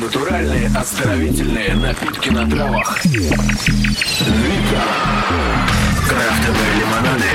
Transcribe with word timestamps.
Натуральные 0.00 0.70
оздоровительные 0.76 1.74
напитки 1.74 2.28
на 2.30 2.48
травах. 2.48 3.04
Вита. 3.04 3.34
Крафтовые 6.08 6.74
лимонады 6.78 7.26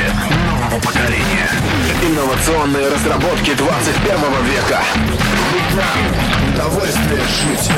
нового 0.48 0.80
поколения. 0.80 1.50
Инновационные 2.02 2.88
разработки 2.88 3.54
21 3.56 4.46
века. 4.46 4.82
Вита. 5.52 5.90
Удовольствие 6.54 7.24
жить. 7.42 7.70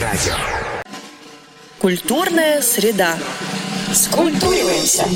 Радио. 0.00 0.34
Культурная 1.78 2.60
среда. 2.60 3.14
Скультуриваемся. 3.92 5.06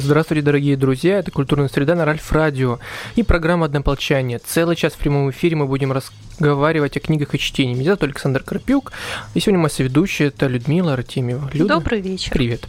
Здравствуйте, 0.00 0.42
дорогие 0.42 0.76
друзья, 0.76 1.18
это 1.18 1.32
«Культурная 1.32 1.66
среда» 1.66 1.96
на 1.96 2.04
Ральф 2.04 2.30
Радио 2.30 2.78
и 3.16 3.24
программа 3.24 3.66
«Однополчание». 3.66 4.38
Целый 4.38 4.76
час 4.76 4.92
в 4.92 4.98
прямом 4.98 5.30
эфире 5.30 5.56
мы 5.56 5.66
будем 5.66 5.90
разговаривать 5.90 6.96
о 6.96 7.00
книгах 7.00 7.34
и 7.34 7.38
чтении. 7.38 7.74
Меня 7.74 7.86
зовут 7.86 8.04
Александр 8.04 8.44
Карпюк, 8.44 8.92
и 9.34 9.40
сегодня 9.40 9.58
моя 9.58 9.70
соведущая– 9.70 10.28
это 10.28 10.46
Людмила 10.46 10.92
Артемьева. 10.92 11.50
Люда, 11.52 11.74
Добрый 11.74 12.00
вечер. 12.00 12.30
Привет. 12.30 12.68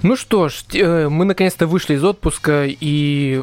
Ну 0.00 0.16
что 0.16 0.48
ж, 0.48 0.64
э, 0.72 1.08
мы 1.10 1.26
наконец-то 1.26 1.66
вышли 1.66 1.94
из 1.94 2.04
отпуска, 2.04 2.64
и 2.66 3.42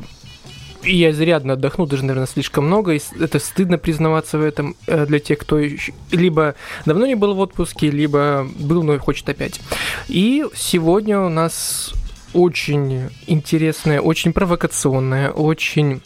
и 0.84 0.96
я 0.96 1.12
изрядно 1.12 1.54
отдохнул, 1.54 1.86
даже, 1.86 2.04
наверное, 2.04 2.26
слишком 2.26 2.66
много. 2.66 2.94
И 2.94 3.02
это 3.20 3.38
стыдно 3.38 3.78
признаваться 3.78 4.40
в 4.40 4.44
этом 4.44 4.76
э, 4.88 5.06
для 5.06 5.20
тех, 5.20 5.38
кто 5.38 5.60
еще 5.60 5.94
либо 6.10 6.56
давно 6.88 7.06
не 7.06 7.14
был 7.14 7.36
в 7.36 7.40
отпуске, 7.40 7.92
либо 7.92 8.48
был, 8.58 8.82
но 8.82 8.98
хочет 8.98 9.30
опять. 9.30 9.62
И 10.08 10.44
сегодня 10.56 11.20
у 11.20 11.30
нас 11.30 11.94
очень 12.34 13.10
интересная, 13.28 14.02
очень 14.02 14.34
провокационная, 14.34 15.32
очень 15.32 16.02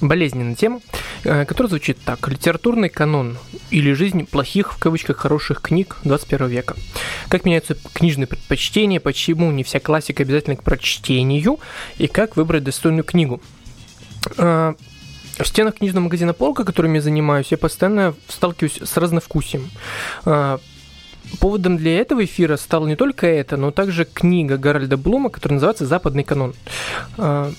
болезненная 0.00 0.54
тема, 0.54 0.80
э, 1.24 1.44
которая 1.44 1.68
звучит 1.70 1.98
так. 2.04 2.26
Литературный 2.28 2.88
канон 2.88 3.36
или 3.70 3.92
жизнь 3.92 4.26
плохих, 4.26 4.72
в 4.72 4.78
кавычках, 4.78 5.18
хороших 5.18 5.60
книг 5.60 5.98
21 6.04 6.48
века. 6.48 6.76
Как 7.28 7.44
меняются 7.44 7.76
книжные 7.92 8.26
предпочтения, 8.26 9.00
почему 9.00 9.50
не 9.50 9.62
вся 9.62 9.78
классика 9.80 10.22
обязательно 10.22 10.56
к 10.56 10.62
прочтению, 10.62 11.60
и 11.98 12.06
как 12.06 12.36
выбрать 12.36 12.64
достойную 12.64 13.04
книгу. 13.04 13.40
Э, 14.38 14.74
В 15.38 15.46
стенах 15.46 15.76
книжного 15.76 16.04
магазина 16.04 16.34
«Полка», 16.34 16.64
которым 16.64 16.92
я 16.94 17.00
занимаюсь, 17.00 17.46
я 17.50 17.56
постоянно 17.56 18.14
сталкиваюсь 18.28 18.78
с 18.82 18.96
разновкусием. 18.98 19.70
Поводом 21.38 21.76
для 21.76 21.98
этого 21.98 22.24
эфира 22.24 22.56
стало 22.56 22.86
не 22.86 22.96
только 22.96 23.26
это, 23.26 23.56
но 23.56 23.70
также 23.70 24.04
книга 24.04 24.58
Гарольда 24.58 24.96
Блума, 24.96 25.30
которая 25.30 25.54
называется 25.56 25.86
«Западный 25.86 26.24
канон». 26.24 26.54
Э, 27.18 27.52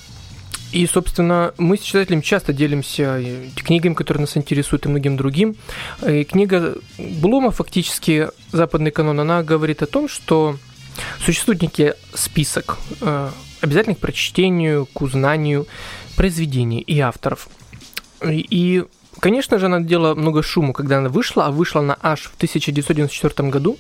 И, 0.72 0.88
собственно, 0.88 1.54
мы 1.58 1.76
с 1.76 1.82
читателем 1.82 2.22
часто 2.22 2.54
делимся 2.54 3.22
книгами, 3.56 3.94
которые 3.94 4.22
нас 4.22 4.38
интересуют, 4.38 4.86
и 4.86 4.90
многим 4.90 5.18
другим. 5.18 5.56
И 6.08 6.24
книга 6.24 6.76
Блума, 6.98 7.52
фактически 7.52 8.30
«Западный 8.54 8.92
канон», 8.92 9.20
она 9.20 9.44
говорит 9.44 9.82
о 9.82 9.86
том, 9.86 10.08
что 10.08 10.56
существует 11.26 11.62
некий 11.62 11.94
список 12.14 12.78
э, 13.02 13.30
обязательных 13.62 13.98
к 13.98 14.02
прочтению, 14.02 14.86
к 14.86 15.02
узнанию 15.02 15.68
произведений 16.16 16.80
и 16.80 17.00
авторов. 17.00 17.50
И, 18.26 18.86
конечно 19.20 19.60
же, 19.60 19.66
она 19.66 19.80
делала 19.80 20.16
много 20.16 20.44
шума, 20.44 20.74
когда 20.74 20.98
она 20.98 21.10
вышла, 21.10 21.46
а 21.46 21.52
вышла 21.52 21.82
она 21.82 21.98
аж 22.02 22.24
в 22.24 22.36
1994 22.36 23.50
году. 23.50 23.78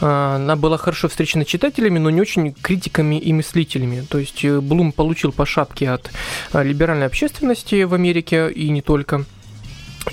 А, 0.00 0.36
Она 0.36 0.56
была 0.56 0.76
хорошо 0.76 1.08
встречена 1.08 1.44
читателями, 1.44 1.98
но 1.98 2.10
не 2.10 2.20
очень 2.20 2.52
критиками 2.52 3.18
и 3.18 3.32
мыслителями. 3.32 4.04
То 4.08 4.18
есть 4.18 4.44
э, 4.44 4.60
Блум 4.60 4.92
получил 4.92 5.32
по 5.32 5.46
шапке 5.46 5.90
от 5.90 6.10
а, 6.52 6.62
либеральной 6.62 7.06
общественности 7.06 7.82
в 7.84 7.94
Америке 7.94 8.50
и 8.50 8.68
не 8.70 8.82
только. 8.82 9.24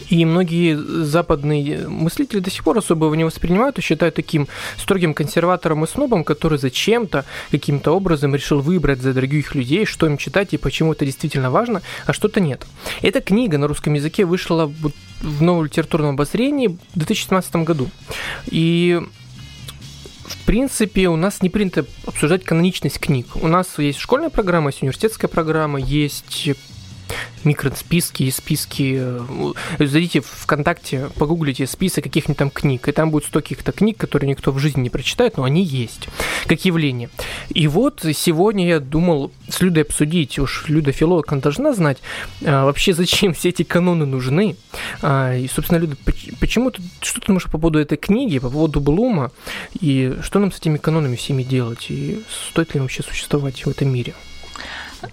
И 0.10 0.26
многие 0.26 0.76
западные 0.76 1.88
мыслители 1.88 2.40
до 2.40 2.50
сих 2.50 2.64
пор 2.64 2.78
особо 2.78 3.06
его 3.06 3.16
не 3.16 3.24
воспринимают 3.24 3.78
и 3.80 3.82
считают 3.82 4.16
таким 4.16 4.48
строгим 4.78 5.14
консерватором 5.14 5.84
и 5.84 5.88
снобом, 5.88 6.24
который 6.24 6.58
зачем-то, 6.58 7.26
каким-то 7.52 7.92
образом 7.92 8.36
решил 8.36 8.60
выбрать 8.60 9.02
за 9.02 9.14
других 9.14 9.56
людей, 9.56 9.86
что 9.86 10.06
им 10.06 10.18
читать 10.18 10.54
и 10.54 10.58
почему 10.58 10.94
это 10.94 11.06
действительно 11.06 11.52
важно, 11.52 11.82
а 12.06 12.14
что-то 12.14 12.40
нет. 12.40 12.66
Эта 13.02 13.22
книга 13.22 13.58
на 13.58 13.68
русском 13.68 13.94
языке 13.94 14.26
вышла 14.26 14.72
в 15.22 15.42
новом 15.42 15.66
литературном 15.66 16.12
обозрении 16.12 16.68
в 16.68 16.78
2017 16.96 17.56
году. 17.58 17.90
И 18.48 19.02
в 20.30 20.46
принципе, 20.46 21.10
у 21.10 21.16
нас 21.16 21.42
не 21.42 21.50
принято 21.50 21.86
обсуждать 22.06 22.44
каноничность 22.44 23.00
книг. 23.00 23.28
У 23.36 23.48
нас 23.48 23.80
есть 23.80 24.00
школьная 24.00 24.30
программа, 24.30 24.70
есть 24.70 24.82
университетская 24.82 25.28
программа, 25.28 25.80
есть 25.80 26.50
микросписки 27.44 28.24
и 28.24 28.32
списки. 28.32 28.98
э, 29.00 29.54
Зайдите 29.80 30.22
в 30.22 30.26
ВКонтакте, 30.28 31.10
погуглите 31.16 31.66
список 31.68 32.04
каких-нибудь 32.04 32.38
там 32.38 32.50
книг, 32.50 32.88
и 32.88 32.92
там 32.92 33.12
будет 33.12 33.26
100 33.26 33.42
каких-то 33.42 33.72
книг, 33.72 33.98
которые 33.98 34.30
никто 34.30 34.52
в 34.52 34.60
жизни 34.60 34.82
не 34.82 34.90
прочитает, 34.90 35.38
но 35.38 35.44
они 35.44 35.64
есть, 35.64 36.08
как 36.46 36.66
явление. 36.66 37.10
И 37.50 37.68
вот 37.68 38.06
сегодня 38.14 38.68
я 38.68 38.80
думал 38.80 39.32
с 39.48 39.62
Людой 39.62 39.84
обсудить, 39.84 40.38
уж 40.40 40.66
Люда 40.68 40.92
филолог, 40.92 41.32
она 41.32 41.42
должна 41.42 41.74
знать, 41.74 41.98
а, 42.46 42.66
вообще 42.66 42.94
зачем 43.00 43.34
все 43.34 43.50
эти 43.50 43.64
каноны 43.64 44.06
нужны. 44.06 44.56
А, 45.02 45.36
И, 45.36 45.48
собственно, 45.48 45.80
Люда, 45.80 45.96
поч- 46.06 46.32
почему 46.40 46.72
ты, 46.72 46.82
что 47.02 47.20
ты 47.22 47.28
думаешь 47.28 47.46
по 47.46 47.58
поводу 47.58 47.80
этой 47.80 47.98
книги, 47.98 48.40
по 48.40 48.50
поводу 48.50 48.80
Блума, 48.82 49.32
и 49.80 50.16
что 50.22 50.40
нам 50.40 50.52
с 50.52 50.58
этими 50.60 50.78
канонами 50.78 51.16
всеми 51.16 51.44
делать, 51.44 51.86
и 51.90 52.22
стоит 52.52 52.74
ли 52.74 52.78
им 52.80 52.84
вообще 52.84 53.04
существовать 53.04 53.66
в 53.66 53.70
этом 53.70 53.92
мире? 53.94 54.14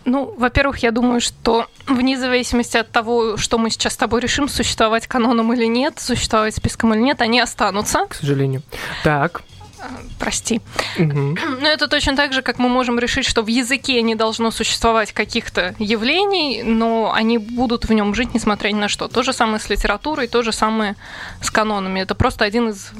Ну, 0.04 0.34
во-первых, 0.36 0.78
я 0.78 0.90
думаю, 0.90 1.20
что 1.20 1.66
вне 1.86 2.18
зависимости 2.18 2.76
от 2.76 2.90
того, 2.90 3.36
что 3.36 3.58
мы 3.58 3.70
сейчас 3.70 3.94
с 3.94 3.96
тобой 3.96 4.20
решим, 4.20 4.48
существовать 4.48 5.06
каноном 5.06 5.52
или 5.52 5.66
нет, 5.66 5.98
существовать 5.98 6.56
списком 6.56 6.94
или 6.94 7.00
нет, 7.00 7.20
они 7.20 7.40
останутся. 7.40 8.06
К 8.08 8.14
сожалению. 8.14 8.62
Так. 9.04 9.42
Прости. 10.18 10.60
мгм. 10.98 11.36
Но 11.60 11.68
это 11.68 11.88
точно 11.88 12.16
так 12.16 12.32
же, 12.32 12.42
как 12.42 12.58
мы 12.58 12.68
можем 12.68 12.98
решить, 12.98 13.26
что 13.26 13.42
в 13.42 13.46
языке 13.46 14.00
не 14.02 14.14
должно 14.14 14.50
существовать 14.50 15.12
каких-то 15.12 15.74
явлений, 15.78 16.62
но 16.62 17.12
они 17.12 17.38
будут 17.38 17.84
в 17.84 17.92
нем 17.92 18.14
жить, 18.14 18.34
несмотря 18.34 18.70
ни 18.70 18.78
на 18.78 18.88
что. 18.88 19.08
То 19.08 19.22
же 19.22 19.32
самое 19.32 19.60
с 19.60 19.68
литературой, 19.68 20.28
то 20.28 20.42
же 20.42 20.52
самое 20.52 20.96
с 21.42 21.50
канонами. 21.50 22.00
Это 22.00 22.14
просто 22.14 22.44
один 22.44 22.70
из 22.70 22.90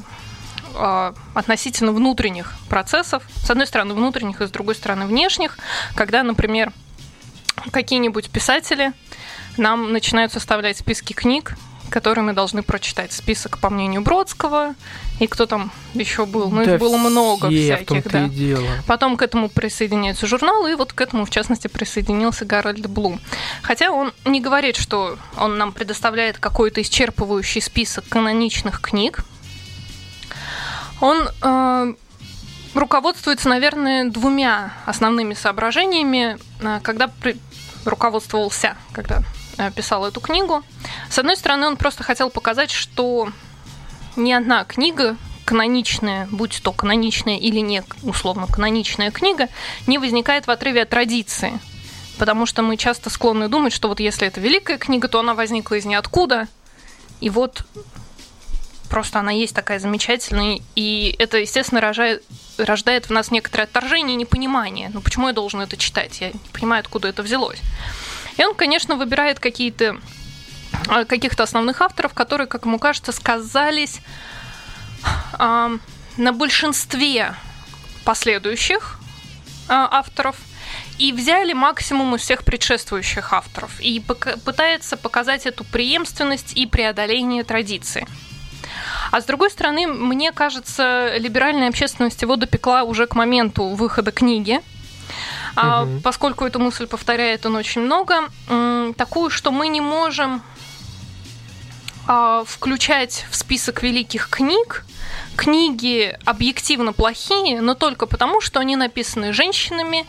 а, 0.77 1.13
относительно 1.33 1.91
внутренних 1.91 2.53
процессов. 2.69 3.23
С 3.43 3.49
одной 3.49 3.67
стороны 3.67 3.93
внутренних, 3.93 4.41
и 4.41 4.47
с 4.47 4.51
другой 4.51 4.75
стороны 4.75 5.05
внешних. 5.05 5.57
Когда, 5.95 6.23
например, 6.23 6.71
какие-нибудь 7.71 8.29
писатели 8.29 8.93
нам 9.57 9.91
начинают 9.91 10.31
составлять 10.31 10.77
списки 10.77 11.13
книг, 11.13 11.55
которые 11.89 12.23
мы 12.23 12.33
должны 12.33 12.63
прочитать. 12.63 13.11
Список, 13.11 13.59
по 13.59 13.69
мнению 13.69 14.01
Бродского, 14.01 14.75
и 15.19 15.27
кто 15.27 15.45
там 15.45 15.71
еще 15.93 16.25
был. 16.25 16.51
Ну, 16.51 16.65
Да 16.65 16.75
их 16.75 16.79
было 16.79 16.97
много 16.97 17.49
всяких, 17.49 18.03
да. 18.11 18.25
и 18.25 18.29
дело. 18.29 18.67
Потом 18.85 19.17
к 19.17 19.21
этому 19.21 19.49
присоединяются 19.49 20.27
журналы, 20.27 20.73
и 20.73 20.75
вот 20.75 20.93
к 20.93 21.01
этому, 21.01 21.25
в 21.25 21.29
частности, 21.29 21.67
присоединился 21.67 22.45
Гарольд 22.45 22.85
Блум. 22.87 23.19
Хотя 23.61 23.91
он 23.91 24.13
не 24.25 24.41
говорит, 24.41 24.75
что 24.75 25.17
он 25.37 25.57
нам 25.57 25.71
предоставляет 25.71 26.37
какой-то 26.37 26.81
исчерпывающий 26.81 27.61
список 27.61 28.07
каноничных 28.09 28.81
книг. 28.81 29.23
Он 30.99 31.29
э, 31.41 31.93
руководствуется, 32.73 33.49
наверное, 33.49 34.09
двумя 34.09 34.73
основными 34.85 35.33
соображениями, 35.33 36.37
э, 36.59 36.79
когда 36.81 37.07
при- 37.07 37.37
руководствовался, 37.85 38.75
когда 38.93 39.21
э, 39.57 39.71
писал 39.71 40.05
эту 40.05 40.21
книгу. 40.21 40.63
С 41.09 41.17
одной 41.19 41.35
стороны, 41.35 41.67
он 41.67 41.77
просто 41.77 42.03
хотел 42.03 42.29
показать, 42.29 42.71
что 42.71 43.29
ни 44.15 44.31
одна 44.31 44.63
книга 44.63 45.17
каноничная, 45.45 46.27
будь 46.29 46.61
то 46.61 46.73
каноничная 46.73 47.37
или 47.37 47.59
не 47.59 47.81
условно 48.03 48.47
каноничная 48.47 49.11
книга, 49.11 49.47
не 49.87 49.97
возникает 49.97 50.45
в 50.47 50.51
отрыве 50.51 50.81
от 50.81 50.89
традиции. 50.89 51.59
Потому 52.17 52.45
что 52.45 52.63
мы 52.63 52.75
часто 52.75 53.09
склонны 53.09 53.47
думать, 53.47 53.71
что 53.71 53.87
вот 53.87 53.99
если 53.99 54.27
это 54.27 54.41
великая 54.41 54.77
книга, 54.77 55.07
то 55.07 55.19
она 55.19 55.35
возникла 55.35 55.75
из 55.75 55.85
ниоткуда. 55.85 56.47
И 57.21 57.29
вот 57.29 57.63
просто 58.87 59.19
она 59.19 59.31
есть 59.31 59.55
такая 59.55 59.79
замечательная. 59.79 60.59
И 60.75 61.15
это, 61.19 61.37
естественно, 61.37 61.81
рожает, 61.81 62.23
рождает 62.57 63.07
в 63.07 63.11
нас 63.11 63.31
некоторое 63.31 63.63
отторжение 63.63 64.15
и 64.15 64.17
непонимание. 64.17 64.89
Ну 64.93 65.01
почему 65.01 65.27
я 65.27 65.33
должен 65.33 65.61
это 65.61 65.77
читать? 65.77 66.21
Я 66.21 66.31
не 66.31 66.39
понимаю, 66.53 66.81
откуда 66.81 67.07
это 67.07 67.23
взялось. 67.23 67.59
И 68.37 68.43
он, 68.43 68.55
конечно, 68.55 68.95
выбирает 68.95 69.39
какие-то 69.39 69.97
э, 70.89 71.05
каких-то 71.05 71.43
основных 71.43 71.81
авторов, 71.81 72.13
которые, 72.13 72.47
как 72.47 72.65
ему 72.65 72.79
кажется, 72.79 73.11
сказались 73.11 73.99
а, 75.33 75.71
на 76.17 76.33
большинстве 76.33 77.35
последующих 78.03 78.99
а, 79.67 79.87
авторов 79.91 80.37
и 80.97 81.11
взяли 81.11 81.53
максимум 81.53 82.15
из 82.15 82.21
всех 82.21 82.43
предшествующих 82.43 83.33
авторов 83.33 83.79
и 83.79 83.99
пытается 83.99 84.97
показать 84.97 85.45
эту 85.45 85.63
преемственность 85.63 86.53
и 86.55 86.65
преодоление 86.65 87.43
традиции. 87.43 88.07
А 89.11 89.21
с 89.21 89.25
другой 89.25 89.49
стороны, 89.49 89.87
мне 89.87 90.31
кажется, 90.31 91.17
либеральная 91.17 91.69
общественность 91.69 92.21
его 92.21 92.35
допекла 92.35 92.83
уже 92.83 93.07
к 93.07 93.15
моменту 93.15 93.69
выхода 93.69 94.11
книги. 94.11 94.61
А, 95.55 95.83
угу. 95.83 96.01
Поскольку 96.01 96.45
эту 96.45 96.59
мысль 96.59 96.87
повторяет 96.87 97.45
он 97.45 97.55
очень 97.55 97.81
много, 97.81 98.29
такую, 98.95 99.29
что 99.29 99.51
мы 99.51 99.69
не 99.69 99.81
можем 99.81 100.41
а, 102.07 102.43
включать 102.45 103.25
в 103.31 103.35
список 103.35 103.83
великих 103.83 104.29
книг 104.29 104.85
книги 105.35 106.17
объективно 106.25 106.93
плохие, 106.93 107.61
но 107.61 107.75
только 107.75 108.07
потому, 108.07 108.41
что 108.41 108.59
они 108.59 108.75
написаны 108.75 109.33
женщинами 109.33 110.05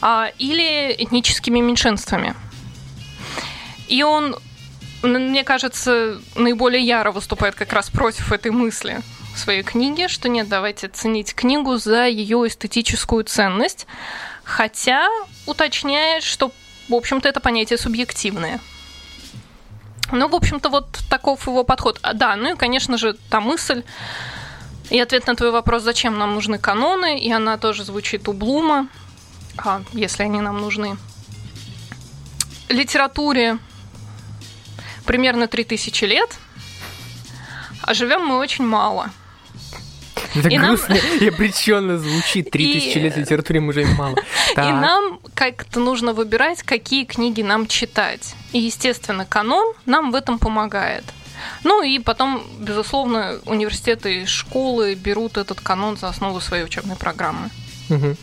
а, 0.00 0.30
или 0.38 0.94
этническими 0.98 1.60
меньшинствами. 1.60 2.34
И 3.88 4.02
он, 4.02 4.36
мне 5.02 5.44
кажется, 5.44 6.20
наиболее 6.36 6.84
яро 6.84 7.12
выступает 7.12 7.54
как 7.54 7.72
раз 7.72 7.90
против 7.90 8.32
этой 8.32 8.50
мысли 8.50 9.00
в 9.34 9.38
своей 9.38 9.62
книге, 9.62 10.08
что 10.08 10.28
нет, 10.28 10.48
давайте 10.48 10.88
ценить 10.88 11.34
книгу 11.34 11.76
за 11.76 12.06
ее 12.06 12.46
эстетическую 12.46 13.24
ценность, 13.24 13.86
хотя 14.44 15.08
уточняет, 15.46 16.22
что, 16.22 16.52
в 16.88 16.94
общем-то, 16.94 17.28
это 17.28 17.40
понятие 17.40 17.78
субъективное. 17.78 18.60
Ну, 20.12 20.28
в 20.28 20.34
общем-то, 20.34 20.68
вот 20.68 20.98
таков 21.08 21.46
его 21.46 21.64
подход. 21.64 21.98
А, 22.02 22.12
да, 22.12 22.36
ну 22.36 22.52
и, 22.52 22.56
конечно 22.56 22.98
же, 22.98 23.14
та 23.30 23.40
мысль, 23.40 23.82
и 24.90 25.00
ответ 25.00 25.26
на 25.26 25.34
твой 25.34 25.50
вопрос, 25.50 25.82
зачем 25.82 26.18
нам 26.18 26.34
нужны 26.34 26.58
каноны, 26.58 27.18
и 27.18 27.32
она 27.32 27.56
тоже 27.56 27.82
звучит 27.84 28.28
у 28.28 28.34
Блума, 28.34 28.88
а, 29.56 29.82
если 29.92 30.24
они 30.24 30.40
нам 30.40 30.60
нужны. 30.60 30.98
Литературе 32.68 33.58
примерно 35.04 35.46
3000 35.46 36.04
лет, 36.04 36.36
а 37.82 37.94
живем 37.94 38.24
мы 38.24 38.38
очень 38.38 38.64
мало– 38.64 39.10
это 40.34 40.48
и 40.48 40.58
грустно 40.58 40.94
нам... 40.94 41.18
и 41.18 41.28
обреченно 41.28 41.98
звучит. 41.98 42.50
Три 42.50 42.74
тысячи 42.74 42.98
лет 42.98 43.16
литературе 43.16 43.60
мы 43.60 43.68
уже 43.70 43.86
мало. 43.86 44.16
Так. 44.54 44.66
И 44.66 44.72
нам 44.72 45.18
как-то 45.34 45.80
нужно 45.80 46.12
выбирать, 46.12 46.62
какие 46.62 47.04
книги 47.06 47.40
нам 47.40 47.66
читать. 47.66 48.34
И, 48.52 48.58
естественно, 48.58 49.24
канон 49.24 49.72
нам 49.86 50.12
в 50.12 50.14
этом 50.14 50.38
помогает. 50.38 51.04
Ну 51.64 51.82
и 51.82 51.98
потом, 51.98 52.44
безусловно, 52.58 53.38
университеты 53.46 54.22
и 54.22 54.26
школы 54.26 54.94
берут 54.94 55.38
этот 55.38 55.62
канон 55.62 55.96
за 55.96 56.08
основу 56.08 56.38
своей 56.40 56.64
учебной 56.64 56.96
программы. 56.96 57.48
Угу. 57.88 58.16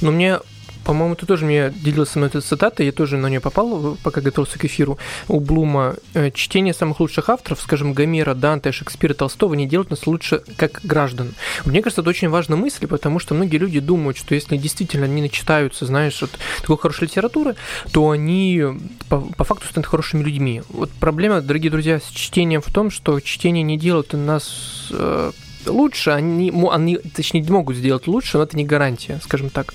Но 0.00 0.10
мне 0.10 0.40
по-моему, 0.86 1.16
ты 1.16 1.26
тоже 1.26 1.44
мне 1.44 1.70
делился 1.70 2.12
со 2.12 2.18
мной 2.20 2.28
этой 2.28 2.40
цитатой, 2.40 2.86
я 2.86 2.92
тоже 2.92 3.16
на 3.16 3.26
нее 3.26 3.40
попал, 3.40 3.98
пока 4.04 4.20
готовился 4.20 4.56
к 4.56 4.64
эфиру. 4.64 4.98
У 5.26 5.40
Блума 5.40 5.96
э, 6.14 6.30
чтение 6.30 6.72
самых 6.72 7.00
лучших 7.00 7.28
авторов, 7.28 7.60
скажем, 7.60 7.92
Гомера, 7.92 8.34
Данте, 8.34 8.70
Шекспира, 8.70 9.12
Толстого, 9.12 9.54
не 9.54 9.66
делают 9.66 9.90
нас 9.90 10.06
лучше 10.06 10.42
как 10.56 10.80
граждан. 10.84 11.34
Мне 11.64 11.82
кажется, 11.82 12.02
это 12.02 12.10
очень 12.10 12.28
важная 12.28 12.56
мысль, 12.56 12.86
потому 12.86 13.18
что 13.18 13.34
многие 13.34 13.56
люди 13.56 13.80
думают, 13.80 14.16
что 14.16 14.36
если 14.36 14.56
действительно 14.56 15.06
они 15.06 15.22
начитаются, 15.22 15.86
знаешь, 15.86 16.20
вот 16.20 16.30
такой 16.60 16.78
хорошей 16.78 17.04
литературы, 17.04 17.56
то 17.90 18.10
они 18.10 18.62
по, 19.08 19.20
по 19.20 19.42
факту 19.42 19.66
станут 19.66 19.88
хорошими 19.88 20.22
людьми. 20.22 20.62
Вот 20.68 20.90
проблема, 20.92 21.40
дорогие 21.40 21.72
друзья, 21.72 21.98
с 21.98 22.08
чтением 22.10 22.60
в 22.60 22.72
том, 22.72 22.92
что 22.92 23.18
чтение 23.18 23.64
не 23.64 23.76
делает 23.76 24.12
нас 24.12 24.88
э, 24.92 25.32
лучше, 25.66 26.10
они, 26.10 26.52
они, 26.70 26.96
точнее, 26.96 27.40
не 27.40 27.50
могут 27.50 27.76
сделать 27.76 28.06
лучше, 28.06 28.38
но 28.38 28.44
это 28.44 28.56
не 28.56 28.64
гарантия, 28.64 29.20
скажем 29.22 29.50
так. 29.50 29.74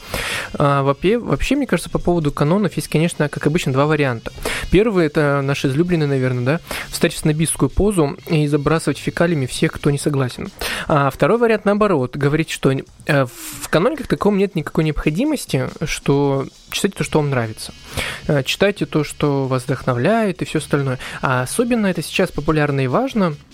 А, 0.54 0.84
вообще, 0.84 1.18
вообще, 1.18 1.56
мне 1.56 1.68
кажется, 1.68 1.90
по 1.90 2.00
поводу 2.00 2.32
канонов 2.32 2.76
есть, 2.76 2.88
конечно, 2.88 3.30
как 3.30 3.48
обычно, 3.48 3.74
два 3.74 3.86
варианта. 3.86 4.32
Первый, 4.72 5.06
это 5.06 5.42
наши 5.42 5.68
излюбленные, 5.68 6.08
наверное, 6.08 6.44
да, 6.44 6.60
встать 6.90 7.14
в 7.14 7.18
снобистскую 7.18 7.70
позу 7.70 8.18
и 8.28 8.48
забрасывать 8.48 8.98
фекалиями 8.98 9.46
всех, 9.46 9.74
кто 9.74 9.92
не 9.92 9.98
согласен. 9.98 10.50
А 10.88 11.10
второй 11.10 11.38
вариант, 11.38 11.66
наоборот, 11.66 12.16
говорить, 12.16 12.50
что 12.50 12.72
э, 12.72 13.26
в 13.26 13.70
каноне 13.70 13.98
как 13.98 14.08
таковом 14.08 14.38
нет 14.38 14.56
никакой 14.56 14.84
необходимости, 14.84 15.70
что 15.84 16.46
читайте 16.70 16.98
то, 16.98 17.04
что 17.04 17.20
вам 17.20 17.30
нравится. 17.30 17.74
Э, 18.28 18.44
читайте 18.44 18.86
то, 18.86 19.04
что 19.04 19.48
вас 19.48 19.64
вдохновляет 19.64 20.42
и 20.42 20.46
все 20.46 20.60
остальное. 20.60 21.00
А 21.22 21.44
особенно 21.44 21.88
это 21.88 22.02
сейчас 22.02 22.32
популярно 22.32 22.82
и 22.82 22.88
важно– 22.88 23.36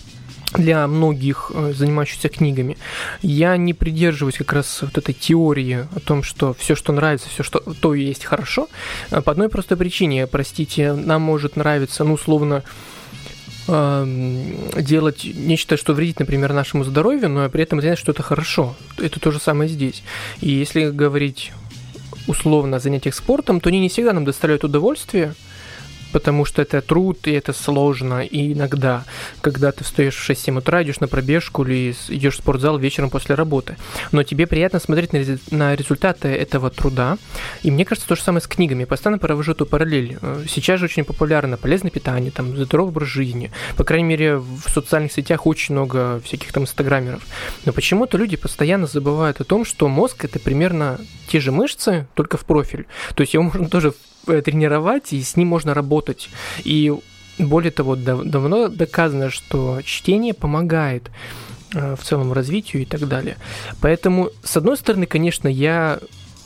для 0.53 0.88
многих 0.88 1.51
э, 1.53 1.73
занимающихся 1.75 2.29
книгами. 2.29 2.77
Я 3.21 3.57
не 3.57 3.73
придерживаюсь 3.73 4.38
как 4.38 4.53
раз 4.53 4.81
вот 4.81 4.97
этой 4.97 5.13
теории 5.13 5.88
о 5.94 5.99
том, 5.99 6.23
что 6.23 6.53
все, 6.53 6.75
что 6.75 6.94
нравится, 6.94 7.27
все, 7.29 7.44
что 7.44 7.59
то 7.59 7.94
есть 7.94 8.23
хорошо, 8.23 8.69
э, 9.11 9.21
по 9.21 9.31
одной 9.31 9.49
простой 9.49 9.77
причине. 9.77 10.25
Простите, 10.27 10.94
нам 10.94 11.21
может 11.21 11.57
нравиться, 11.57 12.03
ну, 12.03 12.13
условно, 12.13 12.63
эм, 13.67 14.55
делать 14.77 15.25
нечто, 15.25 15.75
что 15.75 15.94
вредит, 15.94 16.19
например, 16.19 16.53
нашему 16.53 16.83
здоровью, 16.85 17.29
но 17.29 17.49
при 17.49 17.63
этом 17.63 17.81
знать, 17.81 17.99
что 17.99 18.13
это 18.13 18.23
хорошо. 18.23 18.75
Это 18.97 19.19
то 19.19 19.31
же 19.31 19.39
самое 19.39 19.69
здесь. 19.69 20.03
И 20.39 20.49
если 20.49 20.89
говорить 20.89 21.51
условно 22.27 22.77
о 22.77 22.79
занятиях 22.79 23.15
спортом, 23.15 23.59
то 23.59 23.69
они 23.69 23.79
не 23.79 23.89
всегда 23.89 24.13
нам 24.13 24.25
доставляют 24.25 24.63
удовольствие, 24.63 25.33
потому 26.12 26.45
что 26.45 26.62
это 26.62 26.81
труд, 26.81 27.27
и 27.27 27.31
это 27.31 27.54
сложно. 27.54 28.24
И 28.24 28.54
иногда, 28.54 29.06
когда 29.42 29.71
ты 29.71 29.83
встаешь 29.83 30.15
в 30.15 30.30
6-7 30.30 30.57
утра, 30.57 30.83
идешь 30.83 31.00
на 31.00 31.07
пробежку 31.07 31.63
или 31.63 31.95
идешь 32.09 32.36
в 32.36 32.38
спортзал 32.38 32.77
вечером 32.77 33.09
после 33.09 33.36
работы. 33.36 33.77
Но 34.12 34.24
тебе 34.24 34.48
приятно 34.48 34.80
смотреть 34.80 35.12
на, 35.51 35.75
результаты 35.75 36.30
этого 36.30 36.69
труда. 36.69 37.18
И 37.63 37.71
мне 37.71 37.86
кажется, 37.86 38.07
то 38.07 38.15
же 38.15 38.21
самое 38.21 38.42
с 38.42 38.48
книгами. 38.48 38.81
Я 38.81 38.88
постоянно 38.88 39.19
провожу 39.19 39.51
эту 39.51 39.65
параллель. 39.65 40.18
Э, 40.21 40.44
сейчас 40.48 40.80
же 40.80 40.86
очень 40.86 41.04
популярно 41.04 41.57
полезное 41.57 41.92
питание, 41.92 42.31
там, 42.31 42.56
здоровый 42.56 42.92
образ 42.92 43.09
жизни. 43.09 43.51
По 43.75 43.83
крайней 43.83 44.07
мере, 44.07 44.38
в 44.38 44.69
социальных 44.74 45.12
сетях 45.12 45.45
очень 45.45 45.75
много 45.75 46.21
всяких 46.24 46.51
там 46.51 46.63
инстаграмеров. 46.63 47.24
Но 47.65 47.74
почему-то 47.74 48.18
люди 48.18 48.38
постоянно 48.38 48.88
забывают 48.88 49.42
о 49.42 49.44
том, 49.44 49.65
что 49.65 49.88
мозг 49.88 50.25
это 50.25 50.39
примерно 50.39 51.00
те 51.27 51.39
же 51.39 51.51
мышцы, 51.51 52.07
только 52.13 52.38
в 52.38 52.45
профиль. 52.45 52.86
То 53.15 53.21
есть 53.21 53.33
его 53.33 53.44
можно 53.44 53.68
тоже 53.69 53.94
тренировать, 54.27 55.13
и 55.13 55.21
с 55.21 55.35
ним 55.35 55.47
можно 55.50 55.74
работать. 55.74 56.29
И 56.63 56.94
более 57.39 57.71
того, 57.71 57.95
дав- 57.95 58.24
давно 58.24 58.68
доказано, 58.68 59.29
что 59.29 59.81
чтение 59.83 60.33
помогает 60.33 61.09
э, 61.74 61.95
в 61.95 62.03
целом 62.03 62.33
развитию 62.33 62.81
и 62.81 62.85
так 62.85 63.07
далее. 63.07 63.38
Поэтому, 63.81 64.31
с 64.44 64.57
одной 64.57 64.77
стороны, 64.77 65.06
конечно, 65.06 65.47
я 65.47 66.00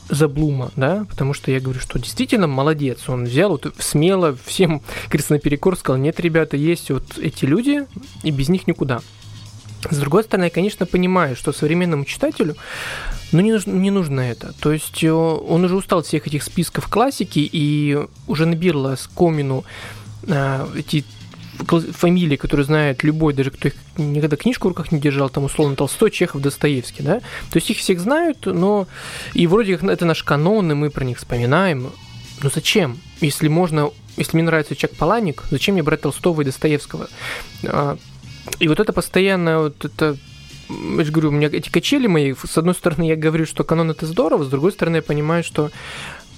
за 0.09 0.27
Блума, 0.27 0.71
да, 0.75 1.05
потому 1.09 1.33
что 1.33 1.51
я 1.51 1.61
говорю, 1.61 1.79
что 1.79 1.97
действительно 1.97 2.47
молодец, 2.47 3.07
он 3.07 3.23
взял 3.23 3.51
вот 3.51 3.73
смело 3.79 4.37
всем 4.45 4.81
крест 5.09 5.29
наперекор, 5.29 5.77
сказал, 5.77 5.99
нет, 6.01 6.19
ребята, 6.19 6.57
есть 6.57 6.91
вот 6.91 7.17
эти 7.17 7.45
люди, 7.45 7.85
и 8.23 8.31
без 8.31 8.49
них 8.49 8.67
никуда. 8.67 9.01
С 9.89 9.97
другой 9.97 10.23
стороны, 10.23 10.45
я, 10.45 10.49
конечно, 10.51 10.85
понимаю, 10.85 11.35
что 11.35 11.53
современному 11.53 12.05
читателю 12.05 12.55
ну, 13.31 13.39
не, 13.41 13.51
нужно, 13.51 13.71
не 13.71 13.91
нужно 13.91 14.21
это. 14.21 14.53
То 14.59 14.71
есть 14.71 15.03
э, 15.03 15.11
он 15.11 15.63
уже 15.63 15.75
устал 15.75 15.99
от 15.99 16.05
всех 16.05 16.27
этих 16.27 16.43
списков 16.43 16.87
классики 16.87 17.39
и 17.39 17.97
уже 18.27 18.45
набирал 18.45 18.97
скомину 18.97 19.63
э, 20.23 20.67
эти 20.75 21.05
фамилии, 21.63 22.35
которые 22.35 22.65
знает 22.65 23.03
любой, 23.03 23.33
даже 23.33 23.51
кто 23.51 23.67
их 23.67 23.75
никогда 23.97 24.35
книжку 24.35 24.67
в 24.67 24.71
руках 24.71 24.91
не 24.91 24.99
держал, 24.99 25.29
там 25.29 25.43
условно 25.43 25.75
Толстой, 25.75 26.11
Чехов, 26.11 26.41
Достоевский, 26.41 27.03
да? 27.03 27.19
То 27.19 27.55
есть 27.55 27.69
их 27.69 27.77
всех 27.77 27.99
знают, 27.99 28.45
но 28.45 28.87
и 29.33 29.47
вроде 29.47 29.77
как 29.77 29.89
это 29.89 30.05
наш 30.05 30.23
канон, 30.23 30.71
и 30.71 30.75
мы 30.75 30.89
про 30.89 31.05
них 31.05 31.17
вспоминаем. 31.17 31.91
Но 32.41 32.49
зачем? 32.49 32.97
Если 33.19 33.47
можно, 33.47 33.91
если 34.17 34.37
мне 34.37 34.43
нравится 34.43 34.75
Чак 34.75 34.91
Паланик, 34.95 35.43
зачем 35.51 35.73
мне 35.73 35.83
брать 35.83 36.01
Толстого 36.01 36.41
и 36.41 36.45
Достоевского? 36.45 37.07
А, 37.63 37.97
и 38.59 38.67
вот 38.67 38.79
это 38.79 38.93
постоянно 38.93 39.59
вот 39.59 39.85
это 39.85 40.17
я 40.97 41.03
же 41.03 41.11
говорю, 41.11 41.29
у 41.29 41.31
меня 41.33 41.47
эти 41.51 41.69
качели 41.69 42.07
мои, 42.07 42.33
с 42.33 42.57
одной 42.57 42.75
стороны, 42.75 43.07
я 43.07 43.15
говорю, 43.15 43.45
что 43.45 43.63
канон 43.63 43.91
это 43.91 44.05
здорово, 44.05 44.43
с 44.43 44.49
другой 44.49 44.71
стороны, 44.71 44.97
я 44.97 45.01
понимаю, 45.01 45.43
что 45.43 45.71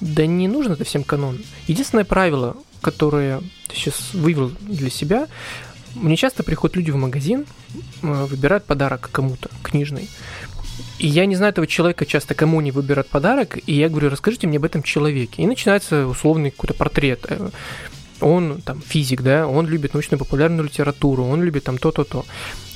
да 0.01 0.25
не 0.25 0.47
нужно 0.47 0.73
это 0.73 0.83
всем 0.83 1.03
канон. 1.03 1.39
Единственное 1.67 2.05
правило, 2.05 2.57
которое 2.81 3.39
я 3.39 3.41
сейчас 3.73 4.13
вывел 4.13 4.51
для 4.61 4.89
себя, 4.89 5.27
мне 5.95 6.17
часто 6.17 6.43
приходят 6.43 6.75
люди 6.75 6.91
в 6.91 6.97
магазин, 6.97 7.45
э, 8.01 8.25
выбирают 8.25 8.65
подарок 8.65 9.09
кому-то, 9.11 9.49
книжный. 9.61 10.09
И 10.97 11.07
я 11.07 11.25
не 11.25 11.35
знаю 11.35 11.51
этого 11.51 11.67
человека 11.67 12.05
часто, 12.05 12.33
кому 12.33 12.59
они 12.59 12.71
выбирают 12.71 13.07
подарок, 13.09 13.59
и 13.65 13.73
я 13.73 13.89
говорю, 13.89 14.09
расскажите 14.09 14.47
мне 14.47 14.57
об 14.57 14.65
этом 14.65 14.81
человеке. 14.83 15.43
И 15.43 15.47
начинается 15.47 16.07
условный 16.07 16.51
какой-то 16.51 16.73
портрет 16.73 17.25
э, 17.29 17.49
он 18.23 18.61
там 18.61 18.81
физик, 18.81 19.21
да, 19.21 19.47
он 19.47 19.67
любит 19.67 19.93
научно-популярную 19.93 20.65
литературу, 20.65 21.25
он 21.25 21.43
любит 21.43 21.65
там 21.65 21.77
то-то-то. 21.77 22.25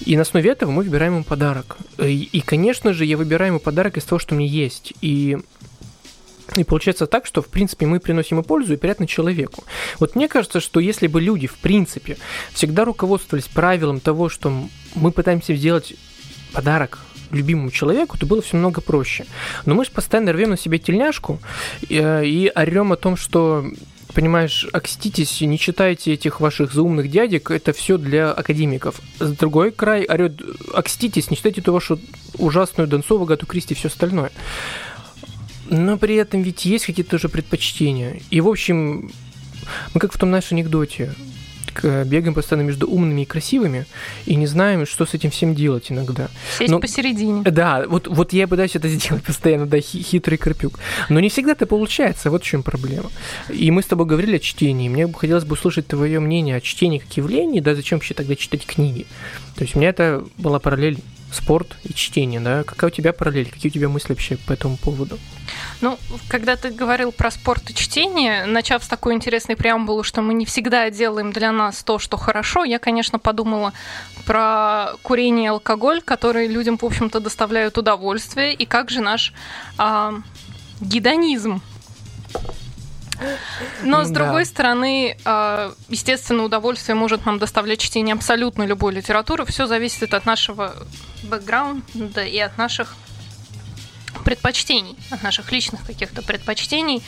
И 0.06 0.16
на 0.16 0.22
основе 0.24 0.52
этого 0.52 0.72
мы 0.72 0.84
выбираем 0.84 1.14
ему 1.14 1.24
подарок. 1.24 1.78
И, 1.98 2.30
и, 2.32 2.42
конечно 2.42 2.94
же, 2.94 3.06
я 3.06 3.18
выбираю 3.18 3.52
ему 3.54 3.60
подарок 3.60 3.98
из 3.98 4.04
того, 4.04 4.20
что 4.20 4.36
меня 4.36 4.48
есть. 4.48 4.94
И 5.02 5.38
и 6.56 6.64
получается 6.64 7.08
так, 7.08 7.26
что, 7.26 7.42
в 7.42 7.50
принципе, 7.50 7.86
мы 7.86 8.00
приносим 8.00 8.40
и 8.40 8.44
пользу, 8.44 8.74
и 8.74 8.78
приятно 8.78 9.06
человеку. 9.06 9.66
Вот 10.00 10.16
мне 10.16 10.30
кажется, 10.30 10.62
что 10.62 10.80
если 10.80 11.08
бы 11.08 11.20
люди, 11.20 11.46
в 11.46 11.58
принципе, 11.58 12.18
всегда 12.54 12.86
руководствовались 12.86 13.48
правилом 13.48 14.00
того, 14.00 14.30
что 14.30 14.54
мы 14.96 15.12
пытаемся 15.12 15.56
сделать 15.56 15.94
подарок 16.54 17.00
любимому 17.32 17.70
человеку, 17.70 18.18
то 18.18 18.26
было 18.26 18.42
все 18.42 18.56
много 18.56 18.80
проще. 18.80 19.26
Но 19.66 19.76
мы 19.76 19.84
же 19.84 19.92
постоянно 19.92 20.32
рвем 20.32 20.52
на 20.52 20.58
себе 20.58 20.80
тельняшку 20.80 21.40
и, 21.90 21.98
э, 21.98 22.26
и 22.26 22.52
орем 22.56 22.94
о 22.94 22.96
том, 22.96 23.18
что 23.18 23.66
понимаешь, 24.18 24.66
окститесь, 24.74 25.42
не 25.42 25.60
читайте 25.60 26.12
этих 26.12 26.40
ваших 26.40 26.74
заумных 26.74 27.12
дядек, 27.12 27.52
это 27.52 27.72
все 27.72 28.00
для 28.00 28.32
академиков. 28.32 29.00
С 29.20 29.30
другой 29.34 29.72
край 29.72 30.06
орет, 30.06 30.42
окститесь, 30.74 31.30
не 31.30 31.38
читайте 31.38 31.62
эту 31.62 31.72
вашу 31.72 32.00
ужасную 32.40 32.88
Донцову, 32.88 33.26
Гату 33.26 33.46
Кристи 33.46 33.76
и 33.76 33.78
все 33.78 33.90
остальное. 33.90 34.32
Но 35.70 36.00
при 36.00 36.16
этом 36.16 36.42
ведь 36.42 36.66
есть 36.66 36.88
какие-то 36.88 37.12
тоже 37.12 37.30
предпочтения. 37.30 38.20
И, 38.32 38.42
в 38.42 38.48
общем, 38.48 39.12
мы 39.94 40.00
как 40.00 40.12
в 40.12 40.18
том 40.18 40.32
нашем 40.32 40.58
анекдоте 40.58 41.14
бегаем 41.84 42.34
постоянно 42.34 42.66
между 42.66 42.90
умными 42.90 43.22
и 43.22 43.26
красивыми 43.26 43.86
и 44.26 44.36
не 44.36 44.48
знаем, 44.48 44.86
что 44.86 45.06
с 45.06 45.14
этим 45.14 45.32
всем 45.32 45.56
делать 45.56 45.92
иногда. 45.92 46.30
Сесть 46.58 46.72
Но, 46.72 46.80
посередине. 46.80 47.44
Да, 47.44 47.86
вот, 47.88 48.08
вот 48.08 48.34
я 48.34 48.48
пытаюсь 48.48 48.76
это 48.76 48.88
сделать 48.90 49.24
постоянно, 49.24 49.66
да, 49.66 49.80
хитрый 49.80 50.38
крапюк. 50.38 50.80
Но 51.10 51.20
не 51.20 51.30
всегда 51.30 51.52
это 51.54 51.66
получается, 51.66 52.30
вот 52.30 52.44
в 52.44 52.46
чем 52.46 52.64
проблема. 52.64 53.12
И 53.50 53.70
мы 53.72 53.82
с 53.82 53.86
тобой 53.86 54.06
говорили 54.06 54.38
о 54.38 54.40
чтении. 54.40 54.90
Мне 54.90 55.08
бы 55.08 55.18
хотелось 55.18 55.46
бы 55.46 55.54
услышать 55.54 55.88
твое 55.88 56.20
мнение 56.20 56.56
о 56.56 56.62
чтении 56.62 57.00
как 57.00 57.16
явлении, 57.18 57.60
да, 57.60 57.76
зачем 57.76 57.98
вообще 57.98 58.14
тогда 58.14 58.36
читать 58.36 58.66
книги. 58.66 59.06
То 59.56 59.64
есть 59.64 59.76
у 59.76 59.80
меня 59.80 59.90
это 59.90 60.24
была 60.38 60.60
параллель 60.60 61.00
спорт 61.32 61.76
и 61.84 61.94
чтение, 61.94 62.40
да? 62.40 62.64
Какая 62.64 62.90
у 62.90 62.94
тебя 62.94 63.14
параллель? 63.14 63.50
Какие 63.50 63.70
у 63.70 63.74
тебя 63.74 63.90
мысли 63.90 64.10
вообще 64.10 64.38
по 64.38 64.54
этому 64.54 64.78
поводу? 64.78 65.20
Ну, 65.82 65.98
когда 66.28 66.56
ты 66.56 66.72
говорил 66.72 67.12
про 67.12 67.32
спорт 67.32 67.70
и 67.70 67.76
чтение, 67.76 68.46
начав 68.46 68.84
с 68.84 68.88
такой 68.88 69.14
интересной 69.14 69.56
преамбулы, 69.56 70.04
что 70.04 70.22
мы 70.22 70.34
не 70.34 70.46
всегда 70.46 70.90
делаем 70.90 71.32
для 71.32 71.52
нас 71.52 71.84
то, 71.84 72.00
что 72.00 72.18
хорошо, 72.18 72.64
я, 72.64 72.80
конечно, 72.80 73.20
подумала 73.20 73.74
про 74.26 74.94
курение 75.04 75.46
и 75.46 75.50
алкоголь, 75.50 76.02
которые 76.02 76.48
людям, 76.48 76.78
в 76.78 76.84
общем-то, 76.84 77.20
доставляют 77.20 77.78
удовольствие, 77.78 78.54
и 78.54 78.66
как 78.66 78.90
же 78.90 79.02
наш 79.02 79.34
а, 79.78 80.16
гедонизм 80.82 81.62
но, 83.84 84.04
с 84.04 84.10
другой 84.10 84.46
стороны, 84.46 85.18
а, 85.26 85.74
естественно, 85.90 86.44
удовольствие 86.44 86.96
может 86.96 87.26
нам 87.26 87.40
доставлять 87.40 87.80
чтение 87.80 88.14
абсолютно 88.14 88.64
любой 88.64 88.94
литературы. 88.94 89.46
Все 89.46 89.66
зависит 89.68 90.14
от 90.14 90.26
нашего 90.26 90.76
бэкграунда 91.24 92.24
и 92.24 92.38
от 92.40 92.58
наших 92.58 92.96
предпочтений, 94.24 94.98
от 95.10 95.24
наших 95.24 95.52
личных 95.52 95.86
каких-то 95.86 96.22
предпочтений, 96.22 97.04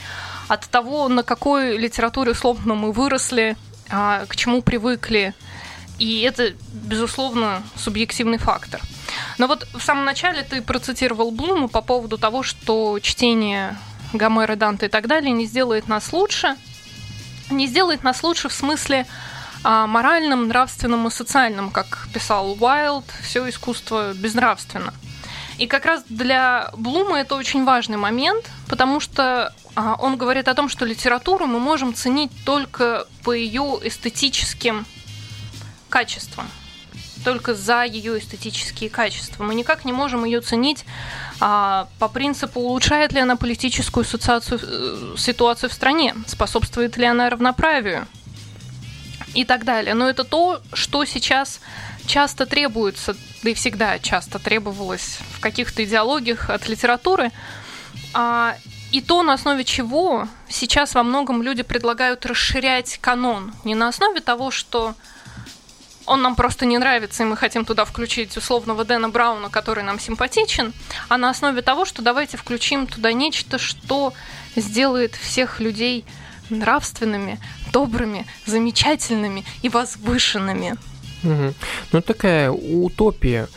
от 0.48 0.68
того, 0.68 1.08
на 1.08 1.22
какой 1.22 1.76
литературе 1.76 2.32
условно 2.32 2.74
мы 2.74 2.92
выросли, 2.92 3.56
а, 3.90 4.24
к 4.26 4.36
чему 4.36 4.62
привыкли. 4.62 5.34
И 5.98 6.22
это, 6.22 6.54
безусловно, 6.72 7.62
субъективный 7.76 8.38
фактор. 8.38 8.80
Но 9.38 9.46
вот 9.46 9.66
в 9.74 9.80
самом 9.80 10.04
начале 10.04 10.42
ты 10.42 10.62
процитировал 10.62 11.30
Блума 11.30 11.68
по 11.68 11.82
поводу 11.82 12.16
того, 12.16 12.42
что 12.42 12.98
чтение 13.00 13.76
Гомера, 14.12 14.56
Данте 14.56 14.86
и 14.86 14.88
так 14.88 15.06
далее 15.06 15.32
не 15.32 15.46
сделает 15.46 15.88
нас 15.88 16.12
лучше. 16.12 16.56
Не 17.50 17.66
сделает 17.66 18.02
нас 18.02 18.22
лучше 18.22 18.48
в 18.48 18.52
смысле 18.52 19.06
а, 19.62 19.86
моральном, 19.86 20.48
нравственном 20.48 21.06
и 21.08 21.10
социальном, 21.10 21.70
как 21.70 22.08
писал 22.14 22.56
Уайлд, 22.60 23.04
все 23.22 23.48
искусство 23.48 24.12
безнравственно. 24.14 24.94
И 25.58 25.66
как 25.66 25.84
раз 25.84 26.04
для 26.08 26.70
Блума 26.74 27.18
это 27.18 27.34
очень 27.34 27.64
важный 27.64 27.98
момент, 27.98 28.50
потому 28.68 29.00
что 29.00 29.54
а, 29.74 29.96
он 29.98 30.16
говорит 30.16 30.48
о 30.48 30.54
том, 30.54 30.68
что 30.68 30.84
литературу 30.84 31.46
мы 31.46 31.58
можем 31.58 31.92
ценить 31.92 32.32
только 32.44 33.06
по 33.24 33.32
ее 33.32 33.78
эстетическим 33.82 34.86
качествам 35.88 36.48
только 37.24 37.54
за 37.54 37.84
ее 37.84 38.18
эстетические 38.18 38.90
качества. 38.90 39.44
Мы 39.44 39.54
никак 39.54 39.84
не 39.84 39.92
можем 39.92 40.24
ее 40.24 40.40
ценить 40.40 40.84
а, 41.40 41.88
по 41.98 42.08
принципу, 42.08 42.60
улучшает 42.60 43.12
ли 43.12 43.20
она 43.20 43.36
политическую 43.36 44.02
ассоциацию, 44.02 44.60
э, 44.62 45.14
ситуацию 45.16 45.70
в 45.70 45.72
стране, 45.72 46.14
способствует 46.26 46.98
ли 46.98 47.06
она 47.06 47.30
равноправию 47.30 48.06
и 49.34 49.44
так 49.44 49.64
далее. 49.64 49.94
Но 49.94 50.08
это 50.08 50.24
то, 50.24 50.60
что 50.74 51.04
сейчас 51.06 51.60
часто 52.06 52.44
требуется, 52.44 53.16
да 53.42 53.50
и 53.50 53.54
всегда 53.54 53.98
часто 53.98 54.38
требовалось 54.38 55.18
в 55.32 55.40
каких-то 55.40 55.82
идеологиях 55.82 56.50
от 56.50 56.68
литературы. 56.68 57.30
А, 58.12 58.56
и 58.92 59.00
то, 59.00 59.22
на 59.22 59.34
основе 59.34 59.64
чего 59.64 60.28
сейчас 60.48 60.94
во 60.94 61.02
многом 61.02 61.42
люди 61.42 61.62
предлагают 61.62 62.26
расширять 62.26 62.98
канон. 63.00 63.54
Не 63.64 63.74
на 63.74 63.88
основе 63.88 64.20
того, 64.20 64.50
что 64.50 64.94
он 66.10 66.22
нам 66.22 66.34
просто 66.34 66.66
не 66.66 66.76
нравится, 66.76 67.22
и 67.22 67.26
мы 67.26 67.36
хотим 67.36 67.64
туда 67.64 67.84
включить 67.84 68.36
условного 68.36 68.84
Дэна 68.84 69.08
Брауна, 69.10 69.48
который 69.48 69.84
нам 69.84 70.00
симпатичен, 70.00 70.72
а 71.08 71.16
на 71.16 71.30
основе 71.30 71.62
того, 71.62 71.84
что 71.84 72.02
давайте 72.02 72.36
включим 72.36 72.88
туда 72.88 73.12
нечто, 73.12 73.58
что 73.58 74.12
сделает 74.56 75.14
всех 75.14 75.60
людей 75.60 76.04
нравственными, 76.50 77.38
добрыми, 77.72 78.26
замечательными 78.44 79.44
и 79.62 79.68
возвышенными. 79.68 80.74
Угу. 81.22 81.54
Ну, 81.92 82.00
такая 82.00 82.50
утопия 82.50 83.48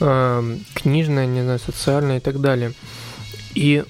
э, 0.00 0.56
книжная, 0.74 1.24
не 1.24 1.42
знаю, 1.42 1.60
социальная 1.60 2.18
и 2.18 2.20
так 2.20 2.42
далее. 2.42 2.74
И, 3.54 3.84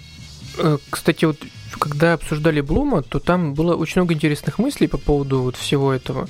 э, 0.59 0.79
кстати, 0.91 1.25
вот 1.25 1.38
когда 1.76 2.12
обсуждали 2.12 2.61
Блума, 2.61 3.02
то 3.02 3.19
там 3.19 3.55
было 3.55 3.75
очень 3.75 4.00
много 4.00 4.14
интересных 4.14 4.61
мыслей 4.61 4.87
по 4.87 4.99
поводу 4.99 5.41
вот 5.41 5.57
всего 5.57 5.93
этого. 5.93 6.29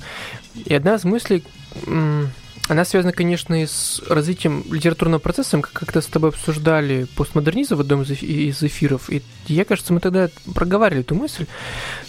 И 0.65 0.73
одна 0.73 0.95
из 0.95 1.03
мыслей, 1.03 1.43
она 2.69 2.85
связана, 2.85 3.11
конечно, 3.11 3.61
и 3.61 3.65
с 3.65 4.01
развитием 4.07 4.63
литературного 4.71 5.19
процесса, 5.19 5.59
как 5.59 5.73
как-то 5.73 6.01
с 6.01 6.05
тобой 6.05 6.29
обсуждали 6.29 7.07
постмодернизм 7.15 7.75
в 7.75 7.81
одном 7.81 8.03
из 8.03 8.63
эфиров, 8.63 9.09
и 9.09 9.21
я, 9.47 9.65
кажется, 9.65 9.91
мы 9.91 9.99
тогда 9.99 10.29
проговаривали 10.53 11.01
эту 11.01 11.15
мысль, 11.15 11.45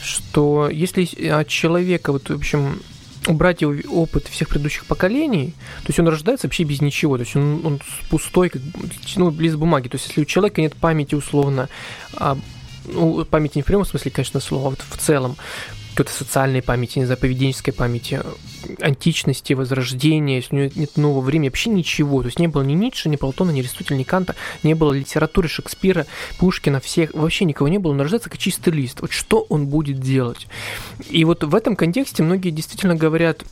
что 0.00 0.68
если 0.70 1.28
от 1.28 1.48
человека, 1.48 2.12
вот, 2.12 2.30
в 2.30 2.34
общем, 2.34 2.80
убрать 3.26 3.62
опыт 3.62 4.28
всех 4.28 4.48
предыдущих 4.48 4.84
поколений, 4.84 5.54
то 5.82 5.88
есть 5.88 5.98
он 5.98 6.08
рождается 6.08 6.46
вообще 6.46 6.64
без 6.64 6.80
ничего, 6.80 7.16
то 7.16 7.24
есть 7.24 7.34
он, 7.34 7.64
он 7.64 7.80
пустой, 8.10 8.50
как, 8.50 8.62
ну, 9.16 9.30
лист 9.30 9.56
бумаги. 9.56 9.88
То 9.88 9.96
есть 9.96 10.08
если 10.08 10.20
у 10.20 10.26
человека 10.26 10.60
нет 10.60 10.74
памяти 10.74 11.14
условно, 11.14 11.68
а, 12.14 12.36
ну, 12.86 13.24
памяти 13.24 13.58
не 13.58 13.62
в 13.62 13.66
прямом 13.66 13.86
смысле, 13.86 14.10
конечно, 14.10 14.40
слова, 14.40 14.68
а 14.68 14.70
вот 14.70 14.80
в 14.88 14.98
целом, 14.98 15.36
какой-то 15.94 16.12
социальной 16.12 16.60
памяти, 16.60 16.98
не 16.98 17.04
знаю, 17.04 17.20
поведенческой 17.20 17.72
памяти, 17.72 18.20
античности, 18.80 19.52
возрождения, 19.52 20.36
если 20.36 20.54
у 20.54 20.58
него 20.58 20.70
нет 20.74 20.96
нового 20.96 21.20
времени, 21.20 21.48
вообще 21.48 21.70
ничего. 21.70 22.20
То 22.22 22.26
есть 22.26 22.40
не 22.40 22.48
было 22.48 22.62
ни 22.62 22.72
Ницше, 22.72 23.08
ни 23.08 23.16
Платона, 23.16 23.52
ни 23.52 23.60
Аристотеля, 23.60 23.98
ни 23.98 24.02
Канта, 24.02 24.34
не 24.64 24.74
было 24.74 24.92
литературы 24.92 25.48
Шекспира, 25.48 26.06
Пушкина, 26.38 26.80
всех, 26.80 27.14
вообще 27.14 27.44
никого 27.44 27.68
не 27.68 27.78
было. 27.78 27.92
Он 27.92 28.00
рождается 28.00 28.28
как 28.28 28.38
чистый 28.38 28.72
лист. 28.72 29.00
Вот 29.00 29.12
что 29.12 29.46
он 29.48 29.66
будет 29.66 30.00
делать? 30.00 30.48
И 31.08 31.24
вот 31.24 31.44
в 31.44 31.54
этом 31.54 31.76
контексте 31.76 32.22
многие 32.22 32.50
действительно 32.50 32.96
говорят 32.96 33.44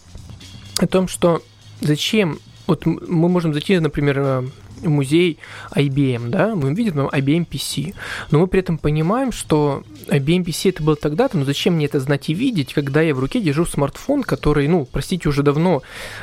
о 0.79 0.87
том, 0.89 1.07
что 1.07 1.43
зачем 1.81 2.41
вот 2.67 2.87
мы 2.87 3.29
можем 3.29 3.53
зайти, 3.53 3.79
например, 3.79 4.19
э, 4.19 4.47
музей 4.83 5.39
IBM, 5.75 6.29
да, 6.29 6.55
мы 6.55 6.75
видим 6.75 6.95
там 6.95 7.07
IBM 7.09 7.47
PC, 7.47 7.95
но 8.31 8.41
мы 8.41 8.47
при 8.47 8.61
этом 8.61 8.79
понимаем, 8.79 9.33
что 9.33 9.85
IBM 10.07 10.45
PC 10.45 10.71
это 10.71 10.83
было 10.83 10.97
тогда-то, 10.97 11.39
но 11.39 11.45
зачем 11.45 11.75
мне 11.75 11.87
это 11.87 12.01
знать 12.01 12.29
и 12.29 12.35
видеть, 12.35 12.75
когда 12.75 13.01
я 13.01 13.15
в 13.15 13.19
руке 13.19 13.41
держу 13.41 13.67
смартфон, 13.67 14.23
который, 14.23 14.69
ну, 14.69 14.87
простите, 14.91 15.29
уже 15.29 15.43
давно, 15.43 15.83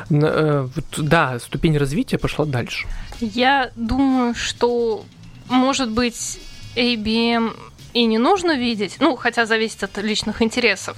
э, 0.09 0.67
вот, 0.75 0.85
да, 0.97 1.39
ступень 1.39 1.77
развития 1.77 2.17
пошла 2.17 2.45
дальше. 2.45 2.87
Я 3.19 3.71
думаю, 3.75 4.35
что, 4.35 5.05
может 5.47 5.91
быть, 5.91 6.39
IBM 6.75 7.53
и 7.93 8.05
не 8.05 8.17
нужно 8.17 8.57
видеть, 8.57 8.97
ну, 8.99 9.15
хотя 9.15 9.45
зависит 9.45 9.83
от 9.83 9.97
личных 9.97 10.41
интересов, 10.41 10.97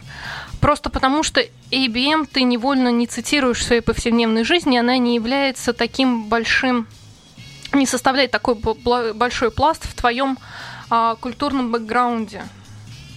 просто 0.60 0.90
потому 0.90 1.24
что 1.24 1.42
IBM 1.72 2.28
ты 2.32 2.44
невольно 2.44 2.90
не 2.90 3.08
цитируешь 3.08 3.60
в 3.60 3.64
своей 3.64 3.82
повседневной 3.82 4.44
жизни, 4.44 4.78
она 4.78 4.98
не 4.98 5.16
является 5.16 5.74
таким 5.74 6.26
большим 6.28 6.88
не 7.74 7.86
составляет 7.86 8.32
такой 8.32 8.56
большой 8.56 9.52
пласт 9.52 9.86
в 9.86 9.94
твоем 9.96 10.38
а, 10.90 11.16
культурном 11.16 11.72
бэкграунде, 11.72 12.44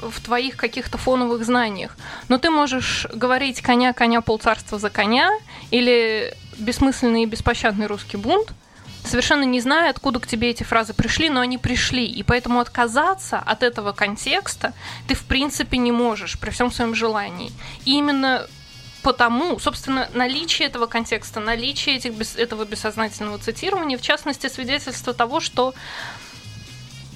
в 0.01 0.21
твоих 0.21 0.57
каких-то 0.57 0.99
фоновых 0.99 1.45
знаниях. 1.45 1.97
Но 2.29 2.39
ты 2.39 2.51
можешь 2.51 3.07
говорить 3.13 3.61
коня, 3.61 3.93
коня, 3.93 4.21
полцарства 4.21 4.79
за 4.79 4.91
коня, 4.91 5.31
или 5.71 6.35
бессмысленный 6.59 7.25
и 7.25 7.27
беспощадный 7.27 7.87
русский 7.87 8.17
бунт, 8.17 8.53
совершенно 9.05 9.45
не 9.45 9.61
зная, 9.61 9.91
откуда 9.91 10.21
к 10.21 10.27
тебе 10.27 10.51
эти 10.51 10.63
фразы 10.63 10.95
пришли, 10.95 11.29
но 11.29 11.41
они 11.41 11.59
пришли. 11.59 12.07
И 12.07 12.23
поэтому 12.23 12.61
отказаться 12.61 13.39
от 13.39 13.63
этого 13.63 13.93
контекста 13.93 14.73
ты 15.07 15.15
в 15.15 15.25
принципе 15.25 15.79
не 15.79 15.93
можешь 15.93 16.39
при 16.39 16.51
всем 16.51 16.71
своем 16.71 16.95
желании. 16.95 17.53
И 17.85 17.97
именно 17.99 18.47
потому, 19.05 19.59
собственно, 19.59 20.09
наличие 20.15 20.67
этого 20.67 20.87
контекста, 20.87 21.39
наличие 21.39 21.97
этих, 21.97 22.39
этого 22.39 22.65
бессознательного 22.65 23.39
цитирования, 23.39 23.99
в 23.99 24.03
частности, 24.03 24.49
свидетельство 24.49 25.13
того, 25.13 25.41
что, 25.41 25.75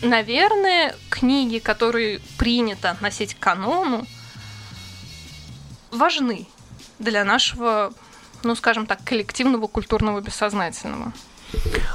наверное, 0.02 0.94
книги, 1.08 1.58
которые 1.58 2.20
принято 2.36 2.90
относить 2.90 3.34
к 3.34 3.38
канону, 3.38 4.06
важны 5.90 6.46
для 6.98 7.24
нашего, 7.24 7.94
ну, 8.42 8.54
скажем 8.54 8.86
так, 8.86 9.02
коллективного 9.02 9.66
культурного 9.66 10.20
бессознательного. 10.20 11.14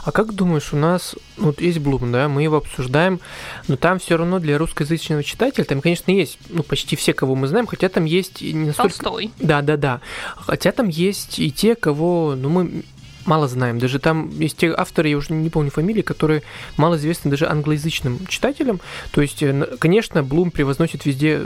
А 0.04 0.12
как 0.12 0.34
думаешь, 0.34 0.74
у 0.74 0.78
нас, 0.78 1.16
ну, 1.38 1.46
вот 1.48 1.62
есть 1.62 1.80
Блум, 1.80 2.12
да, 2.12 2.28
мы 2.28 2.44
его 2.44 2.58
обсуждаем, 2.58 3.20
но 3.68 3.78
там 3.78 4.00
все 4.00 4.18
равно 4.18 4.40
для 4.40 4.58
русскоязычного 4.58 5.24
читателя, 5.24 5.64
там, 5.64 5.82
конечно, 5.82 6.12
есть, 6.12 6.38
ну, 6.50 6.64
почти 6.64 6.96
все, 6.96 7.14
кого 7.14 7.36
мы 7.36 7.48
знаем, 7.48 7.68
хотя 7.68 7.90
там 7.90 8.06
есть 8.06 8.42
не 8.42 8.68
настолько... 8.68 8.98
Толстой. 8.98 9.32
Да, 9.40 9.62
да, 9.62 9.78
да. 9.78 10.02
Хотя 10.36 10.72
там 10.72 10.90
есть 10.90 11.40
и 11.40 11.52
те, 11.52 11.76
кого, 11.76 12.36
ну, 12.36 12.50
мы 12.50 12.84
мало 13.26 13.48
знаем. 13.48 13.80
Даже 13.80 14.00
там 14.00 14.30
есть 14.40 14.58
те 14.58 14.74
авторы, 14.74 15.10
я 15.10 15.18
уже 15.18 15.34
не 15.34 15.50
помню 15.50 15.72
фамилии, 15.72 16.02
которые 16.02 16.44
мало 16.78 16.96
известны 16.96 17.32
даже 17.32 17.48
англоязычным 17.48 18.26
читателям. 18.28 18.82
То 19.12 19.22
есть, 19.22 19.42
э, 19.42 19.78
конечно, 19.80 20.24
Блум 20.24 20.52
превозносит 20.52 21.06
везде... 21.06 21.46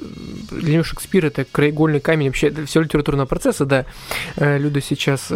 Для 0.52 0.74
него 0.74 0.84
Шекспир— 0.84 1.26
это 1.28 1.46
краеугольный 1.46 2.00
камень 2.00 2.28
вообще 2.28 2.52
всего 2.66 2.84
литературного 2.84 3.28
процесса, 3.28 3.66
да. 3.66 3.86
Э, 4.36 4.58
Люда 4.58 4.82
сейчас 4.82 5.32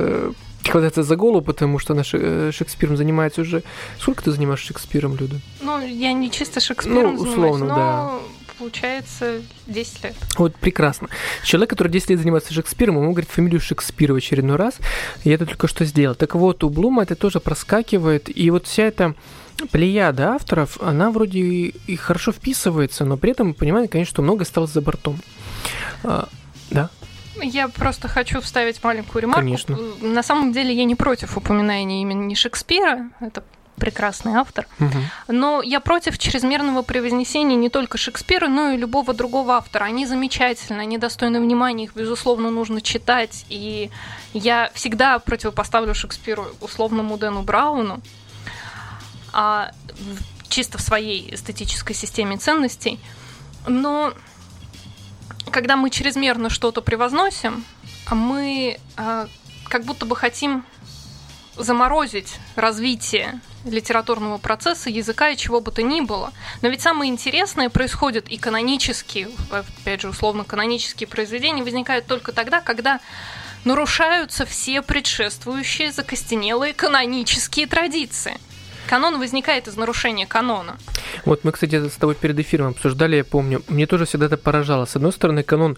э, 0.65 0.69
хватается 0.69 1.03
за 1.03 1.15
голову, 1.15 1.41
потому 1.41 1.79
что 1.79 1.93
она 1.93 2.03
Шекспиром 2.03 2.97
занимается 2.97 3.41
уже... 3.41 3.63
Сколько 3.99 4.23
ты 4.23 4.31
занимаешься 4.31 4.67
Шекспиром, 4.67 5.15
Люда? 5.15 5.37
Ну, 5.61 5.79
я 5.85 6.13
не 6.13 6.31
чисто 6.31 6.59
Шекспиром 6.59 7.15
ну, 7.15 7.21
условно, 7.21 7.67
занимаюсь, 7.67 7.75
да 7.75 8.19
получается 8.61 9.41
10 9.65 10.03
лет. 10.03 10.15
Вот 10.37 10.55
прекрасно. 10.55 11.07
Человек, 11.43 11.71
который 11.71 11.87
10 11.87 12.11
лет 12.11 12.19
занимается 12.19 12.53
Шекспиром, 12.53 12.97
ему 12.97 13.11
говорит 13.11 13.29
фамилию 13.29 13.59
Шекспира 13.59 14.13
в 14.13 14.17
очередной 14.17 14.55
раз. 14.55 14.75
И 15.23 15.31
это 15.31 15.47
только 15.47 15.67
что 15.67 15.83
сделал. 15.83 16.13
Так 16.13 16.35
вот, 16.35 16.63
у 16.63 16.69
Блума 16.69 17.01
это 17.01 17.15
тоже 17.15 17.39
проскакивает. 17.39 18.35
И 18.35 18.51
вот 18.51 18.67
вся 18.67 18.83
эта 18.83 19.15
плеяда 19.71 20.33
авторов, 20.35 20.79
она 20.79 21.09
вроде 21.09 21.39
и 21.39 21.95
хорошо 21.95 22.31
вписывается, 22.31 23.03
но 23.03 23.17
при 23.17 23.31
этом, 23.31 23.55
понимаете, 23.55 23.91
конечно, 23.91 24.11
что 24.11 24.21
много 24.21 24.43
осталось 24.43 24.71
за 24.71 24.81
бортом. 24.81 25.19
А, 26.03 26.29
да? 26.69 26.89
Я 27.41 27.67
просто 27.67 28.07
хочу 28.07 28.41
вставить 28.41 28.83
маленькую 28.83 29.23
ремарку. 29.23 29.41
Конечно. 29.41 29.77
На 30.01 30.23
самом 30.23 30.51
деле 30.51 30.73
я 30.73 30.85
не 30.85 30.95
против 30.95 31.37
упоминания 31.37 32.01
имени 32.01 32.33
Шекспира. 32.33 33.09
Это 33.19 33.43
прекрасный 33.81 34.33
автор. 34.33 34.67
Угу. 34.79 34.97
Но 35.29 35.61
я 35.63 35.79
против 35.79 36.19
чрезмерного 36.19 36.83
превознесения 36.83 37.55
не 37.55 37.69
только 37.69 37.97
Шекспира, 37.97 38.47
но 38.47 38.69
и 38.69 38.77
любого 38.77 39.13
другого 39.13 39.55
автора. 39.55 39.85
Они 39.85 40.05
замечательны, 40.05 40.81
они 40.81 40.99
достойны 40.99 41.39
внимания, 41.41 41.85
их, 41.85 41.95
безусловно, 41.95 42.51
нужно 42.51 42.81
читать. 42.81 43.43
И 43.49 43.89
я 44.33 44.69
всегда 44.75 45.17
противопоставлю 45.17 45.95
Шекспиру 45.95 46.45
условному 46.61 47.17
Дэну 47.17 47.41
Брауну, 47.41 48.01
а 49.33 49.71
чисто 50.47 50.77
в 50.77 50.81
своей 50.81 51.33
эстетической 51.33 51.93
системе 51.93 52.37
ценностей. 52.37 52.99
Но 53.67 54.13
когда 55.51 55.75
мы 55.75 55.89
чрезмерно 55.89 56.49
что-то 56.49 56.81
превозносим, 56.81 57.65
мы 58.09 58.79
а, 58.97 59.27
как 59.67 59.83
будто 59.83 60.05
бы 60.05 60.15
хотим 60.15 60.65
заморозить 61.57 62.39
развитие 62.55 63.39
литературного 63.65 64.37
процесса, 64.37 64.89
языка 64.89 65.29
и 65.29 65.37
чего 65.37 65.61
бы 65.61 65.71
то 65.71 65.83
ни 65.83 66.01
было. 66.01 66.33
Но 66.61 66.69
ведь 66.69 66.81
самое 66.81 67.11
интересное 67.11 67.69
происходит 67.69 68.29
и 68.29 68.37
канонические, 68.37 69.29
опять 69.51 70.01
же, 70.01 70.09
условно 70.09 70.43
канонические 70.43 71.07
произведения 71.07 71.63
возникают 71.63 72.07
только 72.07 72.31
тогда, 72.31 72.61
когда 72.61 72.99
нарушаются 73.63 74.45
все 74.45 74.81
предшествующие 74.81 75.91
закостенелые 75.91 76.73
канонические 76.73 77.67
традиции. 77.67 78.39
Канон 78.91 79.19
возникает 79.19 79.69
из 79.69 79.77
нарушения 79.77 80.27
канона. 80.27 80.75
Вот 81.23 81.45
мы, 81.45 81.53
кстати, 81.53 81.87
с 81.87 81.93
тобой 81.93 82.13
перед 82.13 82.37
эфиром 82.37 82.67
обсуждали, 82.71 83.15
я 83.15 83.23
помню, 83.23 83.63
мне 83.69 83.87
тоже 83.87 84.03
всегда 84.03 84.25
это 84.25 84.35
поражало. 84.35 84.83
С 84.83 84.97
одной 84.97 85.13
стороны, 85.13 85.43
канон 85.43 85.77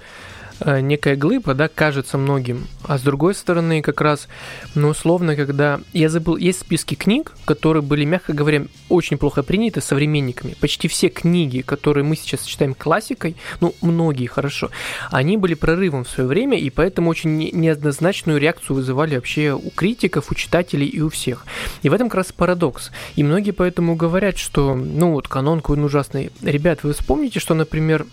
некая 0.65 1.15
глыба, 1.15 1.53
да, 1.53 1.67
кажется 1.67 2.17
многим. 2.17 2.67
А 2.85 2.97
с 2.97 3.01
другой 3.01 3.35
стороны, 3.35 3.81
как 3.81 4.01
раз, 4.01 4.27
ну, 4.75 4.89
условно, 4.89 5.35
когда... 5.35 5.81
Я 5.93 6.09
забыл, 6.09 6.37
есть 6.37 6.61
списки 6.61 6.95
книг, 6.95 7.33
которые 7.45 7.83
были, 7.83 8.05
мягко 8.05 8.33
говоря, 8.33 8.65
очень 8.89 9.17
плохо 9.17 9.43
приняты 9.43 9.81
современниками. 9.81 10.55
Почти 10.59 10.87
все 10.87 11.09
книги, 11.09 11.61
которые 11.61 12.03
мы 12.03 12.15
сейчас 12.15 12.45
считаем 12.45 12.73
классикой, 12.73 13.35
ну, 13.59 13.75
многие, 13.81 14.27
хорошо, 14.27 14.69
они 15.11 15.37
были 15.37 15.53
прорывом 15.53 16.03
в 16.03 16.09
свое 16.09 16.27
время, 16.27 16.57
и 16.57 16.69
поэтому 16.69 17.09
очень 17.09 17.37
неоднозначную 17.37 18.39
реакцию 18.39 18.77
вызывали 18.77 19.15
вообще 19.15 19.53
у 19.53 19.69
критиков, 19.69 20.31
у 20.31 20.35
читателей 20.35 20.87
и 20.87 21.01
у 21.01 21.09
всех. 21.09 21.45
И 21.81 21.89
в 21.89 21.93
этом 21.93 22.09
как 22.09 22.15
раз 22.15 22.31
парадокс. 22.31 22.91
И 23.15 23.23
многие 23.23 23.51
поэтому 23.51 23.95
говорят, 23.95 24.37
что, 24.37 24.75
ну, 24.75 25.11
вот 25.11 25.27
канон 25.27 25.59
какой 25.59 25.83
ужасный. 25.83 26.31
Ребят, 26.41 26.83
вы 26.83 26.93
вспомните, 26.93 27.39
что, 27.39 27.53
например, 27.53 28.05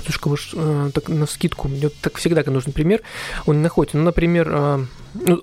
слишком 0.00 0.32
уж 0.32 0.50
э, 0.54 0.90
так 0.94 1.08
на 1.08 1.26
скидку, 1.26 1.68
мне 1.68 1.88
так 1.88 2.16
всегда 2.16 2.42
нужен 2.50 2.72
пример, 2.72 3.02
он 3.46 3.56
не 3.56 3.62
находится. 3.62 3.96
Ну, 3.96 4.04
например, 4.04 4.48
э, 4.50 4.84
ну, 5.14 5.42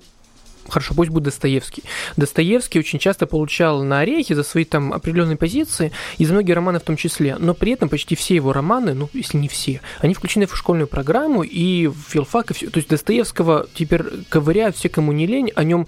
хорошо, 0.68 0.94
пусть 0.94 1.10
будет 1.10 1.24
Достоевский. 1.24 1.82
Достоевский 2.16 2.78
очень 2.78 2.98
часто 2.98 3.26
получал 3.26 3.82
на 3.82 4.00
орехи 4.00 4.34
за 4.34 4.42
свои 4.42 4.64
там 4.64 4.92
определенные 4.92 5.36
позиции, 5.36 5.92
и 6.18 6.24
за 6.24 6.32
многие 6.32 6.52
романы 6.52 6.78
в 6.78 6.82
том 6.82 6.96
числе, 6.96 7.36
но 7.38 7.54
при 7.54 7.72
этом 7.72 7.88
почти 7.88 8.14
все 8.14 8.34
его 8.34 8.52
романы, 8.52 8.94
ну, 8.94 9.08
если 9.12 9.38
не 9.38 9.48
все, 9.48 9.80
они 10.00 10.14
включены 10.14 10.46
в 10.46 10.56
школьную 10.56 10.86
программу 10.86 11.42
и 11.42 11.86
в 11.86 11.96
филфак, 12.08 12.50
и 12.50 12.54
все. 12.54 12.70
То 12.70 12.78
есть 12.78 12.88
Достоевского 12.88 13.66
теперь 13.74 14.04
ковыряют 14.28 14.76
все, 14.76 14.88
кому 14.88 15.12
не 15.12 15.26
лень, 15.26 15.52
о 15.54 15.64
нем 15.64 15.86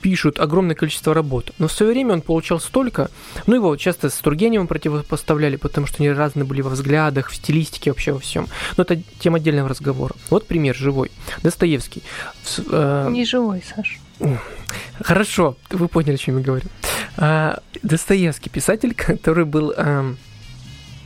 пишут 0.00 0.38
огромное 0.38 0.76
количество 0.76 1.14
работ. 1.14 1.52
Но 1.58 1.68
в 1.68 1.72
свое 1.72 1.92
время 1.92 2.14
он 2.14 2.20
получал 2.20 2.60
столько, 2.60 3.10
ну, 3.46 3.56
его 3.56 3.76
часто 3.76 4.10
с 4.10 4.14
Тургеневым 4.14 4.66
противопоставляли, 4.66 5.56
потому 5.56 5.86
что 5.86 5.96
они 5.98 6.10
разные 6.10 6.44
были 6.44 6.60
во 6.60 6.70
взглядах, 6.70 7.30
в 7.30 7.34
стилистике, 7.34 7.90
вообще 7.90 8.12
во 8.12 8.18
всем. 8.18 8.48
Но 8.76 8.82
это 8.82 9.00
тема 9.18 9.36
отдельного 9.36 9.68
разговора. 9.68 10.14
Вот 10.30 10.46
пример 10.46 10.74
живой. 10.76 11.10
Достоевский. 11.42 12.02
Э... 12.70 13.08
Не 13.10 13.24
живой, 13.24 13.62
Саш. 13.74 13.98
Хорошо, 15.00 15.56
вы 15.70 15.88
поняли, 15.88 16.14
о 16.14 16.18
чем 16.18 16.38
я 16.38 16.44
говорю. 16.44 16.66
А, 17.16 17.60
Достоевский 17.82 18.50
писатель, 18.50 18.94
который 18.94 19.44
был 19.44 19.72
а, 19.76 20.14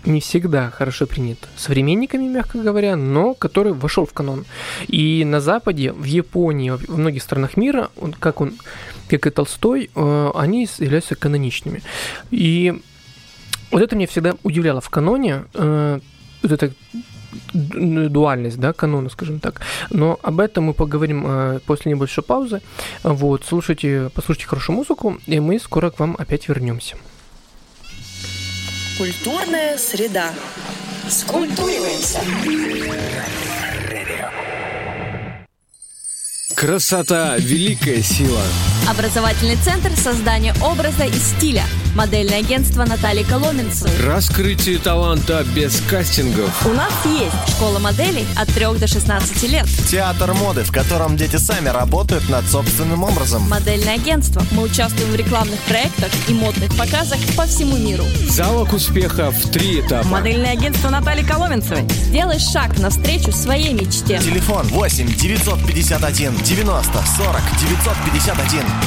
не 0.04 0.20
всегда 0.20 0.70
хорошо 0.70 1.06
принят 1.06 1.38
современниками, 1.56 2.24
мягко 2.24 2.58
говоря, 2.58 2.96
но 2.96 3.34
который 3.34 3.72
вошел 3.72 4.06
в 4.06 4.12
канон. 4.12 4.44
И 4.88 5.24
на 5.24 5.40
Западе, 5.40 5.92
в 5.92 6.04
Японии, 6.04 6.70
в 6.70 6.98
многих 6.98 7.22
странах 7.22 7.56
мира, 7.56 7.90
он, 7.96 8.12
как 8.12 8.40
он, 8.40 8.54
как 9.08 9.26
и 9.26 9.30
Толстой, 9.30 9.90
а, 9.94 10.32
они 10.34 10.68
являются 10.78 11.14
каноничными. 11.14 11.82
И 12.30 12.80
вот 13.70 13.82
это 13.82 13.96
меня 13.96 14.06
всегда 14.06 14.34
удивляло 14.42 14.80
в 14.80 14.90
каноне, 14.90 15.44
а, 15.54 16.00
вот 16.42 16.52
это 16.52 16.72
дуальность, 17.52 18.58
да, 18.58 18.72
канона, 18.72 19.08
скажем 19.10 19.40
так. 19.40 19.60
Но 19.90 20.18
об 20.22 20.40
этом 20.40 20.64
мы 20.64 20.74
поговорим 20.74 21.24
э, 21.26 21.60
после 21.66 21.92
небольшой 21.92 22.24
паузы. 22.24 22.62
Вот, 23.02 23.44
слушайте, 23.46 24.10
послушайте 24.14 24.48
хорошую 24.48 24.76
музыку, 24.76 25.18
и 25.26 25.40
мы 25.40 25.58
скоро 25.58 25.90
к 25.90 25.98
вам 25.98 26.16
опять 26.18 26.48
вернемся. 26.48 26.96
Культурная 28.98 29.78
среда. 29.78 30.30
Скультуриваемся. 31.08 32.20
Красота– 36.54 37.36
великая 37.38 38.02
сила. 38.02 38.42
Образовательный 38.88 39.56
центр 39.56 39.90
создания 39.96 40.54
образа 40.62 41.04
и 41.04 41.12
стиля. 41.12 41.64
Модельное 41.94 42.38
агентство 42.38 42.84
Натальи 42.84 43.24
Коломенцевой. 43.24 43.90
Раскрытие 44.04 44.78
таланта 44.78 45.44
без 45.54 45.80
кастингов. 45.88 46.64
У 46.64 46.72
нас 46.72 46.92
есть 47.04 47.56
школа 47.56 47.78
моделей 47.80 48.26
от 48.36 48.48
3 48.48 48.78
до 48.78 48.86
16 48.86 49.42
лет. 49.50 49.66
Театр 49.88 50.32
моды, 50.34 50.62
в 50.62 50.70
котором 50.72 51.16
дети 51.16 51.36
сами 51.36 51.68
работают 51.68 52.28
над 52.28 52.46
собственным 52.48 53.02
образом. 53.02 53.48
Модельное 53.48 53.94
агентство. 53.94 54.42
Мы 54.52 54.62
участвуем 54.62 55.10
в 55.10 55.16
рекламных 55.16 55.58
проектах 55.60 56.10
и 56.28 56.32
модных 56.32 56.74
показах 56.76 57.18
по 57.36 57.46
всему 57.46 57.76
миру. 57.76 58.04
Залог 58.28 58.72
успеха 58.72 59.30
в 59.30 59.50
три 59.50 59.80
этапа. 59.80 60.06
Модельное 60.06 60.52
агентство 60.52 60.90
Натальи 60.90 61.24
Коломенцевой. 61.24 61.88
Сделай 62.06 62.38
шаг 62.38 62.78
навстречу 62.78 63.32
своей 63.32 63.72
мечте. 63.72 64.18
Телефон 64.18 64.66
8 64.68 65.14
951 65.16 66.36
90 66.36 66.92
40 67.16 67.42
951. 67.58 68.79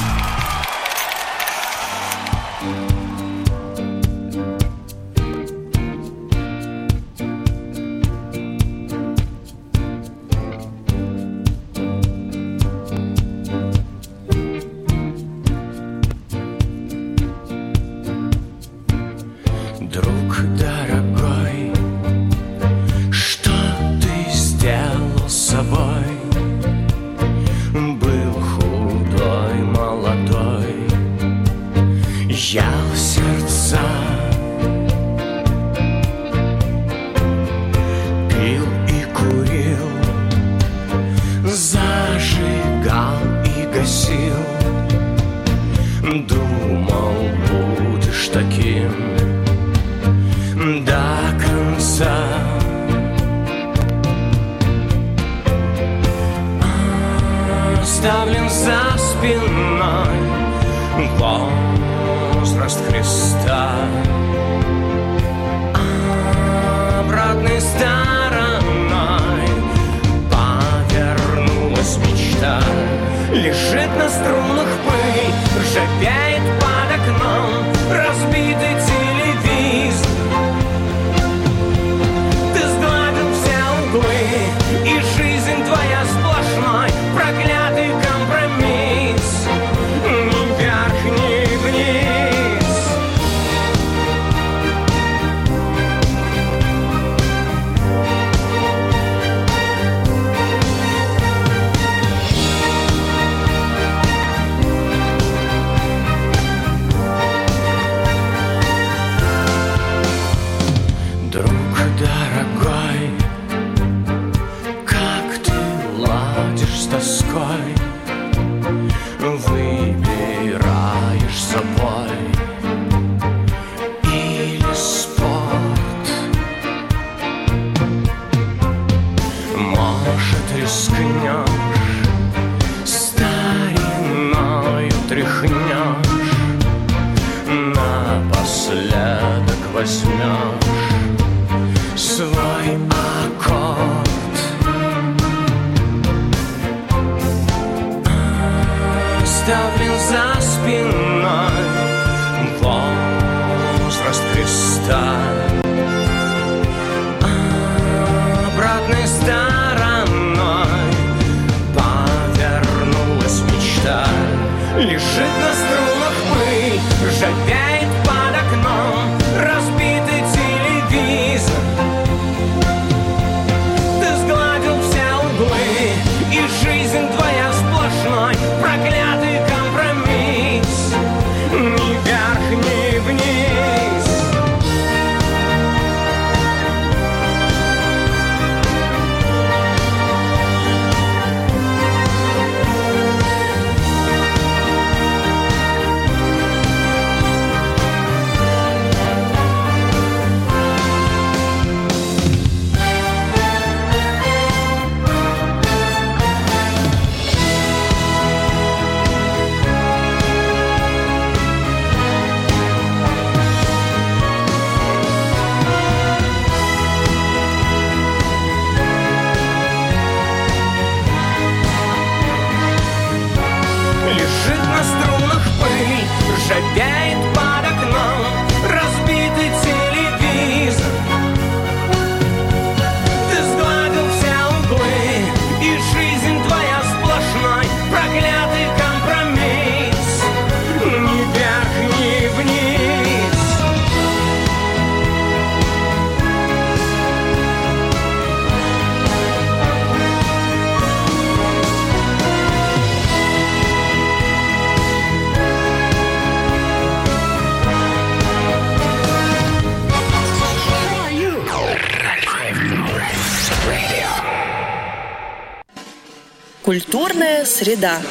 Среда. 267.54 268.02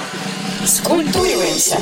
Скультуриваемся. 0.64 1.76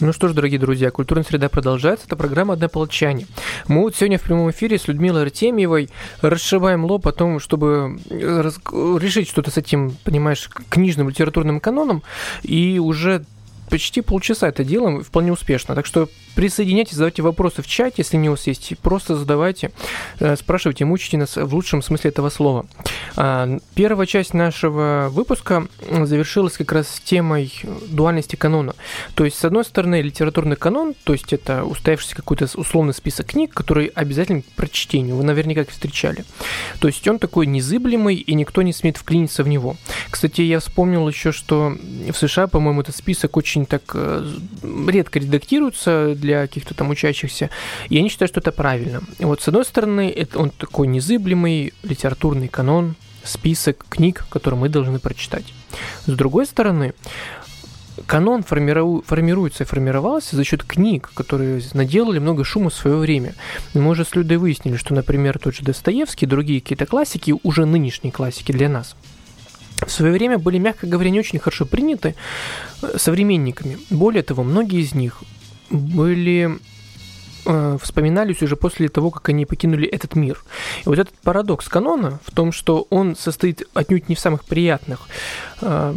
Ну 0.00 0.12
что 0.12 0.28
ж, 0.28 0.34
дорогие 0.34 0.58
друзья, 0.58 0.90
культурная 0.90 1.24
среда 1.24 1.48
продолжается. 1.48 2.06
Это 2.06 2.16
программа 2.16 2.54
«Однополчане». 2.54 3.26
Мы 3.68 3.82
вот 3.82 3.94
сегодня 3.94 4.18
в 4.18 4.22
прямом 4.22 4.50
эфире 4.50 4.76
с 4.76 4.88
Людмилой 4.88 5.22
Артемьевой 5.22 5.88
расшиваем 6.20 6.84
лоб 6.84 7.06
о 7.06 7.12
том, 7.12 7.38
чтобы 7.38 7.98
раз- 8.10 8.58
решить 8.74 9.28
что-то 9.28 9.52
с 9.52 9.56
этим, 9.56 9.96
понимаешь, 10.02 10.50
книжным 10.68 11.08
литературным 11.08 11.60
каноном. 11.60 12.02
И 12.42 12.78
уже 12.80 13.24
почти 13.68 14.00
полчаса 14.00 14.48
это 14.48 14.64
делаем 14.64 15.02
вполне 15.02 15.32
успешно. 15.32 15.74
Так 15.74 15.86
что 15.86 16.08
присоединяйтесь, 16.34 16.92
задавайте 16.94 17.22
вопросы 17.22 17.62
в 17.62 17.66
чате, 17.66 17.96
если 17.98 18.16
не 18.16 18.28
у 18.28 18.32
вас 18.32 18.46
есть. 18.46 18.74
Просто 18.82 19.16
задавайте, 19.16 19.72
э, 20.20 20.36
спрашивайте, 20.36 20.84
мучите 20.84 21.16
нас 21.16 21.36
в 21.36 21.54
лучшем 21.54 21.82
смысле 21.82 22.10
этого 22.10 22.28
слова. 22.28 22.66
А, 23.16 23.58
Первая 23.74 24.06
часть 24.06 24.34
нашего 24.34 25.08
выпуска 25.10 25.66
завершилась 25.90 26.54
как 26.54 26.72
раз 26.72 27.00
темой 27.04 27.52
дуальности 27.88 28.36
канона. 28.36 28.74
То 29.14 29.24
есть, 29.24 29.38
с 29.38 29.44
одной 29.44 29.64
стороны, 29.64 30.00
литературный 30.00 30.56
канон, 30.56 30.94
то 31.04 31.12
есть 31.12 31.32
это 31.32 31.64
устоявшийся 31.64 32.16
какой-то 32.16 32.48
условный 32.54 32.94
список 32.94 33.26
книг, 33.26 33.54
который 33.54 33.86
обязателен 33.86 34.42
к 34.42 34.46
прочтению. 34.56 35.16
Вы 35.16 35.24
наверняка 35.24 35.62
их 35.62 35.70
встречали. 35.70 36.24
То 36.80 36.88
есть 36.88 37.06
он 37.06 37.18
такой 37.18 37.46
незыблемый, 37.46 38.16
и 38.16 38.34
никто 38.34 38.62
не 38.62 38.72
смеет 38.72 38.96
вклиниться 38.96 39.42
в 39.42 39.48
него. 39.48 39.76
Кстати, 40.10 40.42
я 40.42 40.60
вспомнил 40.60 41.08
еще, 41.08 41.32
что 41.32 41.76
в 42.10 42.16
США, 42.16 42.46
по-моему, 42.46 42.80
этот 42.80 42.96
список 42.96 43.36
очень 43.36 43.53
так 43.64 43.82
э, 43.94 44.28
редко 44.88 45.18
редактируется 45.20 46.14
для 46.16 46.42
каких-то 46.42 46.74
там 46.74 46.90
учащихся, 46.90 47.50
и 47.88 47.98
они 47.98 48.08
считают, 48.08 48.30
что 48.30 48.40
это 48.40 48.52
правильно. 48.52 49.02
Вот, 49.20 49.40
с 49.40 49.48
одной 49.48 49.64
стороны, 49.64 50.10
это 50.10 50.38
он 50.38 50.50
такой 50.50 50.88
незыблемый 50.88 51.72
литературный 51.82 52.48
канон, 52.48 52.96
список 53.22 53.86
книг, 53.88 54.26
которые 54.28 54.60
мы 54.60 54.68
должны 54.68 54.98
прочитать. 54.98 55.44
С 56.06 56.12
другой 56.12 56.46
стороны, 56.46 56.94
канон 58.06 58.42
формиру- 58.42 59.02
формируется 59.06 59.64
и 59.64 59.66
формировался 59.66 60.36
за 60.36 60.44
счет 60.44 60.64
книг, 60.64 61.10
которые 61.14 61.62
наделали 61.72 62.18
много 62.18 62.44
шума 62.44 62.70
в 62.70 62.74
свое 62.74 62.96
время. 62.96 63.34
Мы 63.72 63.88
уже 63.88 64.04
с 64.04 64.14
Людой 64.14 64.36
выяснили, 64.36 64.76
что, 64.76 64.94
например, 64.94 65.38
тот 65.38 65.54
же 65.54 65.62
Достоевский 65.62 66.26
другие 66.26 66.60
какие-то 66.60 66.86
классики, 66.86 67.34
уже 67.42 67.66
нынешние 67.66 68.12
классики 68.12 68.52
для 68.52 68.68
нас, 68.68 68.96
в 69.82 69.90
свое 69.90 70.12
время 70.12 70.38
были, 70.38 70.58
мягко 70.58 70.86
говоря, 70.86 71.10
не 71.10 71.18
очень 71.18 71.38
хорошо 71.38 71.66
приняты 71.66 72.14
э, 72.82 72.96
современниками. 72.96 73.78
Более 73.90 74.22
того, 74.22 74.42
многие 74.42 74.80
из 74.80 74.94
них 74.94 75.22
были 75.70 76.58
э, 77.44 77.78
вспоминались 77.82 78.42
уже 78.42 78.56
после 78.56 78.88
того, 78.88 79.10
как 79.10 79.28
они 79.28 79.46
покинули 79.46 79.86
этот 79.86 80.14
мир. 80.14 80.42
И 80.84 80.88
вот 80.88 80.98
этот 80.98 81.14
парадокс 81.18 81.68
канона 81.68 82.20
в 82.24 82.30
том, 82.30 82.52
что 82.52 82.86
он 82.90 83.16
состоит 83.16 83.62
отнюдь 83.74 84.08
не 84.08 84.14
в 84.14 84.20
самых 84.20 84.44
приятных 84.44 85.08
э, 85.60 85.94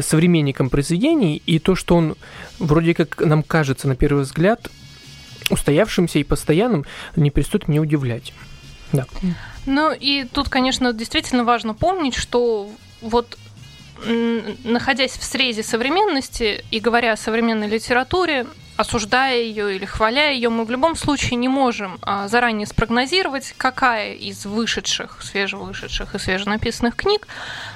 современникам 0.00 0.70
произведений, 0.70 1.42
и 1.46 1.58
то, 1.58 1.74
что 1.74 1.96
он 1.96 2.16
вроде 2.58 2.94
как 2.94 3.20
нам 3.20 3.42
кажется 3.42 3.86
на 3.86 3.94
первый 3.96 4.24
взгляд 4.24 4.70
устоявшимся 5.50 6.18
и 6.18 6.24
постоянным, 6.24 6.84
не 7.14 7.30
перестает 7.30 7.68
меня 7.68 7.80
удивлять. 7.80 8.32
Да. 8.92 9.06
Ну 9.66 9.92
и 9.92 10.24
тут, 10.24 10.48
конечно, 10.48 10.92
действительно 10.92 11.44
важно 11.44 11.74
помнить, 11.74 12.14
что 12.14 12.70
вот 13.00 13.36
находясь 14.64 15.12
в 15.12 15.24
срезе 15.24 15.62
современности 15.62 16.64
и 16.70 16.80
говоря 16.80 17.12
о 17.12 17.16
современной 17.16 17.68
литературе, 17.68 18.46
осуждая 18.76 19.40
ее 19.40 19.74
или 19.74 19.84
хваля 19.84 20.30
ее, 20.32 20.50
мы 20.50 20.64
в 20.64 20.70
любом 20.70 20.96
случае 20.96 21.36
не 21.36 21.48
можем 21.48 21.98
а, 22.02 22.28
заранее 22.28 22.66
спрогнозировать, 22.66 23.54
какая 23.56 24.12
из 24.12 24.44
вышедших, 24.44 25.22
свежевышедших 25.22 26.14
и 26.14 26.18
свеженаписанных 26.18 26.94
книг 26.94 27.26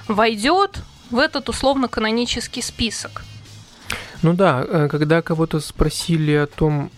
войдет 0.08 0.80
в 1.10 1.18
этот 1.18 1.48
условно-канонический 1.48 2.62
список. 2.62 3.24
Ну 4.22 4.34
да, 4.34 4.64
э, 4.66 4.88
когда 4.90 5.22
кого-то 5.22 5.60
спросили 5.60 6.32
о 6.32 6.46
том, 6.46 6.90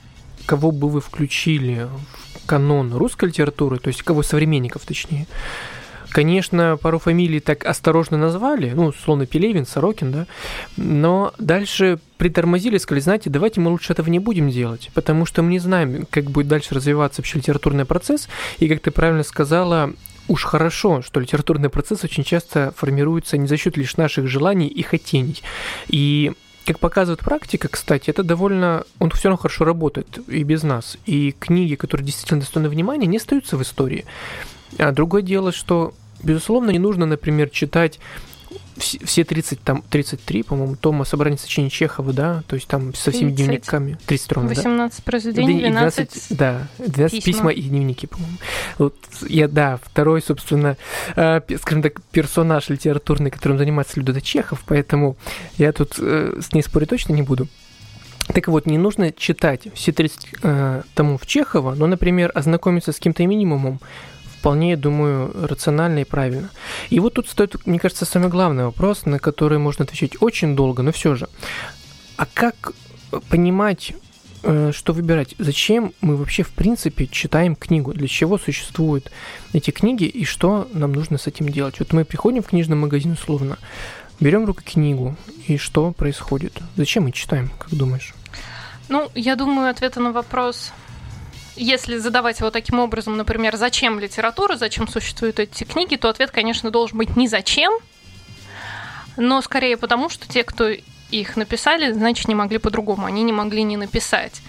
кого 0.47 0.73
бы 0.73 0.89
вы 0.89 1.01
включили 1.01 1.89
в 2.32 2.32
канон 2.47 2.95
русской 2.95 3.27
литературы, 3.27 3.79
то 3.79 3.89
есть 3.89 4.03
кого 4.03 4.23
современников 4.23 4.83
точнее, 4.85 5.27
Конечно, 6.13 6.77
пару 6.77 6.99
фамилий 6.99 7.41
так 7.41 7.65
осторожно 7.65 8.19
назвали, 8.19 8.73
ну, 8.75 8.87
условно, 8.87 9.25
Пелевин, 9.25 9.65
Сорокин, 9.65 10.13
да, 10.13 10.27
но 10.77 11.33
дальше 11.39 11.99
притормозили, 12.19 12.77
сказали, 12.77 13.01
знаете, 13.01 13.31
давайте 13.31 13.61
мы 13.61 13.71
лучше 13.71 13.95
этого 13.95 14.11
не 14.11 14.19
будем 14.19 14.51
делать, 14.51 14.91
потому 14.93 15.25
что 15.25 15.43
мы 15.43 15.53
не 15.53 15.59
знаем, 15.59 16.07
как 16.11 16.25
будет 16.31 16.49
дальше 16.49 16.75
развиваться 16.75 17.23
вообще 17.23 17.39
литературный 17.39 17.87
процесс, 17.87 18.29
и, 18.59 18.69
как 18.69 18.81
ты 18.81 18.91
правильно 18.91 19.23
сказала, 19.23 19.95
уж 20.29 20.45
хорошо, 20.45 21.01
что 21.01 21.19
литературный 21.19 21.71
процесс 21.71 22.05
очень 22.05 22.25
часто 22.25 22.75
формируется 22.77 23.39
не 23.39 23.47
за 23.47 23.57
счет 23.57 23.79
лишь 23.79 23.97
наших 23.97 24.29
желаний 24.29 24.69
и 24.69 24.83
хотений. 24.83 25.43
И 25.89 26.33
как 26.65 26.79
показывает 26.79 27.21
практика, 27.21 27.69
кстати, 27.69 28.11
это 28.11 28.23
довольно... 28.23 28.85
Он 28.99 29.11
все 29.11 29.29
равно 29.29 29.39
хорошо 29.39 29.65
работает 29.65 30.19
и 30.29 30.43
без 30.43 30.63
нас. 30.63 30.97
И 31.07 31.33
книги, 31.33 31.75
которые 31.75 32.07
действительно 32.07 32.41
достойны 32.41 32.69
внимания, 32.69 33.07
не 33.07 33.17
остаются 33.17 33.57
в 33.57 33.63
истории. 33.63 34.05
А 34.79 34.93
другое 34.93 35.23
дело, 35.23 35.53
что 35.53 35.95
Безусловно, 36.23 36.71
не 36.71 36.79
нужно, 36.79 37.07
например, 37.07 37.51
читать 37.51 37.99
все 38.77 39.25
30, 39.25 39.61
там, 39.61 39.83
33, 39.91 40.43
по-моему, 40.43 40.77
тома 40.77 41.05
собрания 41.05 41.37
сочинений 41.37 41.71
Чехова, 41.71 42.13
да, 42.13 42.43
то 42.47 42.57
есть 42.57 42.69
там 42.69 42.95
со 42.95 43.11
всеми 43.11 43.31
30. 43.31 43.37
дневниками. 43.37 43.99
30 44.07 44.33
ровно, 44.33 44.49
18 44.49 44.99
да? 44.99 45.03
произведений, 45.05 45.61
12, 45.61 45.97
12 46.09 46.37
Да, 46.37 46.69
12 46.79 47.25
письма. 47.25 47.33
письма 47.33 47.51
и 47.53 47.63
дневники, 47.63 48.07
по-моему. 48.07 48.37
Вот 48.79 48.97
я, 49.29 49.49
да, 49.49 49.79
второй, 49.83 50.23
собственно, 50.23 50.77
э, 51.17 51.41
скажем 51.61 51.83
так, 51.83 52.01
персонаж 52.13 52.69
литературный, 52.69 53.31
которым 53.31 53.59
занимается 53.59 53.99
Людота 53.99 54.21
Чехов, 54.21 54.63
поэтому 54.67 55.17
я 55.59 55.73
тут 55.73 55.97
э, 55.99 56.41
с 56.41 56.53
ней 56.53 56.63
спорить 56.63 56.89
точно 56.89 57.13
не 57.13 57.23
буду. 57.23 57.49
Так 58.29 58.49
вот, 58.49 58.67
не 58.67 58.79
нужно 58.79 59.13
читать 59.13 59.69
все 59.75 59.93
30 59.93 60.29
э, 60.43 60.83
томов 60.95 61.27
Чехова, 61.27 61.75
но, 61.75 61.87
например, 61.87 62.31
ознакомиться 62.35 62.93
с 62.93 62.97
каким-то 62.97 63.27
минимумом, 63.27 63.81
вполне, 64.43 64.77
думаю, 64.77 65.31
рационально 65.47 66.01
и 66.01 66.05
правильно. 66.05 66.51
И 66.91 66.99
вот 66.99 67.15
тут 67.15 67.29
стоит, 67.29 67.65
мне 67.65 67.79
кажется, 67.79 68.05
самый 68.05 68.29
главный 68.29 68.65
вопрос, 68.65 69.07
на 69.07 69.21
который 69.21 69.59
можно 69.59 69.85
отвечать 69.85 70.21
очень 70.21 70.57
долго, 70.57 70.83
но 70.83 70.91
все 70.91 71.15
же. 71.15 71.29
А 72.17 72.27
как 72.27 72.73
понимать, 73.29 73.93
э, 74.43 74.73
что 74.75 74.93
выбирать? 74.93 75.37
Зачем 75.39 75.93
мы 76.01 76.17
вообще, 76.17 76.43
в 76.43 76.51
принципе, 76.51 77.07
читаем 77.07 77.55
книгу? 77.55 77.93
Для 77.93 78.09
чего 78.09 78.37
существуют 78.37 79.13
эти 79.53 79.71
книги 79.71 80.05
и 80.07 80.25
что 80.25 80.69
нам 80.73 80.93
нужно 80.93 81.19
с 81.19 81.29
этим 81.29 81.49
делать? 81.49 81.79
Вот 81.79 81.93
мы 81.93 82.05
приходим 82.05 82.43
в 82.43 82.49
книжный 82.49 82.77
магазин, 82.77 83.13
условно, 83.13 83.59
берем 84.19 84.45
руку 84.45 84.63
книгу, 84.65 85.15
и 85.47 85.57
что 85.57 85.93
происходит? 85.93 86.59
Зачем 86.75 87.05
мы 87.05 87.13
читаем, 87.13 87.49
как 87.61 87.73
думаешь? 87.73 88.13
Ну, 88.89 89.09
я 89.15 89.37
думаю, 89.37 89.71
ответа 89.71 90.01
на 90.01 90.11
вопрос 90.11 90.73
если 91.57 91.99
задавать 91.99 92.41
его 92.41 92.51
таким 92.51 92.79
образом, 92.79 93.17
например, 93.17 93.57
зачем 93.57 93.99
литература, 93.99 94.57
зачем 94.57 94.89
существуют 94.89 95.39
эти 95.39 95.65
книги, 95.65 95.97
то 95.97 96.09
ответ, 96.09 96.31
конечно, 96.31 96.71
должен 96.71 96.99
быть 96.99 97.17
не 97.17 97.29
зачем, 97.29 97.73
но 99.17 99.43
скорее 99.43 99.77
потому, 99.77 100.09
что 100.09 100.29
те, 100.29 100.45
кто 100.45 100.71
их 101.11 101.37
написали, 101.37 101.93
значит, 101.93 102.29
не 102.29 102.35
могли 102.35 102.59
по-другому. 102.59 103.07
Они 103.07 103.23
не 103.23 103.33
могли 103.33 103.63
не 103.63 103.77
написать. 103.77 104.41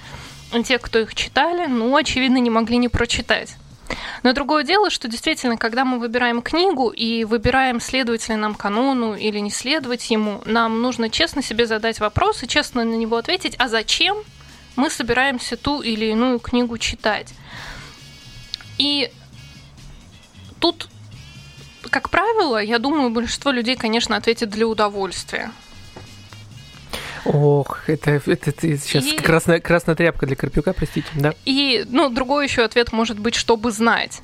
А 0.52 0.64
те, 0.64 0.78
кто 0.78 1.00
их 1.00 1.14
читали, 1.14 1.68
ну, 1.68 1.96
очевидно, 1.96 2.38
не 2.38 2.50
могли 2.50 2.78
не 2.78 2.88
прочитать. 2.88 3.56
Но 4.24 4.34
другое 4.34 4.64
дело, 4.64 4.90
что 4.90 5.08
действительно, 5.08 5.58
когда 5.58 5.84
мы 5.84 6.00
выбираем 6.00 6.42
книгу 6.42 6.90
и 6.90 7.26
выбираем, 7.26 7.82
следовать 7.82 8.30
ли 8.30 8.36
нам 8.36 8.56
канону 8.56 9.16
или 9.16 9.40
не 9.40 9.52
следовать 9.52 10.10
ему, 10.10 10.42
нам 10.46 10.82
нужно 10.82 11.10
честно 11.10 11.44
себе 11.44 11.68
задать 11.68 12.00
вопрос 12.00 12.44
и 12.44 12.48
честно 12.48 12.86
на 12.86 12.96
него 12.96 13.18
ответить, 13.18 13.56
а 13.60 13.68
зачем 13.68 14.18
мы 14.76 14.90
собираемся 14.90 15.58
ту 15.58 15.82
или 15.82 16.06
иную 16.06 16.40
книгу 16.40 16.78
читать. 16.78 17.34
И 18.78 19.12
тут, 20.60 20.88
как 21.90 22.10
правило, 22.10 22.62
я 22.62 22.80
думаю, 22.80 23.10
большинство 23.10 23.52
людей, 23.52 23.76
конечно, 23.76 24.16
ответит 24.16 24.50
для 24.50 24.68
удовольствия. 24.68 25.52
Ох, 27.26 27.88
это, 27.88 28.12
это, 28.12 28.32
это 28.32 28.78
сейчас 28.78 29.06
и... 29.06 29.16
красная, 29.16 29.60
красная 29.60 29.96
тряпка 29.96 30.26
для 30.26 30.36
Карпюка, 30.36 30.74
простите, 30.74 31.08
да? 31.16 31.34
И, 31.46 31.86
ну, 31.90 32.10
другой 32.10 32.46
еще 32.48 32.64
ответ 32.64 32.92
может 32.92 33.18
быть, 33.18 33.36
чтобы 33.36 33.72
знать. 33.72 34.22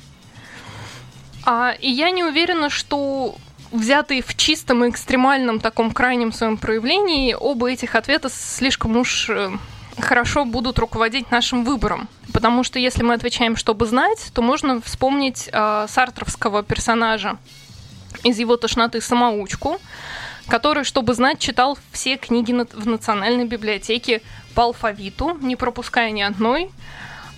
А, 1.45 1.71
и 1.79 1.89
я 1.89 2.12
не 2.12 2.23
уверена, 2.23 2.69
что 2.69 3.38
взятые 3.71 4.21
в 4.21 4.35
чистом 4.35 4.83
и 4.83 4.89
экстремальном 4.89 5.59
таком 5.59 5.91
крайнем 5.91 6.33
своем 6.33 6.57
проявлении, 6.57 7.33
оба 7.33 7.71
этих 7.71 7.95
ответа 7.95 8.29
слишком 8.29 8.97
уж 8.97 9.29
э, 9.29 9.51
хорошо 10.01 10.45
будут 10.45 10.79
руководить 10.79 11.31
нашим 11.31 11.63
выбором. 11.63 12.07
Потому 12.33 12.63
что 12.63 12.79
если 12.79 13.03
мы 13.03 13.13
отвечаем, 13.13 13.55
чтобы 13.55 13.85
знать, 13.85 14.29
то 14.33 14.41
можно 14.41 14.81
вспомнить 14.81 15.49
э, 15.51 15.85
сартровского 15.89 16.63
персонажа 16.63 17.38
из 18.23 18.39
его 18.39 18.57
тошноты 18.57 19.01
самоучку, 19.01 19.79
который, 20.47 20.83
чтобы 20.83 21.13
знать, 21.13 21.39
читал 21.39 21.77
все 21.91 22.17
книги 22.17 22.53
в 22.53 22.88
Национальной 22.88 23.45
библиотеке 23.45 24.21
по 24.55 24.63
алфавиту, 24.63 25.38
не 25.41 25.55
пропуская 25.55 26.12
ни 26.12 26.21
одной. 26.21 26.71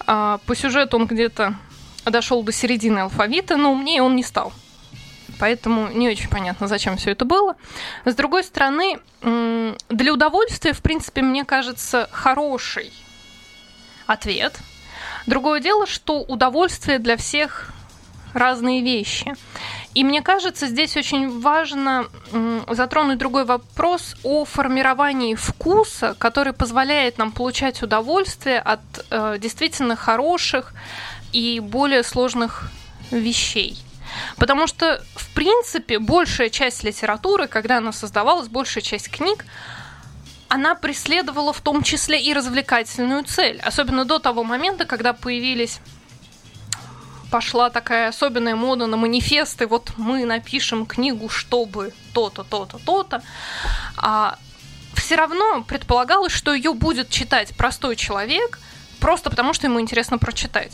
А, 0.08 0.40
по 0.46 0.56
сюжету 0.56 0.98
он 0.98 1.08
где-то 1.08 1.56
дошел 2.06 2.42
до 2.42 2.52
середины 2.52 3.00
алфавита, 3.00 3.58
но 3.58 3.72
умнее 3.72 4.02
он 4.02 4.16
не 4.16 4.24
стал 4.24 4.54
поэтому 5.42 5.88
не 5.88 6.08
очень 6.08 6.30
понятно, 6.30 6.68
зачем 6.68 6.98
все 6.98 7.12
это 7.12 7.26
было. 7.26 7.56
С 8.06 8.14
другой 8.14 8.44
стороны, 8.44 9.00
для 9.22 10.14
удовольствия, 10.14 10.72
в 10.72 10.82
принципе, 10.82 11.24
мне 11.24 11.46
кажется, 11.46 12.08
хороший 12.12 12.94
ответ. 14.06 14.54
Другое 15.26 15.60
дело, 15.60 15.88
что 15.88 16.22
удовольствие 16.22 17.00
для 17.00 17.18
всех 17.18 17.74
разные 18.34 18.82
вещи. 18.82 19.34
И 19.96 20.04
мне 20.04 20.22
кажется, 20.22 20.68
здесь 20.68 20.96
очень 20.96 21.42
важно 21.42 22.06
затронуть 22.70 23.18
другой 23.18 23.46
вопрос 23.46 24.16
о 24.24 24.46
формировании 24.46 25.34
вкуса, 25.34 26.16
который 26.20 26.54
позволяет 26.54 27.18
нам 27.18 27.32
получать 27.32 27.82
удовольствие 27.82 28.60
от 28.60 28.80
э, 29.10 29.38
действительно 29.40 29.96
хороших 29.96 30.74
и 31.34 31.60
более 31.60 32.04
сложных 32.04 32.70
вещей. 33.10 33.84
Потому 34.38 34.68
что, 34.68 35.04
в 35.16 35.34
принципе, 35.34 36.00
большая 36.00 36.50
часть 36.50 36.84
литературы, 36.84 37.48
когда 37.48 37.78
она 37.78 37.92
создавалась, 37.92 38.48
большая 38.48 38.84
часть 38.84 39.10
книг, 39.10 39.46
она 40.48 40.76
преследовала 40.76 41.54
в 41.54 41.62
том 41.62 41.84
числе 41.84 42.22
и 42.22 42.34
развлекательную 42.34 43.24
цель. 43.24 43.62
Особенно 43.64 44.06
до 44.06 44.20
того 44.20 44.44
момента, 44.44 44.86
когда 44.86 45.14
появились 45.14 45.80
пошла 47.32 47.70
такая 47.70 48.10
особенная 48.10 48.56
мода 48.56 48.88
на 48.88 48.98
манифесты. 48.98 49.66
Вот 49.66 49.94
мы 49.98 50.26
напишем 50.26 50.86
книгу, 50.86 51.30
чтобы 51.30 51.94
то-то, 52.14 52.44
то-то, 52.44 52.78
то-то. 52.78 53.24
А 53.96 54.38
все 54.96 55.16
равно 55.16 55.64
предполагалось, 55.64 56.34
что 56.34 56.54
ее 56.54 56.74
будет 56.74 57.10
читать 57.10 57.56
простой 57.56 57.96
человек, 57.96 58.60
просто 59.00 59.30
потому 59.30 59.54
что 59.54 59.68
ему 59.68 59.80
интересно 59.80 60.18
прочитать. 60.18 60.74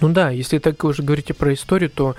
Ну 0.00 0.08
да, 0.10 0.30
если 0.30 0.58
так 0.58 0.82
уже 0.84 1.02
говорите 1.02 1.34
про 1.34 1.52
историю, 1.54 1.90
то, 1.90 2.16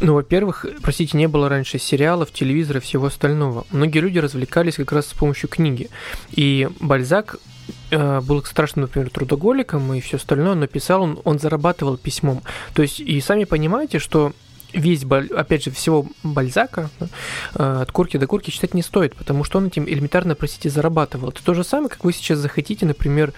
ну, 0.00 0.14
во-первых, 0.14 0.66
простите, 0.82 1.16
не 1.16 1.28
было 1.28 1.48
раньше 1.48 1.78
сериалов, 1.78 2.32
телевизора 2.32 2.80
и 2.80 2.82
всего 2.82 3.06
остального. 3.06 3.66
Многие 3.70 3.98
люди 3.98 4.18
развлекались 4.18 4.76
как 4.76 4.92
раз 4.92 5.06
с 5.06 5.14
помощью 5.14 5.48
книги. 5.48 5.90
И 6.30 6.68
Бальзак 6.80 7.36
э, 7.90 8.20
был 8.20 8.44
страшным, 8.44 8.82
например, 8.82 9.10
трудоголиком 9.10 9.92
и 9.94 10.00
все 10.00 10.16
остальное, 10.16 10.54
но 10.54 10.66
писал 10.66 11.02
он, 11.02 11.20
он 11.24 11.38
зарабатывал 11.38 11.96
письмом. 11.96 12.42
То 12.74 12.82
есть, 12.82 13.00
и 13.00 13.20
сами 13.20 13.44
понимаете, 13.44 13.98
что 13.98 14.32
весь, 14.72 15.04
опять 15.04 15.64
же, 15.64 15.70
всего 15.70 16.06
Бальзака 16.22 16.90
э, 17.54 17.82
от 17.82 17.92
корки 17.92 18.16
до 18.16 18.26
корки 18.26 18.50
читать 18.50 18.74
не 18.74 18.82
стоит, 18.82 19.14
потому 19.14 19.44
что 19.44 19.58
он 19.58 19.66
этим 19.66 19.86
элементарно, 19.88 20.34
простите, 20.34 20.70
зарабатывал. 20.70 21.30
Это 21.30 21.44
то 21.44 21.54
же 21.54 21.64
самое, 21.64 21.88
как 21.88 22.04
вы 22.04 22.12
сейчас 22.12 22.38
захотите, 22.38 22.86
например, 22.86 23.32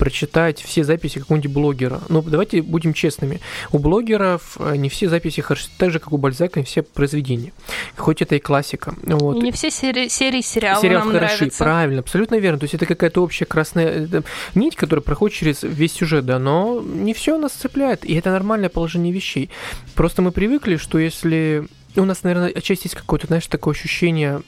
прочитать 0.00 0.62
все 0.62 0.82
записи 0.82 1.18
какого-нибудь 1.18 1.52
блогера. 1.52 2.00
Но 2.08 2.22
давайте 2.22 2.62
будем 2.62 2.94
честными. 2.94 3.40
У 3.70 3.78
блогеров 3.78 4.56
э, 4.58 4.76
не 4.76 4.88
все 4.88 5.10
записи 5.10 5.42
хороши, 5.42 5.68
так 5.76 5.90
же, 5.90 5.98
как 5.98 6.14
у 6.14 6.16
Бальзака, 6.16 6.58
не 6.58 6.64
все 6.64 6.82
произведения. 6.82 7.52
Хоть 7.98 8.22
это 8.22 8.34
и 8.34 8.38
классика. 8.38 8.94
Вот. 9.02 9.36
И 9.36 9.40
не 9.40 9.52
все 9.52 9.70
серии, 9.70 10.08
серии 10.08 10.40
сериалов 10.40 10.80
Сериал 10.80 11.04
нам 11.04 11.12
хороши, 11.12 11.36
нравятся. 11.36 11.64
правильно, 11.64 12.00
абсолютно 12.00 12.36
верно. 12.36 12.58
То 12.58 12.64
есть 12.64 12.74
это 12.74 12.86
какая-то 12.86 13.22
общая 13.22 13.44
красная 13.44 14.08
э, 14.10 14.22
нить, 14.54 14.74
которая 14.74 15.02
проходит 15.02 15.36
через 15.36 15.62
весь 15.62 15.92
сюжет, 15.92 16.24
да, 16.24 16.38
но 16.38 16.80
не 16.80 17.12
все 17.12 17.36
нас 17.36 17.52
цепляет, 17.52 18.06
и 18.06 18.14
это 18.14 18.30
нормальное 18.30 18.70
положение 18.70 19.12
вещей. 19.12 19.50
Просто 19.94 20.22
мы 20.22 20.32
привыкли, 20.32 20.76
что 20.76 20.98
если 20.98 21.66
у 21.94 22.04
нас, 22.06 22.22
наверное, 22.22 22.48
отчасти 22.48 22.86
есть 22.86 22.96
какое-то, 22.96 23.26
знаешь, 23.26 23.46
такое 23.48 23.74
ощущение 23.74 24.40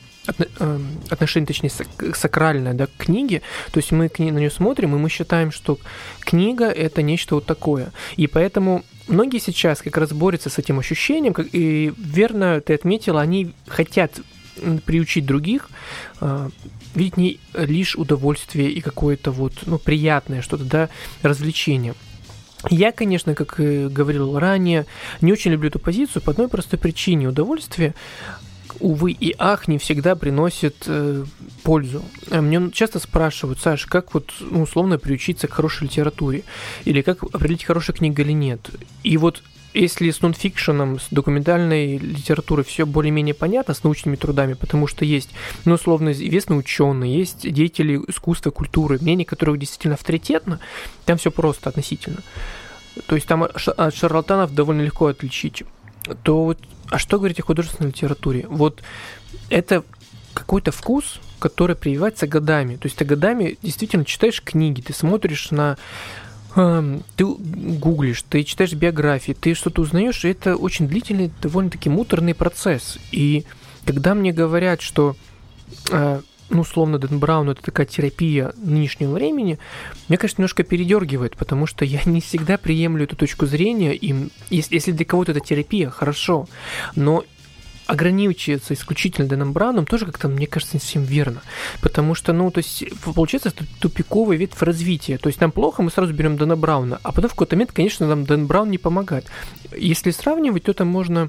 отношение, 1.11 1.47
точнее, 1.47 1.71
сак- 1.71 2.15
сакральное, 2.17 2.75
да, 2.75 2.87
к 2.87 2.97
книге. 2.97 3.43
То 3.73 3.79
есть 3.79 3.93
мы 3.93 4.09
к 4.09 4.19
ней, 4.19 4.31
на 4.31 4.39
нее 4.39 4.51
смотрим, 4.51 4.95
и 4.95 4.99
мы 4.99 5.09
считаем, 5.09 5.51
что 5.51 5.79
книга 6.21 6.67
это 6.67 7.03
нечто 7.03 7.35
вот 7.35 7.47
такое. 7.47 7.93
И 8.17 8.27
поэтому 8.27 8.85
многие 9.09 9.39
сейчас 9.39 9.83
как 9.83 9.97
раз 9.97 10.13
борются 10.13 10.51
с 10.51 10.59
этим 10.59 10.79
ощущением, 10.79 11.33
как- 11.35 11.49
и 11.53 11.93
верно 11.97 12.61
ты 12.61 12.75
отметила, 12.75 13.21
они 13.21 13.53
хотят 13.67 14.21
приучить 14.85 15.25
других 15.25 15.71
а, 16.21 16.51
видеть 16.95 17.15
в 17.15 17.17
ней 17.17 17.41
лишь 17.55 17.97
удовольствие 17.97 18.71
и 18.71 18.81
какое-то 18.81 19.31
вот, 19.31 19.55
ну, 19.65 19.79
приятное 19.79 20.43
что-то, 20.43 20.65
да, 20.65 20.89
развлечение. 21.23 21.95
Я, 22.71 22.93
конечно, 22.93 23.35
как 23.35 23.59
и 23.59 23.89
говорил 23.89 24.39
ранее, 24.39 24.87
не 25.21 25.33
очень 25.33 25.51
люблю 25.51 25.69
эту 25.69 25.79
позицию 25.79 26.23
по 26.23 26.31
одной 26.31 26.49
простой 26.49 26.79
причине. 26.79 27.29
Удовольствие, 27.29 27.95
увы 28.81 29.13
и 29.13 29.35
ах, 29.39 29.69
не 29.69 29.79
всегда 29.79 30.17
приносит 30.17 30.85
э, 30.87 31.25
пользу. 31.63 32.05
А 32.31 32.41
Мне 32.41 32.71
часто 32.71 32.99
спрашивают, 32.99 33.61
Саш, 33.61 33.87
как 33.87 34.15
вот 34.15 34.33
ну, 34.41 34.63
условно 34.63 34.99
приучиться 34.99 35.49
к 35.49 35.53
хорошей 35.53 35.85
литературе? 35.85 36.45
Или 36.85 37.03
как 37.03 37.23
определить, 37.23 37.65
хорошая 37.65 37.97
книга 37.97 38.23
или 38.23 38.33
нет? 38.33 38.71
И 39.03 39.17
вот 39.17 39.43
если 39.75 40.11
с 40.11 40.21
нонфикшеном, 40.21 41.01
с 41.01 41.09
документальной 41.11 41.97
литературой 41.97 42.65
все 42.65 42.85
более-менее 42.85 43.35
понятно, 43.35 43.75
с 43.75 43.85
научными 43.85 44.17
трудами, 44.17 44.55
потому 44.55 44.87
что 44.87 45.05
есть, 45.05 45.31
ну, 45.65 45.75
условно, 45.75 46.13
известные 46.13 46.59
ученые, 46.59 47.17
есть 47.17 47.51
деятели 47.51 48.01
искусства, 48.09 48.51
культуры, 48.51 48.99
мнение 49.01 49.25
которых 49.25 49.59
действительно 49.59 49.95
авторитетно, 49.95 50.61
там 51.07 51.17
все 51.17 51.31
просто 51.31 51.71
относительно. 51.71 52.19
То 53.07 53.15
есть 53.15 53.27
там 53.27 53.45
от 53.45 53.95
шарлатанов 53.95 54.55
довольно 54.55 54.83
легко 54.83 55.07
отличить. 55.07 55.65
То 56.23 56.45
вот, 56.45 56.59
а 56.91 56.99
что 56.99 57.19
говорить 57.19 57.41
о 57.41 57.45
художественной 57.45 57.91
литературе? 57.91 58.47
Вот 58.49 58.83
это 59.51 59.85
какой-то 60.35 60.73
вкус, 60.73 61.21
который 61.39 61.77
прививается 61.77 62.27
годами. 62.27 62.77
То 62.77 62.87
есть 62.87 62.97
ты 62.97 63.05
годами 63.05 63.59
действительно 63.63 64.05
читаешь 64.05 64.43
книги, 64.43 64.81
ты 64.81 64.93
смотришь 64.93 65.51
на 65.51 65.77
эм, 66.57 67.03
ты 67.17 67.25
гуглишь, 67.25 68.23
ты 68.23 68.45
читаешь 68.45 68.73
биографии, 68.73 69.33
ты 69.33 69.55
что-то 69.55 69.83
узнаешь, 69.83 70.25
и 70.25 70.31
это 70.31 70.57
очень 70.57 70.89
длительный, 70.89 71.31
довольно-таки 71.41 71.89
муторный 71.89 72.35
процесс. 72.35 72.99
И 73.11 73.45
когда 73.85 74.15
мне 74.15 74.33
говорят, 74.33 74.81
что 74.81 75.17
э, 75.91 76.21
ну, 76.53 76.61
условно, 76.61 76.99
Дэн 76.99 77.19
Браун 77.19 77.51
это 77.51 77.63
такая 77.63 77.87
терапия 77.87 78.53
нынешнего 78.57 79.13
времени, 79.13 79.59
меня, 80.09 80.19
конечно, 80.19 80.41
немножко 80.41 80.63
передергивает, 80.63 81.37
потому 81.37 81.67
что 81.67 81.85
я 81.85 82.01
не 82.05 82.21
всегда 82.21 82.59
приемлю 82.59 83.05
эту 83.05 83.17
точку 83.17 83.47
зрения, 83.47 83.95
и 83.95 84.29
если, 84.51 84.75
если 84.75 84.93
для 84.93 85.05
кого-то 85.05 85.33
это 85.33 85.41
терапия, 85.41 85.91
хорошо, 85.91 86.49
но 86.95 87.25
ограничиваться 87.87 88.75
исключительно 88.75 89.29
Дэном 89.29 89.53
Брауном 89.53 89.87
тоже 89.87 90.07
как-то, 90.07 90.29
мне 90.29 90.47
кажется, 90.47 90.77
не 90.77 90.81
совсем 90.81 91.03
верно. 91.03 91.43
Потому 91.81 92.15
что, 92.15 92.33
ну, 92.33 92.51
то 92.51 92.59
есть, 92.59 92.85
получается, 93.15 93.53
тупиковый 93.81 94.37
ветвь 94.37 94.63
развития. 94.63 95.19
То 95.19 95.29
есть, 95.29 95.41
нам 95.41 95.51
плохо, 95.51 95.83
мы 95.83 95.91
сразу 95.91 96.13
берем 96.13 96.37
Дэна 96.37 96.57
Брауна, 96.57 97.01
а 97.03 97.13
потом 97.13 97.29
в 97.29 97.35
какой-то 97.35 97.57
момент, 97.57 97.73
конечно, 97.73 98.07
нам 98.07 98.25
Дэн 98.25 98.47
Браун 98.47 98.71
не 98.71 98.79
помогает. 98.79 99.27
Если 99.77 100.11
сравнивать, 100.11 100.65
то 100.65 100.73
там 100.73 100.89
можно 100.89 101.29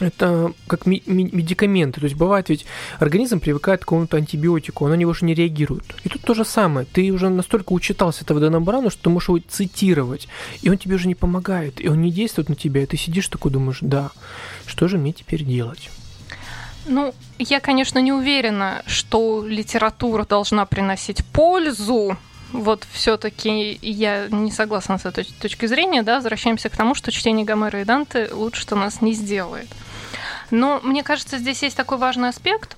это 0.00 0.52
как 0.66 0.86
медикаменты. 0.86 2.00
То 2.00 2.06
есть 2.06 2.16
бывает 2.16 2.48
ведь 2.48 2.66
организм 2.98 3.40
привыкает 3.40 3.80
к 3.80 3.84
какому-то 3.84 4.16
антибиотику, 4.16 4.84
он 4.84 4.90
на 4.90 4.94
него 4.94 5.10
уже 5.10 5.24
не 5.24 5.34
реагирует. 5.34 5.84
И 6.04 6.08
тут 6.08 6.22
то 6.22 6.34
же 6.34 6.44
самое. 6.44 6.86
Ты 6.90 7.10
уже 7.10 7.28
настолько 7.28 7.72
учитался 7.72 8.24
этого 8.24 8.40
Дэна 8.40 8.60
Брауна, 8.60 8.90
что 8.90 9.04
ты 9.04 9.10
можешь 9.10 9.28
его 9.28 9.40
цитировать, 9.48 10.28
и 10.62 10.70
он 10.70 10.78
тебе 10.78 10.96
уже 10.96 11.08
не 11.08 11.14
помогает, 11.14 11.80
и 11.80 11.88
он 11.88 12.02
не 12.02 12.10
действует 12.10 12.48
на 12.48 12.56
тебя, 12.56 12.82
и 12.82 12.86
ты 12.86 12.96
сидишь 12.96 13.28
такой 13.28 13.50
думаешь, 13.50 13.78
да, 13.80 14.10
что 14.66 14.88
же 14.88 14.98
мне 14.98 15.12
теперь 15.12 15.44
делать? 15.44 15.90
Ну, 16.88 17.14
я, 17.38 17.60
конечно, 17.60 17.98
не 17.98 18.12
уверена, 18.12 18.82
что 18.86 19.44
литература 19.44 20.24
должна 20.24 20.66
приносить 20.66 21.24
пользу. 21.26 22.16
Вот 22.52 22.86
все-таки 22.92 23.76
я 23.82 24.28
не 24.28 24.52
согласна 24.52 24.98
с 24.98 25.04
этой 25.04 25.24
точки 25.24 25.66
зрения, 25.66 26.02
да, 26.02 26.16
возвращаемся 26.16 26.68
к 26.68 26.76
тому, 26.76 26.94
что 26.94 27.10
чтение 27.10 27.44
Гомера 27.44 27.80
и 27.80 27.84
Данте 27.84 28.28
лучше, 28.32 28.60
что 28.60 28.76
нас 28.76 29.02
не 29.02 29.14
сделает. 29.14 29.68
Но 30.50 30.80
мне 30.82 31.02
кажется, 31.02 31.38
здесь 31.38 31.62
есть 31.62 31.76
такой 31.76 31.98
важный 31.98 32.28
аспект, 32.28 32.76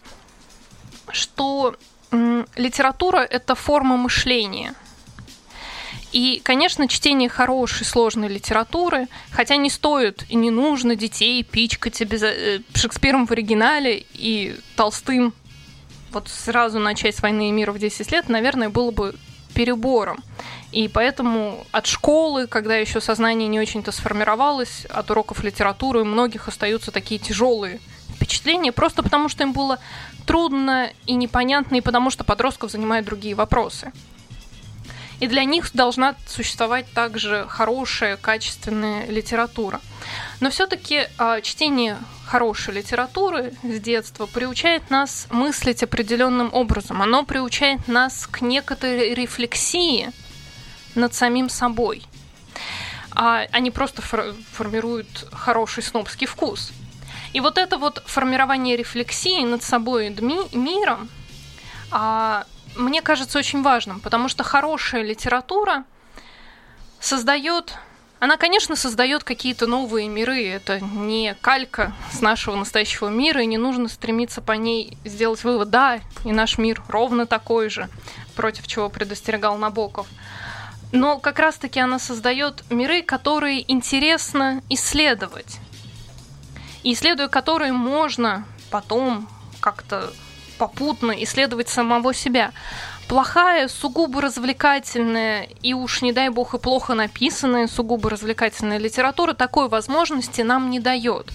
что 1.11 1.77
литература 2.57 3.19
это 3.19 3.55
форма 3.55 3.97
мышления. 3.97 4.75
И, 6.11 6.41
конечно, 6.43 6.89
чтение 6.89 7.29
хорошей, 7.29 7.85
сложной 7.85 8.29
литературы, 8.29 9.09
хотя 9.31 9.57
не 9.57 9.69
стоит 9.69 10.25
и 10.31 10.37
не 10.37 10.51
нужно 10.51 10.97
детей 10.97 11.43
пичкать 11.43 12.01
обяза- 12.01 12.33
э, 12.35 12.61
Шекспиром 12.75 13.27
в 13.27 13.33
оригинале 13.33 14.07
и 14.15 14.57
Толстым 14.75 15.35
вот 16.11 16.29
сразу 16.29 16.79
начать 16.79 17.15
с 17.17 17.21
«Войны 17.23 17.51
и 17.51 17.53
мира» 17.53 17.73
в 17.73 17.79
10 17.79 18.11
лет, 18.13 18.31
наверное, 18.31 18.71
было 18.71 18.91
бы 18.91 19.15
перебором. 19.59 20.23
И 20.71 20.87
поэтому 20.87 21.67
от 21.73 21.89
школы, 21.89 22.47
когда 22.47 22.77
еще 22.77 23.01
сознание 23.01 23.49
не 23.49 23.59
очень-то 23.59 23.91
сформировалось, 23.91 24.87
от 24.89 25.11
уроков 25.11 25.43
литературы 25.43 26.03
у 26.03 26.05
многих 26.05 26.47
остаются 26.47 26.93
такие 26.93 27.19
тяжелые 27.19 27.81
впечатления, 28.15 28.71
просто 28.71 29.03
потому 29.03 29.29
что 29.29 29.43
им 29.43 29.53
было 29.53 29.81
трудно 30.27 30.93
и 31.07 31.15
непонятно, 31.15 31.75
и 31.75 31.81
потому 31.81 32.11
что 32.11 32.23
подростков 32.23 32.71
занимают 32.71 33.05
другие 33.05 33.35
вопросы. 33.35 33.91
И 35.19 35.27
для 35.27 35.43
них 35.43 35.73
должна 35.75 36.15
существовать 36.29 36.87
также 36.95 37.45
хорошая, 37.49 38.17
качественная 38.17 39.07
литература. 39.07 39.81
Но 40.39 40.51
все-таки 40.51 41.09
чтение 41.43 41.97
хорошей 42.33 42.75
литературы 42.75 43.55
с 43.63 43.81
детства 43.81 44.27
приучает 44.27 44.91
нас 44.91 45.27
мыслить 45.31 45.83
определенным 45.83 46.51
образом. 46.53 47.01
Оно 47.01 47.25
приучает 47.25 47.89
нас 47.89 48.27
к 48.27 48.43
некоторой 48.43 49.15
рефлексии 49.15 50.11
над 50.95 51.15
самим 51.15 51.49
собой. 51.49 52.03
А 53.13 53.47
они 53.51 53.71
просто 53.71 54.03
фор- 54.03 54.35
формируют 54.53 55.27
хороший 55.33 55.83
снобский 55.83 56.27
вкус. 56.27 56.73
И 57.33 57.41
вот 57.41 57.57
это 57.57 57.79
вот 57.79 58.03
формирование 58.07 58.77
рефлексии 58.77 59.43
над 59.45 59.63
собой 59.63 60.09
и 60.09 60.11
дми- 60.11 60.55
миром, 60.55 61.09
а, 61.91 62.45
мне 62.77 63.01
кажется 63.01 63.39
очень 63.39 63.63
важным, 63.63 64.01
потому 64.01 64.29
что 64.29 64.45
хорошая 64.45 65.03
литература 65.03 65.85
создает 67.01 67.75
она, 68.21 68.37
конечно, 68.37 68.75
создает 68.75 69.23
какие-то 69.23 69.67
новые 69.67 70.09
миры. 70.09 70.45
Это 70.49 70.81
не 70.81 71.35
калька 71.41 71.93
с 72.13 72.21
нашего 72.21 72.57
настоящего 72.57 73.09
мира, 73.09 73.43
и 73.43 73.47
не 73.47 73.59
нужно 73.59 73.89
стремиться 73.89 74.41
по 74.41 74.53
ней 74.53 74.99
сделать 75.05 75.45
вывод, 75.45 75.71
да, 75.71 76.01
и 76.25 76.33
наш 76.33 76.59
мир 76.59 76.83
ровно 76.89 77.27
такой 77.27 77.71
же, 77.71 77.89
против 78.35 78.67
чего 78.67 78.89
предостерегал 78.89 79.57
Набоков. 79.57 80.09
Но 80.91 81.19
как 81.19 81.39
раз-таки 81.39 81.79
она 81.79 81.99
создает 81.99 82.65
миры, 82.71 83.03
которые 83.03 83.71
интересно 83.71 84.63
исследовать. 84.69 85.59
И 86.83 86.95
исследуя 86.95 87.29
которые 87.29 87.73
можно 87.73 88.47
потом 88.71 89.29
как-то 89.61 90.13
попутно 90.59 91.13
исследовать 91.23 91.69
самого 91.69 92.13
себя 92.15 92.53
плохая, 93.09 93.69
сугубо 93.69 94.21
развлекательная 94.21 95.49
и 95.63 95.73
уж 95.73 96.03
не 96.03 96.13
дай 96.13 96.29
бог 96.29 96.55
и 96.55 96.59
плохо 96.59 96.95
написанная 96.95 97.67
сугубо 97.67 98.11
развлекательная 98.11 98.79
литература 98.79 99.33
такой 99.33 99.69
возможности 99.69 100.43
нам 100.43 100.71
не 100.71 100.79
дает. 100.79 101.33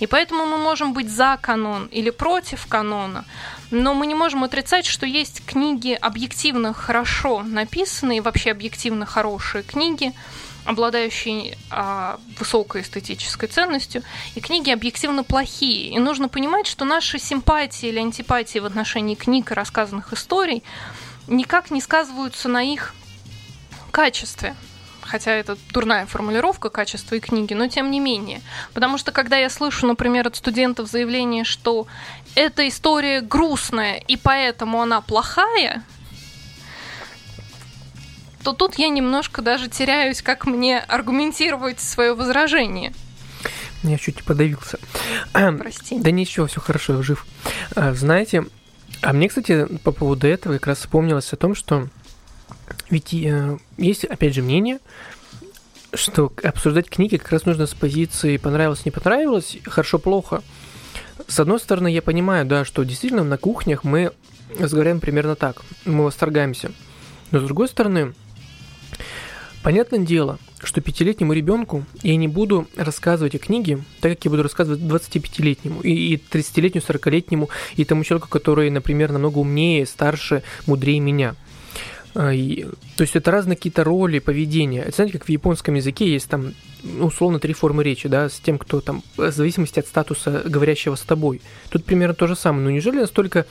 И 0.00 0.06
поэтому 0.06 0.46
мы 0.46 0.58
можем 0.58 0.92
быть 0.94 1.08
за 1.08 1.38
канон 1.40 1.86
или 1.86 2.10
против 2.10 2.66
канона, 2.66 3.24
но 3.70 3.94
мы 3.94 4.06
не 4.08 4.16
можем 4.16 4.42
отрицать, 4.42 4.84
что 4.84 5.06
есть 5.06 5.46
книги 5.46 5.92
объективно 5.92 6.74
хорошо 6.74 7.44
написанные, 7.44 8.20
вообще 8.20 8.50
объективно 8.50 9.06
хорошие 9.06 9.62
книги, 9.62 10.12
обладающие 10.64 11.56
а, 11.70 12.18
высокой 12.38 12.82
эстетической 12.82 13.46
ценностью, 13.46 14.02
и 14.34 14.40
книги 14.40 14.70
объективно 14.70 15.22
плохие. 15.22 15.94
И 15.94 15.98
нужно 15.98 16.28
понимать, 16.28 16.66
что 16.66 16.84
наши 16.84 17.18
симпатии 17.18 17.88
или 17.88 17.98
антипатии 17.98 18.58
в 18.58 18.64
отношении 18.64 19.14
книг 19.14 19.52
и 19.52 19.54
рассказанных 19.54 20.12
историй 20.12 20.64
никак 21.26 21.70
не 21.70 21.80
сказываются 21.80 22.48
на 22.48 22.62
их 22.62 22.94
качестве. 23.90 24.54
хотя 25.02 25.32
это 25.32 25.58
дурная 25.72 26.06
формулировка 26.06 26.70
качества 26.70 27.16
и 27.16 27.20
книги, 27.20 27.52
но 27.52 27.66
тем 27.68 27.90
не 27.90 28.00
менее. 28.00 28.40
Потому 28.72 28.96
что 28.96 29.12
когда 29.12 29.36
я 29.36 29.50
слышу, 29.50 29.86
например, 29.86 30.28
от 30.28 30.36
студентов 30.36 30.88
заявление, 30.88 31.44
что 31.44 31.86
эта 32.34 32.66
история 32.66 33.20
грустная 33.20 33.96
и 33.96 34.16
поэтому 34.16 34.80
она 34.80 35.00
плохая, 35.02 35.84
то 38.42 38.52
тут 38.52 38.78
я 38.78 38.88
немножко 38.88 39.42
даже 39.42 39.68
теряюсь, 39.68 40.22
как 40.22 40.46
мне 40.46 40.78
аргументировать 40.78 41.80
свое 41.80 42.14
возражение. 42.14 42.94
Я 43.82 43.98
чуть 43.98 44.24
подавился. 44.24 44.78
Прости. 45.32 45.98
Да 45.98 46.10
ничего, 46.10 46.46
все 46.46 46.60
хорошо, 46.60 46.94
я 46.94 47.02
жив. 47.02 47.26
А, 47.74 47.92
Знаете, 47.92 48.44
а 49.02 49.12
мне, 49.12 49.28
кстати, 49.28 49.66
по 49.82 49.92
поводу 49.92 50.26
этого 50.26 50.54
как 50.54 50.68
раз 50.68 50.78
вспомнилось 50.78 51.32
о 51.32 51.36
том, 51.36 51.54
что 51.54 51.88
ведь 52.88 53.12
э, 53.12 53.58
есть, 53.76 54.04
опять 54.04 54.34
же, 54.34 54.42
мнение, 54.42 54.78
что 55.92 56.32
обсуждать 56.42 56.88
книги 56.88 57.16
как 57.16 57.32
раз 57.32 57.44
нужно 57.44 57.66
с 57.66 57.74
позиции 57.74 58.36
понравилось, 58.36 58.84
не 58.84 58.90
понравилось, 58.90 59.58
хорошо-плохо. 59.64 60.42
С 61.26 61.40
одной 61.40 61.58
стороны, 61.58 61.88
я 61.88 62.00
понимаю, 62.00 62.46
да, 62.46 62.64
что 62.64 62.84
действительно 62.84 63.24
на 63.24 63.38
кухнях 63.38 63.84
мы 63.84 64.12
разговариваем 64.58 65.00
примерно 65.00 65.34
так, 65.36 65.62
мы 65.84 66.04
восторгаемся. 66.04 66.70
Но 67.30 67.40
с 67.40 67.44
другой 67.44 67.68
стороны, 67.68 68.14
понятное 69.62 70.00
дело, 70.00 70.38
что 70.62 70.80
пятилетнему 70.80 71.32
ребенку 71.32 71.84
я 72.02 72.16
не 72.16 72.28
буду 72.28 72.66
рассказывать 72.76 73.34
о 73.34 73.38
книге, 73.38 73.80
так 74.00 74.12
как 74.12 74.24
я 74.24 74.30
буду 74.30 74.42
рассказывать 74.42 74.80
25-летнему 74.80 75.80
и, 75.80 76.14
и 76.14 76.16
30-летнему, 76.16 76.84
40-летнему, 76.86 77.48
и 77.76 77.84
тому 77.84 78.04
человеку, 78.04 78.28
который, 78.28 78.70
например, 78.70 79.12
намного 79.12 79.38
умнее, 79.38 79.86
старше, 79.86 80.42
мудрее 80.66 81.00
меня. 81.00 81.34
А, 82.14 82.30
то 82.96 83.02
есть 83.02 83.16
это 83.16 83.30
разные 83.30 83.56
какие-то 83.56 83.84
роли 83.84 84.18
поведения. 84.18 84.82
Это, 84.82 84.96
знаете, 84.96 85.18
как 85.18 85.26
в 85.26 85.30
японском 85.30 85.74
языке 85.74 86.12
есть 86.12 86.28
там 86.28 86.52
ну, 86.82 87.06
условно 87.06 87.38
три 87.38 87.54
формы 87.54 87.84
речи, 87.84 88.08
да, 88.08 88.28
с 88.28 88.38
тем, 88.40 88.58
кто 88.58 88.80
там, 88.80 89.02
в 89.16 89.30
зависимости 89.30 89.78
от 89.78 89.86
статуса 89.86 90.42
говорящего 90.44 90.96
с 90.96 91.02
тобой. 91.02 91.40
Тут 91.70 91.84
примерно 91.84 92.14
то 92.14 92.26
же 92.26 92.36
самое. 92.36 92.64
Но 92.64 92.70
неужели 92.70 93.00
настолько 93.00 93.46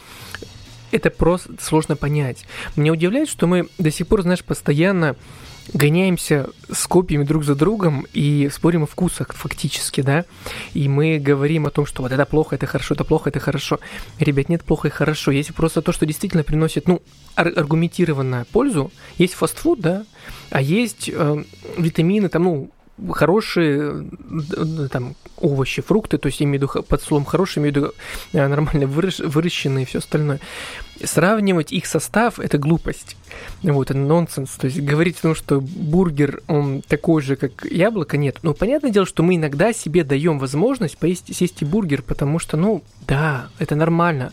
это 0.92 1.10
просто 1.10 1.54
сложно 1.60 1.96
понять? 1.96 2.46
Меня 2.76 2.92
удивляет, 2.92 3.30
что 3.30 3.48
мы 3.48 3.68
до 3.80 3.90
сих 3.90 4.08
пор, 4.08 4.22
знаешь, 4.22 4.44
постоянно 4.44 5.16
гоняемся 5.74 6.50
с 6.72 6.88
копиями 6.88 7.24
друг 7.24 7.44
за 7.44 7.56
другом 7.56 8.06
и 8.14 8.50
спорим 8.52 8.84
о 8.84 8.86
вкусах 8.86 9.34
фактически, 9.34 10.02
да, 10.02 10.26
и 10.74 10.88
мы 10.88 11.18
говорим 11.20 11.66
о 11.66 11.70
том, 11.70 11.86
что 11.86 12.02
вот 12.02 12.12
это 12.12 12.26
плохо, 12.26 12.56
это 12.56 12.66
хорошо, 12.66 12.96
это 12.96 13.04
плохо, 13.04 13.30
это 13.30 13.40
хорошо. 13.40 13.80
Ребят, 14.20 14.50
нет 14.50 14.64
плохо 14.64 14.88
и 14.88 14.92
хорошо. 14.92 15.32
Есть 15.32 15.54
просто 15.54 15.82
то, 15.82 15.92
что 15.92 16.06
действительно 16.06 16.44
приносит, 16.44 16.88
ну, 16.88 17.02
ар- 17.36 17.54
аргументированную 17.56 18.46
пользу. 18.46 18.92
Есть 19.18 19.34
фастфуд, 19.34 19.80
да, 19.80 20.04
а 20.50 20.62
есть 20.62 21.10
э, 21.14 21.44
витамины, 21.78 22.30
там, 22.30 22.44
ну, 22.44 22.72
хорошие 23.12 24.06
д- 24.30 24.88
там 24.90 25.16
овощи, 25.38 25.82
фрукты, 25.82 26.18
то 26.18 26.28
есть 26.28 26.42
имею 26.42 26.68
в 26.68 26.76
виду 26.76 26.84
под 26.84 27.02
словом 27.02 27.26
хорошие, 27.26 27.62
имею 27.62 27.74
в 27.74 27.78
виду 27.78 27.94
э, 28.34 28.48
нормально 28.48 28.84
выращ- 28.84 29.26
выращенные 29.28 29.84
и 29.84 29.86
все 29.86 30.00
остальное. 30.00 30.40
Сравнивать 31.04 31.72
их 31.72 31.88
состав– 31.88 32.40
это 32.40 32.60
глупость. 32.60 33.18
Вот, 33.64 33.90
это 33.90 33.98
нонсенс. 33.98 34.52
То 34.52 34.68
есть 34.68 34.80
говорить 34.82 35.18
о 35.18 35.22
том, 35.24 35.36
что 35.36 35.60
бургер, 35.60 36.44
он 36.48 36.82
такой 36.82 37.24
же, 37.24 37.36
как 37.36 37.66
яблоко, 37.66 38.18
нет. 38.18 38.38
Ну, 38.44 38.54
понятное 38.54 38.92
дело, 38.92 39.08
что 39.08 39.24
мы 39.24 39.36
иногда 39.36 39.74
себе 39.74 40.04
даем 40.04 40.38
возможность 40.38 40.98
поесть, 41.00 41.36
съесть 41.36 41.62
и 41.64 41.66
бургер, 41.66 42.04
потому 42.04 42.38
что, 42.38 42.56
ну, 42.56 42.84
да, 43.08 43.50
это 43.58 43.76
нормально. 43.76 44.32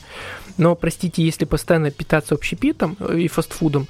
Но, 0.59 0.75
простите, 0.75 1.23
если 1.25 1.47
постоянно 1.47 1.91
питаться 1.91 2.35
общепитом 2.35 2.97
э, 3.01 3.21
и 3.21 3.29
фастфудом, 3.29 3.89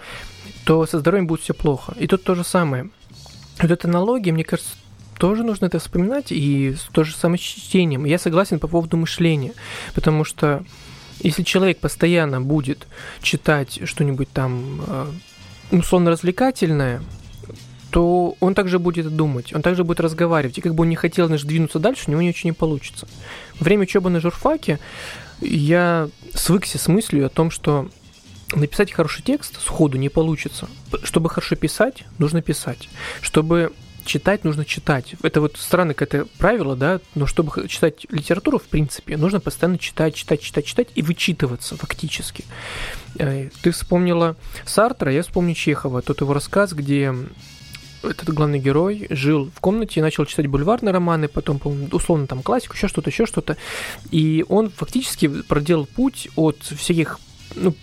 то 0.64 0.86
со 0.86 1.00
здоровьем 1.00 1.26
будет 1.26 1.40
все 1.40 1.54
плохо. 1.54 1.94
И 1.98 2.06
тут 2.06 2.22
то 2.22 2.34
же 2.34 2.44
самое. 2.44 2.90
Вот 3.60 3.70
эта 3.70 3.88
аналогия, 3.88 4.32
мне 4.32 4.44
кажется, 4.44 4.72
тоже 5.18 5.42
нужно 5.42 5.66
это 5.66 5.78
вспоминать, 5.78 6.30
и 6.30 6.74
с- 6.74 6.88
то 6.92 7.02
же 7.04 7.14
самое 7.16 7.38
чтением. 7.38 8.04
Я 8.04 8.18
согласен 8.18 8.58
по 8.60 8.68
поводу 8.68 8.96
мышления, 8.96 9.52
потому 9.94 10.24
что 10.24 10.64
если 11.20 11.42
человек 11.42 11.78
постоянно 11.78 12.40
будет 12.40 12.86
читать 13.20 13.80
что-нибудь 13.84 14.30
там 14.32 14.80
э, 14.86 15.06
условно 15.72 16.10
развлекательное, 16.12 17.02
то 17.90 18.36
он 18.40 18.54
также 18.54 18.78
будет 18.78 19.08
думать, 19.16 19.52
он 19.54 19.62
также 19.62 19.82
будет 19.82 19.98
разговаривать. 20.00 20.58
И 20.58 20.60
как 20.60 20.74
бы 20.74 20.82
он 20.82 20.90
не 20.90 20.96
хотел 20.96 21.26
знаешь, 21.26 21.42
двинуться 21.42 21.78
дальше, 21.78 22.04
у 22.06 22.10
него 22.12 22.22
ничего 22.22 22.48
не 22.50 22.52
получится. 22.52 23.08
Время 23.58 23.82
учебы 23.82 24.10
на 24.10 24.20
журфаке 24.20 24.78
я 25.40 26.08
свыкся 26.34 26.78
с 26.78 26.86
мыслью 26.86 27.26
о 27.26 27.30
том, 27.30 27.50
что 27.50 27.88
написать 28.52 28.92
хороший 28.92 29.22
текст 29.22 29.60
сходу 29.60 29.98
не 29.98 30.08
получится. 30.08 30.68
Чтобы 31.02 31.28
хорошо 31.28 31.56
писать, 31.56 32.04
нужно 32.18 32.42
писать. 32.42 32.88
Чтобы 33.20 33.72
читать, 34.04 34.42
нужно 34.42 34.64
читать. 34.64 35.14
Это 35.22 35.40
вот 35.40 35.56
странное 35.58 35.94
какое-то 35.94 36.28
правило, 36.38 36.74
да, 36.74 37.00
но 37.14 37.26
чтобы 37.26 37.68
читать 37.68 38.06
литературу, 38.10 38.58
в 38.58 38.64
принципе, 38.64 39.16
нужно 39.16 39.38
постоянно 39.38 39.78
читать, 39.78 40.14
читать, 40.14 40.40
читать, 40.40 40.64
читать 40.64 40.88
и 40.94 41.02
вычитываться 41.02 41.76
фактически. 41.76 42.44
Э, 43.18 43.50
Ты 43.62 43.70
вспомнила 43.70 44.36
Сартра, 44.64 45.12
я 45.12 45.22
вспомню 45.22 45.54
Чехова, 45.54 46.00
тот 46.00 46.22
его 46.22 46.32
рассказ, 46.32 46.72
где 46.72 47.14
этот 48.02 48.30
главный 48.30 48.58
герой 48.58 49.06
жил 49.10 49.50
в 49.54 49.60
комнате 49.60 50.00
и 50.00 50.02
начал 50.02 50.24
читать 50.24 50.46
бульварные 50.46 50.92
романы, 50.92 51.28
потом, 51.28 51.60
условно, 51.92 52.26
там, 52.26 52.42
классику, 52.42 52.74
еще 52.74 52.88
что-то, 52.88 53.10
еще 53.10 53.26
что-то. 53.26 53.56
И 54.10 54.44
он 54.48 54.70
фактически 54.70 55.28
проделал 55.42 55.86
путь 55.86 56.28
от 56.36 56.62
всяких, 56.62 57.18
ну, 57.56 57.74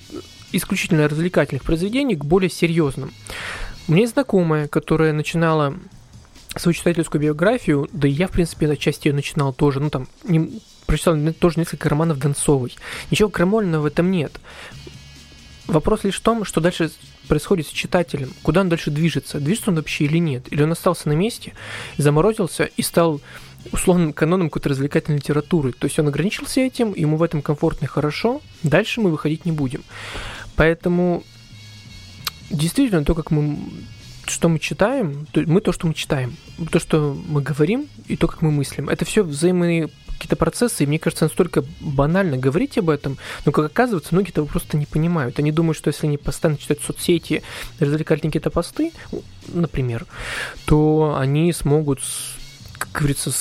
исключительно 0.56 1.08
развлекательных 1.08 1.64
произведений 1.64 2.16
к 2.16 2.26
более 2.26 2.50
серьезным. 2.50 3.12
Есть 3.88 4.14
знакомая, 4.14 4.68
которая 4.68 5.14
начинала 5.14 5.76
свою 6.56 6.74
читательскую 6.74 7.22
биографию, 7.22 7.88
да 7.92 8.08
и 8.08 8.12
я, 8.12 8.28
в 8.28 8.32
принципе, 8.32 8.70
отчасти 8.70 9.08
ее 9.08 9.14
начинал 9.14 9.54
тоже, 9.54 9.80
ну, 9.80 9.90
там, 9.90 10.08
не, 10.24 10.62
прочитал 10.86 11.18
тоже 11.34 11.60
несколько 11.60 11.90
романов 11.90 12.20
Донцовой. 12.20 12.76
Ничего 13.12 13.30
крамольного 13.30 13.84
в 13.84 13.86
этом 13.86 14.10
нет. 14.12 14.40
Вопрос 15.68 16.04
лишь 16.04 16.18
в 16.18 16.22
том, 16.22 16.46
что 16.46 16.62
дальше 16.62 16.92
происходит 17.28 17.68
с 17.68 17.72
читателем, 17.72 18.32
куда 18.44 18.62
он 18.62 18.70
дальше 18.70 18.92
движется, 18.92 19.40
движется 19.40 19.72
он 19.72 19.78
вообще 19.78 20.06
или 20.06 20.20
нет, 20.20 20.46
или 20.52 20.62
он 20.62 20.72
остался 20.72 21.10
на 21.10 21.14
месте, 21.14 21.54
заморозился 21.98 22.66
и 22.66 22.82
стал 22.84 23.20
условным 23.72 24.14
каноном 24.14 24.50
какой-то 24.50 24.70
развлекательной 24.70 25.18
литературы. 25.18 25.72
То 25.72 25.86
есть 25.86 25.98
он 25.98 26.08
ограничился 26.08 26.62
этим, 26.62 26.94
ему 26.96 27.18
в 27.18 27.24
этом 27.24 27.42
комфортно 27.42 27.86
и 27.86 27.88
хорошо, 27.88 28.42
дальше 28.62 29.02
мы 29.02 29.10
выходить 29.10 29.46
не 29.46 29.52
будем. 29.52 29.84
Поэтому 30.56 31.24
действительно 32.50 33.04
то, 33.04 33.16
как 33.16 33.32
мы 33.32 33.58
что 34.28 34.50
мы 34.50 34.58
читаем, 34.58 35.28
то 35.32 35.42
мы 35.46 35.62
то, 35.62 35.72
что 35.72 35.86
мы 35.86 35.94
читаем, 35.94 36.36
то, 36.72 36.80
что 36.80 37.16
мы 37.28 37.42
говорим, 37.42 37.88
и 38.08 38.18
то, 38.18 38.28
как 38.28 38.42
мы 38.42 38.50
мыслим, 38.52 38.90
это 38.90 39.06
все 39.06 39.24
взаимные 39.24 39.90
какие-то 40.16 40.36
процессы, 40.36 40.84
и 40.84 40.88
мне 40.88 40.98
кажется, 40.98 41.26
настолько 41.26 41.64
банально 41.80 42.38
говорить 42.38 42.78
об 42.78 42.90
этом, 42.90 43.18
но, 43.46 43.52
как 43.52 43.66
оказывается, 43.66 44.14
многие 44.14 44.30
этого 44.30 44.46
просто 44.46 44.78
не 44.78 44.86
понимают. 44.86 45.40
Они 45.40 45.52
думают, 45.52 45.78
что 45.78 45.90
если 45.90 46.08
они 46.08 46.18
постоянно 46.18 46.58
читают 46.58 46.82
соцсети, 46.82 47.44
развлекательные 47.80 48.32
какие-то 48.32 48.50
посты, 48.50 48.94
например, 49.48 50.06
то 50.66 51.16
они 51.20 51.52
смогут, 51.54 52.02
как 52.78 52.92
говорится, 52.94 53.32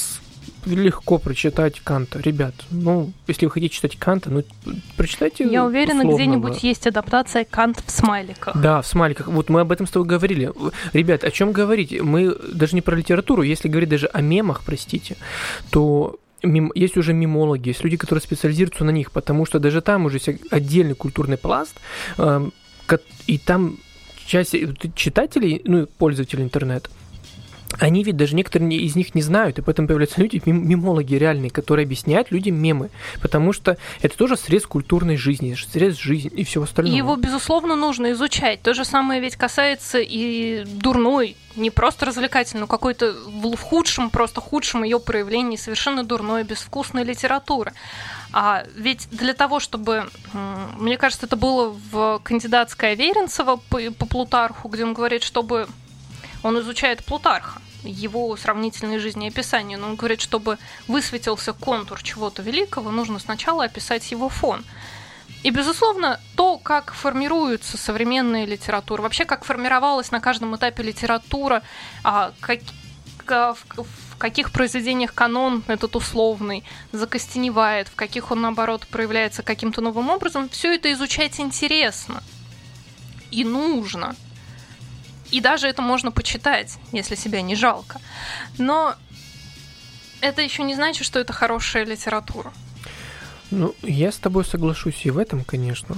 легко 0.66 1.18
прочитать 1.18 1.80
Канта. 1.80 2.20
Ребят, 2.20 2.54
ну, 2.70 3.12
если 3.26 3.46
вы 3.46 3.52
хотите 3.52 3.74
читать 3.74 3.96
Канта, 3.96 4.30
ну, 4.30 4.42
прочитайте 4.96 5.44
Я 5.44 5.64
уверена, 5.64 6.04
где-нибудь 6.04 6.62
есть 6.62 6.86
адаптация 6.86 7.44
Кант 7.44 7.82
в 7.84 7.90
смайликах. 7.90 8.56
Да, 8.56 8.82
в 8.82 8.86
смайликах. 8.86 9.28
Вот 9.28 9.48
мы 9.48 9.60
об 9.60 9.72
этом 9.72 9.86
с 9.86 9.90
тобой 9.90 10.08
говорили. 10.08 10.52
Ребят, 10.92 11.24
о 11.24 11.30
чем 11.30 11.52
говорить? 11.52 12.00
Мы 12.00 12.34
даже 12.52 12.74
не 12.74 12.82
про 12.82 12.96
литературу, 12.96 13.42
если 13.42 13.68
говорить 13.68 13.88
даже 13.88 14.06
о 14.06 14.20
мемах, 14.20 14.62
простите, 14.64 15.16
то 15.70 16.18
есть 16.74 16.96
уже 16.96 17.12
мемологи, 17.14 17.68
есть 17.68 17.82
люди, 17.82 17.96
которые 17.96 18.22
специализируются 18.22 18.84
на 18.84 18.90
них, 18.90 19.12
потому 19.12 19.46
что 19.46 19.58
даже 19.58 19.80
там 19.80 20.04
уже 20.04 20.18
есть 20.18 20.28
отдельный 20.50 20.94
культурный 20.94 21.38
пласт, 21.38 21.76
эм, 22.18 22.52
и 23.26 23.38
там 23.38 23.78
часть 24.26 24.54
э, 24.54 24.74
читателей, 24.94 25.62
ну 25.64 25.82
и 25.82 25.86
пользователей 25.86 26.44
интернета, 26.44 26.90
они 27.80 28.04
ведь 28.04 28.16
даже 28.16 28.34
некоторые 28.34 28.68
не- 28.68 28.76
из 28.78 28.96
них 28.96 29.14
не 29.14 29.22
знают, 29.22 29.58
и 29.58 29.62
поэтому 29.62 29.88
появляются 29.88 30.20
люди, 30.20 30.40
мем- 30.44 30.66
мемологи 30.66 31.14
реальные, 31.14 31.50
которые 31.50 31.84
объясняют 31.84 32.30
людям 32.30 32.56
мемы, 32.56 32.90
потому 33.20 33.52
что 33.52 33.76
это 34.02 34.16
тоже 34.16 34.36
срез 34.36 34.66
культурной 34.66 35.16
жизни, 35.16 35.54
срез 35.54 35.96
жизни 35.98 36.30
и 36.34 36.44
всего 36.44 36.64
остального. 36.64 36.96
его, 36.96 37.16
безусловно, 37.16 37.76
нужно 37.76 38.12
изучать. 38.12 38.62
То 38.62 38.74
же 38.74 38.84
самое 38.84 39.20
ведь 39.20 39.36
касается 39.36 39.98
и 40.00 40.64
дурной, 40.64 41.36
не 41.56 41.70
просто 41.70 42.06
развлекательной, 42.06 42.62
но 42.62 42.66
какой-то 42.66 43.14
в 43.26 43.56
худшем, 43.60 44.10
просто 44.10 44.40
худшем 44.40 44.82
ее 44.82 44.98
проявлении 44.98 45.56
совершенно 45.56 46.02
дурной, 46.04 46.42
безвкусной 46.42 47.04
литературы. 47.04 47.72
А 48.32 48.64
ведь 48.76 49.08
для 49.12 49.32
того, 49.34 49.60
чтобы, 49.60 50.08
мне 50.78 50.96
кажется, 50.96 51.26
это 51.26 51.36
было 51.36 51.76
в 51.92 52.20
кандидатской 52.24 52.92
Аверинцева 52.92 53.60
по, 53.68 53.78
по 53.92 54.06
Плутарху, 54.06 54.68
где 54.68 54.82
он 54.84 54.94
говорит, 54.94 55.22
чтобы 55.22 55.68
он 56.42 56.58
изучает 56.58 57.04
Плутарха, 57.04 57.60
его 57.84 58.36
сравнительной 58.36 58.98
жизнеописание, 58.98 59.78
но 59.78 59.88
он 59.88 59.96
говорит, 59.96 60.20
чтобы 60.20 60.58
высветился 60.88 61.52
контур 61.52 62.02
чего-то 62.02 62.42
великого, 62.42 62.90
нужно 62.90 63.18
сначала 63.18 63.64
описать 63.64 64.10
его 64.10 64.28
фон. 64.28 64.64
И, 65.42 65.50
безусловно, 65.50 66.20
то, 66.36 66.56
как 66.56 66.94
формируется 66.94 67.76
современная 67.76 68.46
литература, 68.46 69.02
вообще 69.02 69.26
как 69.26 69.44
формировалась 69.44 70.10
на 70.10 70.20
каждом 70.20 70.56
этапе 70.56 70.82
литература, 70.82 71.62
а, 72.02 72.32
как, 72.40 72.60
в 73.26 74.16
каких 74.16 74.52
произведениях 74.52 75.12
канон 75.12 75.62
этот 75.66 75.96
условный 75.96 76.64
закостеневает, 76.92 77.88
в 77.88 77.94
каких 77.94 78.30
он, 78.30 78.40
наоборот, 78.40 78.86
проявляется 78.86 79.42
каким-то 79.42 79.82
новым 79.82 80.08
образом, 80.08 80.48
все 80.48 80.74
это 80.74 80.90
изучать 80.92 81.38
интересно 81.40 82.22
и 83.30 83.44
нужно. 83.44 84.16
И 85.34 85.40
даже 85.40 85.66
это 85.66 85.82
можно 85.82 86.12
почитать, 86.12 86.78
если 86.92 87.16
себя 87.16 87.42
не 87.42 87.56
жалко. 87.56 88.00
Но 88.56 88.94
это 90.20 90.42
еще 90.42 90.62
не 90.62 90.76
значит, 90.76 91.04
что 91.04 91.18
это 91.18 91.32
хорошая 91.32 91.84
литература. 91.84 92.52
Ну, 93.50 93.74
я 93.82 94.12
с 94.12 94.16
тобой 94.16 94.44
соглашусь 94.44 95.04
и 95.04 95.10
в 95.10 95.18
этом, 95.18 95.42
конечно. 95.42 95.96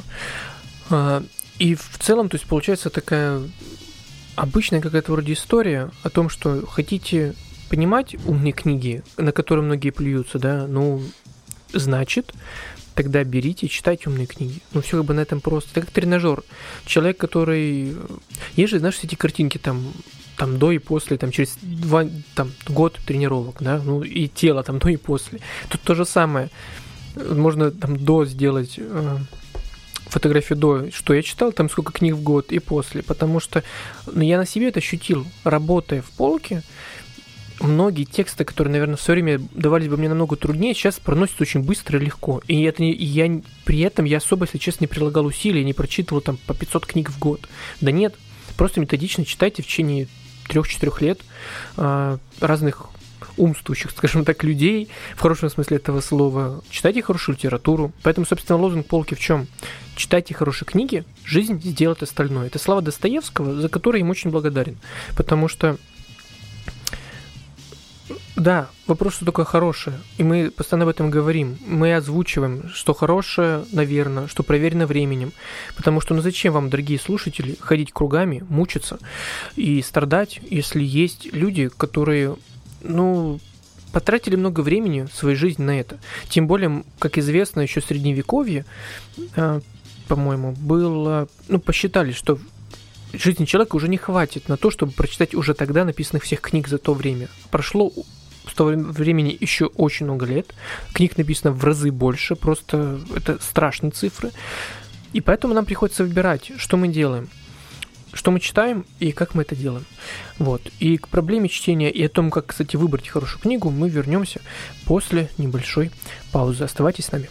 А, 0.89 1.23
и 1.59 1.75
в 1.75 1.99
целом, 1.99 2.31
то 2.31 2.37
есть 2.37 2.47
получается 2.47 2.89
такая 2.89 3.43
обычная 4.37 4.81
какая-то 4.81 5.13
вроде 5.13 5.35
история 5.35 5.91
о 6.03 6.09
том, 6.09 6.31
что 6.31 6.67
хотите 6.67 7.35
понимать 7.69 8.17
умные 8.25 8.55
книги, 8.55 9.03
на 9.19 9.33
которые 9.33 9.67
многие 9.67 9.91
плюются, 9.91 10.39
да, 10.39 10.67
ну, 10.67 11.03
значит, 11.75 12.33
тогда 12.97 13.23
берите 13.23 13.69
читайте 13.69 14.09
умные 14.09 14.27
книги. 14.27 14.61
Ну, 14.73 14.81
все 14.81 14.97
как 14.97 15.07
бы 15.07 15.15
на 15.15 15.21
этом 15.21 15.41
просто. 15.41 15.71
Это 15.73 15.83
как 15.83 15.91
тренажер. 15.91 16.43
Человек, 16.87 17.19
который... 17.19 17.95
Есть 18.57 18.73
же, 18.73 18.79
знаешь, 18.81 18.99
эти 19.03 19.15
картинки 19.15 19.59
там, 19.59 19.93
там 20.37 20.59
до 20.59 20.73
и 20.73 20.79
после, 20.79 21.19
там 21.19 21.31
через 21.31 21.57
два, 21.63 22.07
там, 22.35 22.51
год 22.69 22.99
тренировок, 23.07 23.57
да, 23.61 23.81
ну, 23.85 24.03
и 24.03 24.27
тело 24.27 24.63
там 24.63 24.79
до 24.79 24.89
и 24.89 24.97
после. 24.97 25.41
Тут 25.69 25.83
то 25.83 25.95
же 25.95 26.05
самое 26.05 26.51
можно 27.17 27.71
там 27.71 27.97
до 27.97 28.25
сделать 28.25 28.75
э, 28.79 29.19
фотографию 30.07 30.59
до, 30.59 30.91
что 30.91 31.15
я 31.15 31.23
читал, 31.23 31.53
там 31.53 31.69
сколько 31.71 31.93
книг 31.93 32.15
в 32.15 32.23
год 32.23 32.53
и 32.53 32.59
после, 32.59 33.03
потому 33.03 33.41
что 33.41 33.63
ну, 34.07 34.23
я 34.23 34.39
на 34.39 34.47
себе 34.47 34.69
это 34.69 34.81
ощутил, 34.81 35.27
работая 35.45 36.03
в 36.03 36.11
полке, 36.11 36.63
многие 37.61 38.05
тексты, 38.05 38.45
которые, 38.45 38.73
наверное, 38.73 38.97
в 38.97 39.01
свое 39.01 39.23
время 39.23 39.47
давались 39.53 39.89
бы 39.89 39.97
мне 39.97 40.09
намного 40.09 40.37
труднее, 40.37 40.75
сейчас 40.75 40.99
проносятся 40.99 41.43
очень 41.43 41.63
быстро 41.63 41.99
и 41.99 42.05
легко. 42.05 42.43
И 42.47 42.63
это 42.63 42.83
не, 42.83 42.93
я 42.93 43.41
при 43.65 43.81
этом 43.81 44.05
я 44.05 44.19
особо, 44.19 44.45
если 44.45 44.59
честно, 44.59 44.85
не 44.85 44.89
прилагал 44.89 45.27
усилий, 45.27 45.65
не 45.65 45.73
прочитывал 45.73 46.21
там 46.21 46.39
по 46.47 46.55
500 46.55 46.87
книг 46.87 47.11
в 47.11 47.19
год. 47.19 47.49
Да 47.81 47.91
нет, 47.91 48.15
просто 48.57 48.81
методично 48.81 49.25
читайте 49.25 49.63
в 49.63 49.67
течение 49.67 50.09
трех-четырех 50.49 51.01
лет 51.01 51.21
э, 51.77 52.19
разных 52.41 52.87
умствующих, 53.37 53.91
скажем 53.97 54.25
так, 54.25 54.43
людей, 54.45 54.89
в 55.17 55.21
хорошем 55.21 55.51
смысле 55.51 55.79
этого 55.79 56.01
слова, 56.01 56.63
читайте 56.71 57.03
хорошую 57.03 57.37
литературу. 57.37 57.93
Поэтому, 58.03 58.27
собственно, 58.27 58.59
лозунг 58.59 58.87
полки 58.87 59.15
в 59.15 59.21
чем? 59.21 59.47
Читайте 59.95 60.35
хорошие 60.35 60.67
книги, 60.67 61.05
жизнь 61.25 61.61
сделает 61.63 62.03
остальное. 62.03 62.49
Это 62.49 62.59
слова 62.59 62.83
Достоевского, 62.83 63.55
за 63.55 63.69
которые 63.69 64.01
им 64.01 64.11
очень 64.11 64.31
благодарен. 64.31 64.77
Потому 65.17 65.49
что 65.49 65.79
да, 68.37 68.69
вопрос, 68.87 69.15
что 69.15 69.25
такое 69.25 69.45
хорошее. 69.45 69.99
И 70.19 70.23
мы 70.23 70.51
постоянно 70.51 70.85
об 70.85 70.91
этом 70.91 71.11
говорим. 71.11 71.59
Мы 71.67 71.95
озвучиваем, 71.95 72.69
что 72.73 72.95
хорошее, 72.95 73.65
наверное, 73.73 74.29
что 74.29 74.43
проверено 74.43 74.87
временем. 74.87 75.33
Потому 75.77 76.01
что, 76.01 76.15
ну 76.15 76.21
зачем 76.21 76.53
вам, 76.53 76.71
дорогие 76.71 76.99
слушатели, 76.99 77.57
ходить 77.61 77.93
кругами, 77.93 78.45
мучиться 78.49 78.99
и 79.57 79.83
страдать, 79.83 80.41
если 80.49 80.83
есть 80.83 81.33
люди, 81.33 81.69
которые 81.69 82.37
ну, 82.83 83.41
потратили 83.93 84.37
много 84.37 84.61
времени 84.61 85.09
своей 85.13 85.37
жизни 85.37 85.65
на 85.65 85.81
это. 85.81 85.99
Тем 86.29 86.47
более, 86.47 86.85
как 86.99 87.19
известно, 87.19 87.61
еще 87.61 87.81
в 87.81 87.87
Средневековье, 87.87 88.65
э, 89.35 89.61
по-моему, 90.07 90.53
было, 90.53 91.29
ну, 91.49 91.59
посчитали, 91.59 92.13
что 92.13 92.39
жизни 93.13 93.45
человека 93.45 93.77
уже 93.77 93.89
не 93.89 93.97
хватит 93.97 94.49
на 94.49 94.57
то, 94.57 94.71
чтобы 94.71 94.93
прочитать 94.93 95.35
уже 95.35 95.55
тогда 95.55 95.85
написанных 95.85 96.25
всех 96.25 96.41
книг 96.41 96.69
за 96.69 96.79
то 96.79 96.95
время. 96.95 97.29
Прошло 97.51 97.93
с 98.49 98.55
того 98.55 98.71
времени 98.71 99.37
еще 99.39 99.67
очень 99.67 100.07
много 100.07 100.27
лет. 100.27 100.55
Книг 100.93 101.17
написано 101.17 101.53
в 101.53 101.65
разы 101.65 101.91
больше, 101.91 102.37
просто 102.37 103.01
это 103.15 103.39
страшные 103.41 103.91
цифры. 103.91 104.31
И 105.13 105.21
поэтому 105.21 105.55
нам 105.55 105.65
приходится 105.65 106.05
выбирать, 106.05 106.53
что 106.57 106.77
мы 106.77 106.89
делаем– 106.89 107.29
что 108.17 108.31
мы 108.31 108.41
читаем 108.41 108.87
и 108.99 109.13
как 109.13 109.35
мы 109.35 109.43
это 109.43 109.55
делаем. 109.55 109.85
Вот. 110.39 110.63
И 110.81 110.97
к 110.97 111.09
проблеме 111.09 111.49
чтения 111.49 111.91
и 111.91 112.03
о 112.05 112.09
том, 112.09 112.31
как, 112.31 112.47
кстати, 112.47 112.77
выбрать 112.77 113.09
хорошую 113.09 113.41
книгу, 113.41 113.71
мы 113.71 113.89
вернемся 113.89 114.41
после 114.87 115.31
небольшой 115.39 115.91
паузы. 116.33 116.65
Оставайтесь 116.65 117.07
с 117.07 117.13
нами. 117.13 117.29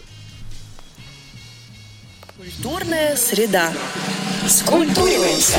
Культурная 2.46 3.16
среда. 3.16 3.72
Скультуриваемся. 4.46 5.58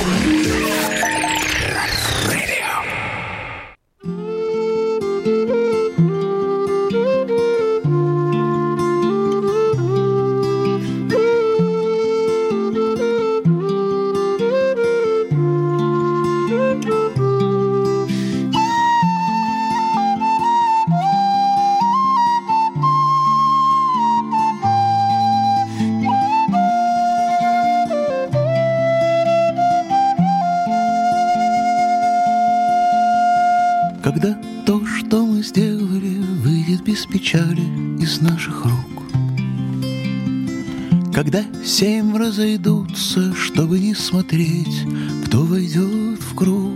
Когда 41.13 41.43
семь 41.65 42.15
разойдутся, 42.15 43.33
чтобы 43.33 43.79
не 43.79 43.95
смотреть, 43.95 44.85
кто 45.25 45.39
войдет 45.43 46.19
в 46.21 46.35
круг. 46.35 46.73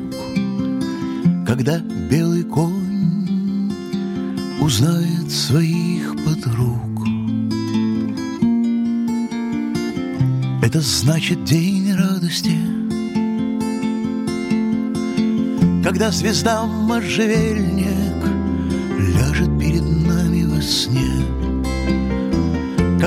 Когда 1.45 1.77
белый 1.79 2.43
конь 2.43 3.71
узнает 4.59 5.31
своих 5.31 6.15
подруг. 6.25 6.79
Это 10.63 10.81
значит 10.81 11.43
день 11.43 11.93
радости, 11.93 12.57
Когда 15.83 16.09
звезда 16.11 16.65
можжевельник 16.65 17.90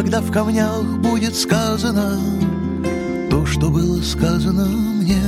Когда 0.05 0.21
в 0.21 0.31
камнях 0.31 0.85
будет 0.99 1.35
сказано 1.35 2.21
То, 3.31 3.47
что 3.47 3.71
было 3.71 4.03
сказано 4.03 4.67
мне. 4.67 5.23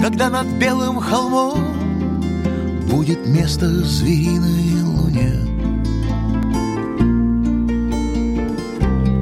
Когда 0.00 0.30
над 0.30 0.46
белым 0.58 0.98
холмом 0.98 1.58
Будет 2.90 3.26
место 3.26 3.68
звериной 3.68 4.82
луне. 4.84 5.34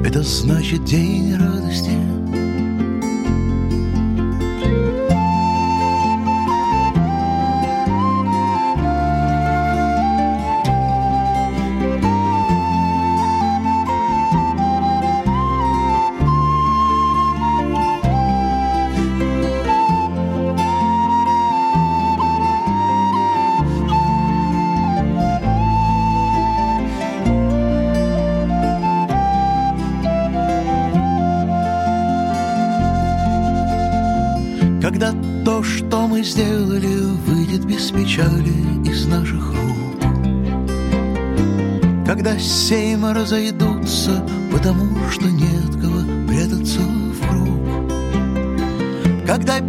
Это 0.04 0.22
значит 0.22 0.84
день 0.84 1.34
радости 1.34 2.15
семь 42.38 43.06
разойдутся, 43.06 44.26
потому 44.52 45.08
что 45.10 45.26
нет 45.26 45.70
кого 45.80 46.02
прятаться 46.26 46.80
в 46.80 47.20
круг. 47.28 47.60
Когда 49.26 49.60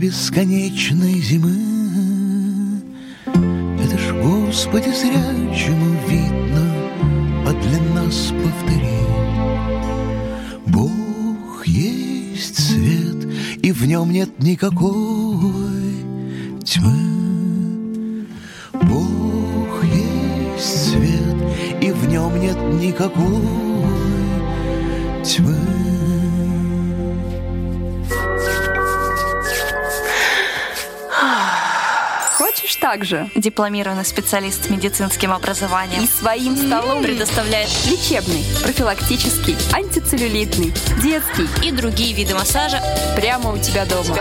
бесконечной 0.00 1.20
зимы, 1.20 1.58
Это 3.26 3.98
ж, 3.98 4.14
Господи, 4.14 4.88
зрячему 4.88 5.94
видно, 6.08 6.74
а 7.46 7.52
для 7.52 7.78
нас 7.94 8.32
повтори. 8.42 9.00
Бог 10.66 11.66
есть 11.66 12.58
свет, 12.58 13.28
и 13.62 13.72
в 13.72 13.84
нем 13.86 14.10
нет 14.10 14.30
никакой 14.38 15.49
Хочешь 32.90 33.00
так 33.00 33.04
же? 33.04 33.30
Дипломированный 33.36 34.04
специалист 34.04 34.66
с 34.66 34.70
медицинским 34.70 35.32
образованием 35.32 36.02
и 36.02 36.06
своим 36.06 36.56
столом 36.56 37.02
предоставляет 37.02 37.68
лечебный, 37.86 38.44
профилактический, 38.62 39.56
антицеллюлитный, 39.72 40.72
детский 41.02 41.48
и 41.66 41.70
другие 41.70 42.14
виды 42.14 42.34
массажа 42.34 42.82
прямо 43.14 43.52
у 43.52 43.58
тебя 43.58 43.84
дома. 43.86 44.16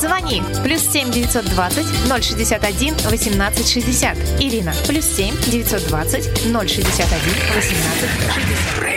Звони. 0.00 0.42
Плюс 0.62 0.80
семь 0.80 1.10
девятьсот 1.10 1.44
двадцать 1.46 1.86
ноль 2.08 2.22
шестьдесят 2.22 2.64
один 2.64 2.94
восемнадцать 3.10 3.70
шестьдесят. 3.70 4.16
Ирина. 4.40 4.74
Плюс 4.86 5.04
семь 5.04 5.36
девятьсот 5.46 5.86
двадцать 5.88 6.46
ноль 6.46 6.68
шестьдесят 6.68 7.08
один 7.12 7.34
восемнадцать 7.54 8.34
шестьдесят. 8.34 8.90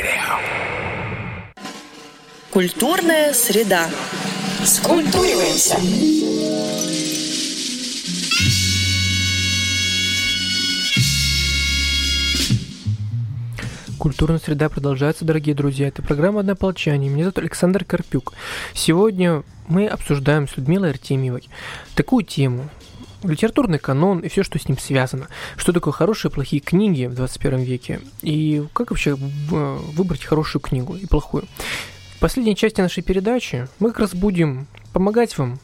Культурная 2.51 3.33
среда. 3.33 3.89
Скультуриваемся. 4.63 5.77
Культурная 14.06 14.38
среда 14.38 14.70
продолжается, 14.70 15.26
дорогие 15.26 15.56
друзья. 15.56 15.88
Это 15.88 16.03
программа 16.03 16.41
«Однополчане». 16.41 17.10
Меня 17.10 17.24
зовут 17.24 17.39
Александр 17.39 17.84
Карпюк. 17.84 18.34
Сегодня 18.76 19.41
мы 19.68 19.88
обсуждаем 19.88 20.47
с 20.47 20.56
Людмилой 20.58 20.91
Артемьевой 20.91 21.49
такую 21.95 22.24
тему. 22.24 22.70
Литературный 23.24 23.80
канон 23.80 24.20
и 24.20 24.28
все, 24.30 24.43
что 24.43 24.60
с 24.60 24.70
ним 24.70 24.78
связано. 24.78 25.28
Что 25.58 25.74
такое 25.74 25.91
хорошие 25.91 26.30
и 26.30 26.34
плохие 26.36 26.62
книги 26.62 27.06
в 27.08 27.16
21 27.16 27.62
веке. 27.62 27.99
И 28.22 28.64
как 28.74 28.91
вообще 28.91 29.16
в- 29.16 29.95
выбрать 29.95 30.24
хорошую 30.24 30.62
книгу 30.62 30.95
и 30.95 31.08
плохую. 31.08 31.45
В 32.16 32.20
последней 32.20 32.56
части 32.56 32.82
нашей 32.82 33.01
передачи 33.01 33.68
мы 33.80 33.89
как 33.89 34.01
раз 34.01 34.14
будем 34.14 34.68
помогать 34.93 35.36
вам, 35.39 35.58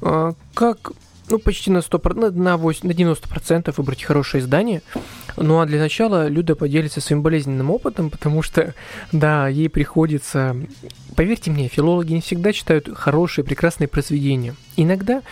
а, 0.00 0.32
как 0.54 0.92
ну, 1.30 1.38
почти 1.38 1.70
на, 1.70 1.78
100%, 1.78 2.20
на, 2.20 2.30
на 2.30 2.56
8, 2.56 2.88
на 2.88 2.92
90% 2.92 3.72
выбрать 3.76 4.02
хорошее 4.02 4.42
издание. 4.42 4.82
Ну 5.36 5.60
а 5.60 5.66
для 5.66 5.78
начала 5.78 6.28
Люда 6.28 6.54
поделится 6.54 7.00
своим 7.00 7.22
болезненным 7.22 7.70
опытом, 7.70 8.10
потому 8.10 8.42
что, 8.42 8.74
да, 9.12 9.48
ей 9.48 9.68
приходится... 9.68 10.56
Поверьте 11.16 11.50
мне, 11.50 11.68
филологи 11.68 12.12
не 12.12 12.20
всегда 12.20 12.52
читают 12.52 12.88
хорошие, 12.94 13.44
прекрасные 13.44 13.88
произведения. 13.88 14.54
Иногда 14.76 15.22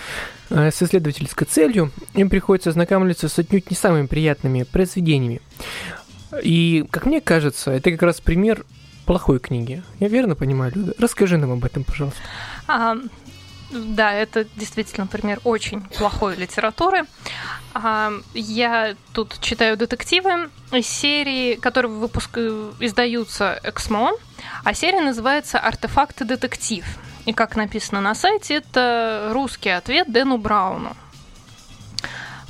э, 0.50 0.70
с 0.70 0.82
исследовательской 0.82 1.46
целью 1.46 1.90
им 2.14 2.30
приходится 2.30 2.70
ознакомиться 2.70 3.28
с 3.28 3.38
отнюдь 3.38 3.70
не 3.70 3.76
самыми 3.76 4.06
приятными 4.06 4.64
произведениями. 4.64 5.40
И, 6.42 6.84
как 6.90 7.06
мне 7.06 7.20
кажется, 7.20 7.70
это 7.70 7.90
как 7.90 8.02
раз 8.02 8.20
пример 8.20 8.64
плохой 9.06 9.38
книги. 9.38 9.82
Я 10.00 10.08
верно 10.08 10.34
понимаю, 10.34 10.72
Люда? 10.74 10.94
Расскажи 10.98 11.38
нам 11.38 11.52
об 11.52 11.64
этом, 11.64 11.84
пожалуйста. 11.84 12.20
А, 12.66 12.96
да, 13.70 14.12
это 14.12 14.44
действительно 14.56 15.06
пример 15.06 15.40
очень 15.44 15.82
плохой 15.82 16.36
литературы. 16.36 17.04
А, 17.74 18.12
я 18.34 18.96
тут 19.12 19.38
читаю 19.40 19.76
детективы 19.76 20.50
из 20.72 20.86
серии, 20.86 21.54
которые 21.56 21.92
выпуск... 21.92 22.38
издаются 22.80 23.60
Эксмо, 23.62 24.12
а 24.64 24.74
серия 24.74 25.00
называется 25.00 25.58
«Артефакты 25.58 26.24
детектив». 26.24 26.84
И 27.26 27.34
как 27.34 27.56
написано 27.56 28.00
на 28.00 28.14
сайте, 28.14 28.54
это 28.54 29.30
русский 29.32 29.68
ответ 29.68 30.10
Дэну 30.10 30.38
Брауну. 30.38 30.96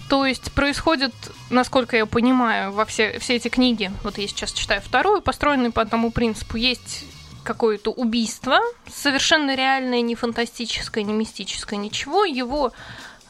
То 0.08 0.24
есть 0.24 0.52
происходит, 0.52 1.12
насколько 1.50 1.96
я 1.96 2.06
понимаю, 2.06 2.72
во 2.72 2.86
все, 2.86 3.18
все 3.18 3.36
эти 3.36 3.48
книги, 3.48 3.90
вот 4.04 4.18
я 4.18 4.26
сейчас 4.28 4.52
читаю 4.52 4.80
вторую, 4.80 5.20
построенные 5.20 5.70
по 5.70 5.82
одному 5.82 6.10
принципу, 6.10 6.56
есть 6.56 7.04
какое-то 7.48 7.90
убийство, 7.90 8.60
совершенно 8.94 9.56
реальное, 9.56 10.02
не 10.02 10.14
фантастическое, 10.14 11.02
не 11.02 11.14
мистическое, 11.14 11.78
ничего. 11.78 12.26
Его 12.26 12.74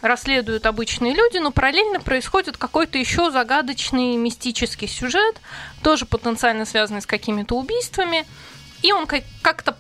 расследуют 0.01 0.67
обычные 0.67 1.15
люди, 1.15 1.39
но 1.39 1.53
параллельно 1.53 2.01
происходит 2.01 2.57
какой-то 2.57 2.99
еще 2.99 3.31
загадочный 3.31 4.17
мистический 4.17 4.89
сюжет, 4.89 5.41
тоже 5.85 6.05
потенциально 6.05 6.65
связанный 6.65 7.01
с 7.01 7.07
какими-то 7.07 7.55
убийствами. 7.55 8.27
И 8.83 8.91
он 8.91 9.07
как- 9.07 9.23
как-то 9.41 9.77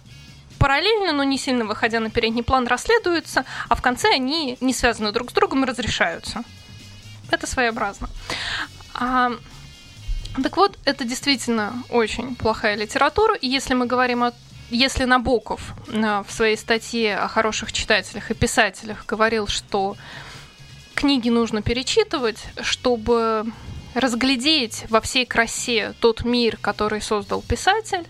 параллельно, 0.60 1.12
но 1.12 1.24
не 1.24 1.36
сильно 1.36 1.64
выходя 1.64 1.98
на 1.98 2.08
передний 2.08 2.44
план, 2.44 2.68
расследуется, 2.68 3.44
а 3.68 3.74
в 3.74 3.82
конце 3.82 4.08
они 4.14 4.56
не 4.60 4.72
связаны 4.72 5.10
друг 5.10 5.30
с 5.30 5.32
другом 5.32 5.64
и 5.64 5.66
разрешаются. 5.66 6.44
Это 7.32 7.48
своеобразно. 7.48 8.08
А, 8.94 9.32
так 10.42 10.56
вот, 10.56 10.78
это 10.84 11.04
действительно 11.04 11.72
очень 11.90 12.36
плохая 12.36 12.76
литература. 12.76 13.34
И 13.34 13.48
если 13.48 13.74
мы 13.74 13.86
говорим 13.86 14.24
о 14.24 14.32
если 14.70 15.04
Набоков 15.04 15.74
э, 15.88 16.22
в 16.26 16.30
своей 16.30 16.56
статье 16.56 17.16
о 17.16 17.28
хороших 17.28 17.72
читателях 17.72 18.30
и 18.30 18.34
писателях 18.34 19.06
говорил, 19.06 19.46
что 19.46 19.96
книги 20.94 21.30
нужно 21.30 21.62
перечитывать, 21.62 22.44
чтобы 22.60 23.46
разглядеть 23.94 24.84
во 24.90 25.00
всей 25.00 25.24
красе 25.24 25.94
тот 26.00 26.24
мир, 26.24 26.58
который 26.60 27.00
создал 27.00 27.40
писатель, 27.40 28.06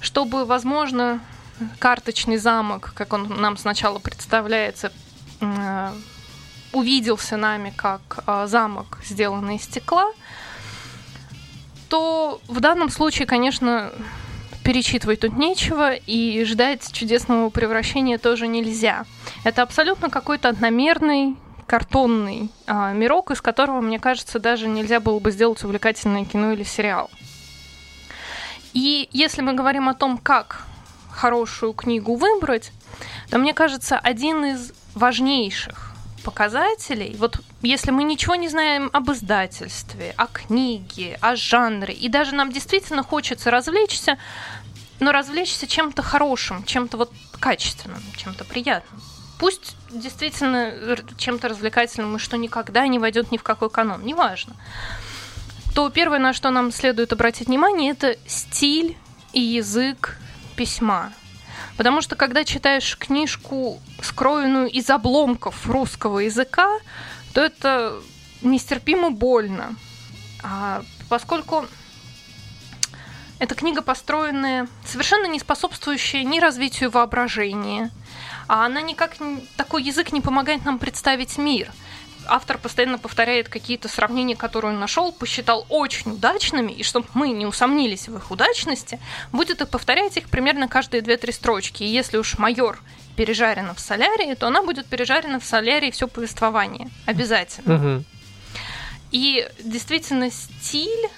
чтобы, 0.00 0.44
возможно, 0.44 1.20
карточный 1.78 2.36
замок, 2.36 2.92
как 2.94 3.12
он 3.12 3.40
нам 3.40 3.56
сначала 3.56 3.98
представляется, 3.98 4.92
э, 5.40 5.92
увиделся 6.72 7.36
нами 7.36 7.72
как 7.74 8.22
э, 8.26 8.46
замок, 8.46 8.98
сделанный 9.04 9.56
из 9.56 9.62
стекла, 9.62 10.12
то 11.88 12.40
в 12.48 12.60
данном 12.60 12.90
случае, 12.90 13.26
конечно, 13.26 13.92
перечитывать 14.64 15.20
тут 15.20 15.36
нечего, 15.36 15.94
и 15.94 16.44
ждать 16.44 16.92
чудесного 16.92 17.50
превращения 17.50 18.18
тоже 18.18 18.48
нельзя. 18.48 19.04
Это 19.44 19.62
абсолютно 19.62 20.10
какой-то 20.10 20.48
одномерный 20.48 21.36
картонный 21.66 22.50
а, 22.66 22.92
мирок, 22.92 23.30
из 23.30 23.40
которого, 23.40 23.80
мне 23.80 23.98
кажется, 23.98 24.38
даже 24.38 24.68
нельзя 24.68 25.00
было 25.00 25.18
бы 25.18 25.30
сделать 25.30 25.62
увлекательное 25.64 26.24
кино 26.24 26.52
или 26.52 26.62
сериал. 26.62 27.10
И 28.72 29.08
если 29.12 29.40
мы 29.40 29.54
говорим 29.54 29.88
о 29.88 29.94
том, 29.94 30.18
как 30.18 30.64
хорошую 31.10 31.72
книгу 31.72 32.14
выбрать, 32.14 32.72
то 33.30 33.38
мне 33.38 33.54
кажется, 33.54 33.98
один 33.98 34.44
из 34.44 34.72
важнейших 34.94 35.95
показателей, 36.26 37.14
вот 37.20 37.38
если 37.62 37.92
мы 37.92 38.02
ничего 38.02 38.34
не 38.34 38.48
знаем 38.48 38.90
об 38.92 39.12
издательстве, 39.12 40.12
о 40.16 40.26
книге, 40.26 41.18
о 41.20 41.36
жанре, 41.36 41.94
и 41.94 42.08
даже 42.08 42.34
нам 42.34 42.50
действительно 42.50 43.04
хочется 43.04 43.52
развлечься, 43.52 44.18
но 44.98 45.12
развлечься 45.12 45.68
чем-то 45.68 46.02
хорошим, 46.02 46.64
чем-то 46.64 46.96
вот 46.96 47.12
качественным, 47.38 48.02
чем-то 48.16 48.44
приятным. 48.44 49.00
Пусть 49.38 49.76
действительно 49.90 50.96
чем-то 51.16 51.48
развлекательным 51.48 52.16
и 52.16 52.18
что 52.18 52.36
никогда 52.36 52.88
не 52.88 52.98
войдет 52.98 53.30
ни 53.30 53.36
в 53.36 53.44
какой 53.44 53.70
канон, 53.70 54.02
неважно. 54.02 54.56
То 55.76 55.90
первое, 55.90 56.18
на 56.18 56.32
что 56.32 56.50
нам 56.50 56.72
следует 56.72 57.12
обратить 57.12 57.46
внимание, 57.46 57.92
это 57.92 58.16
стиль 58.26 58.96
и 59.32 59.40
язык 59.40 60.18
письма. 60.56 61.12
Потому 61.76 62.00
что 62.00 62.16
когда 62.16 62.44
читаешь 62.44 62.96
книжку, 62.96 63.80
скроенную 64.02 64.68
из 64.70 64.88
обломков 64.88 65.66
русского 65.66 66.20
языка, 66.20 66.78
то 67.34 67.42
это 67.42 67.94
нестерпимо 68.42 69.10
больно. 69.10 69.74
А 70.42 70.82
поскольку 71.08 71.66
эта 73.38 73.54
книга 73.54 73.82
построенная, 73.82 74.68
совершенно 74.86 75.26
не 75.26 75.38
способствующая 75.38 76.24
ни 76.24 76.40
развитию 76.40 76.90
воображения, 76.90 77.90
а 78.48 78.64
она 78.64 78.80
никак 78.80 79.16
такой 79.56 79.82
язык 79.82 80.12
не 80.12 80.20
помогает 80.20 80.64
нам 80.64 80.78
представить 80.78 81.36
мир– 81.36 81.70
автор 82.28 82.58
постоянно 82.58 82.98
повторяет 82.98 83.48
какие-то 83.48 83.88
сравнения, 83.88 84.36
которые 84.36 84.72
он 84.72 84.80
нашел, 84.80 85.12
посчитал 85.12 85.66
очень 85.68 86.12
удачными, 86.12 86.72
и 86.72 86.82
чтобы 86.82 87.06
мы 87.14 87.30
не 87.30 87.46
усомнились 87.46 88.08
в 88.08 88.16
их 88.16 88.30
удачности, 88.30 89.00
будет 89.32 89.60
и 89.60 89.66
повторять 89.66 90.16
их 90.16 90.28
примерно 90.28 90.68
каждые 90.68 91.02
две-три 91.02 91.32
строчки. 91.32 91.82
И 91.82 91.86
если 91.86 92.16
уж 92.18 92.38
майор 92.38 92.78
пережарена 93.16 93.74
в 93.74 93.80
солярии, 93.80 94.34
то 94.34 94.48
она 94.48 94.62
будет 94.62 94.86
пережарена 94.86 95.40
в 95.40 95.44
солярии 95.44 95.90
все 95.90 96.06
повествование. 96.06 96.90
Обязательно. 97.06 97.96
Угу. 97.96 98.04
И 99.12 99.48
действительно 99.60 100.30
стиль 100.30 101.08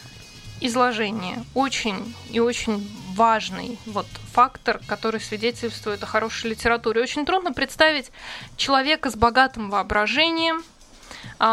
изложения 0.60 1.44
очень 1.54 2.14
и 2.30 2.40
очень 2.40 2.88
важный 3.14 3.78
вот 3.86 4.06
фактор, 4.32 4.80
который 4.86 5.20
свидетельствует 5.20 6.02
о 6.02 6.06
хорошей 6.06 6.50
литературе. 6.50 7.02
Очень 7.02 7.26
трудно 7.26 7.52
представить 7.52 8.10
человека 8.56 9.10
с 9.10 9.16
богатым 9.16 9.70
воображением, 9.70 10.62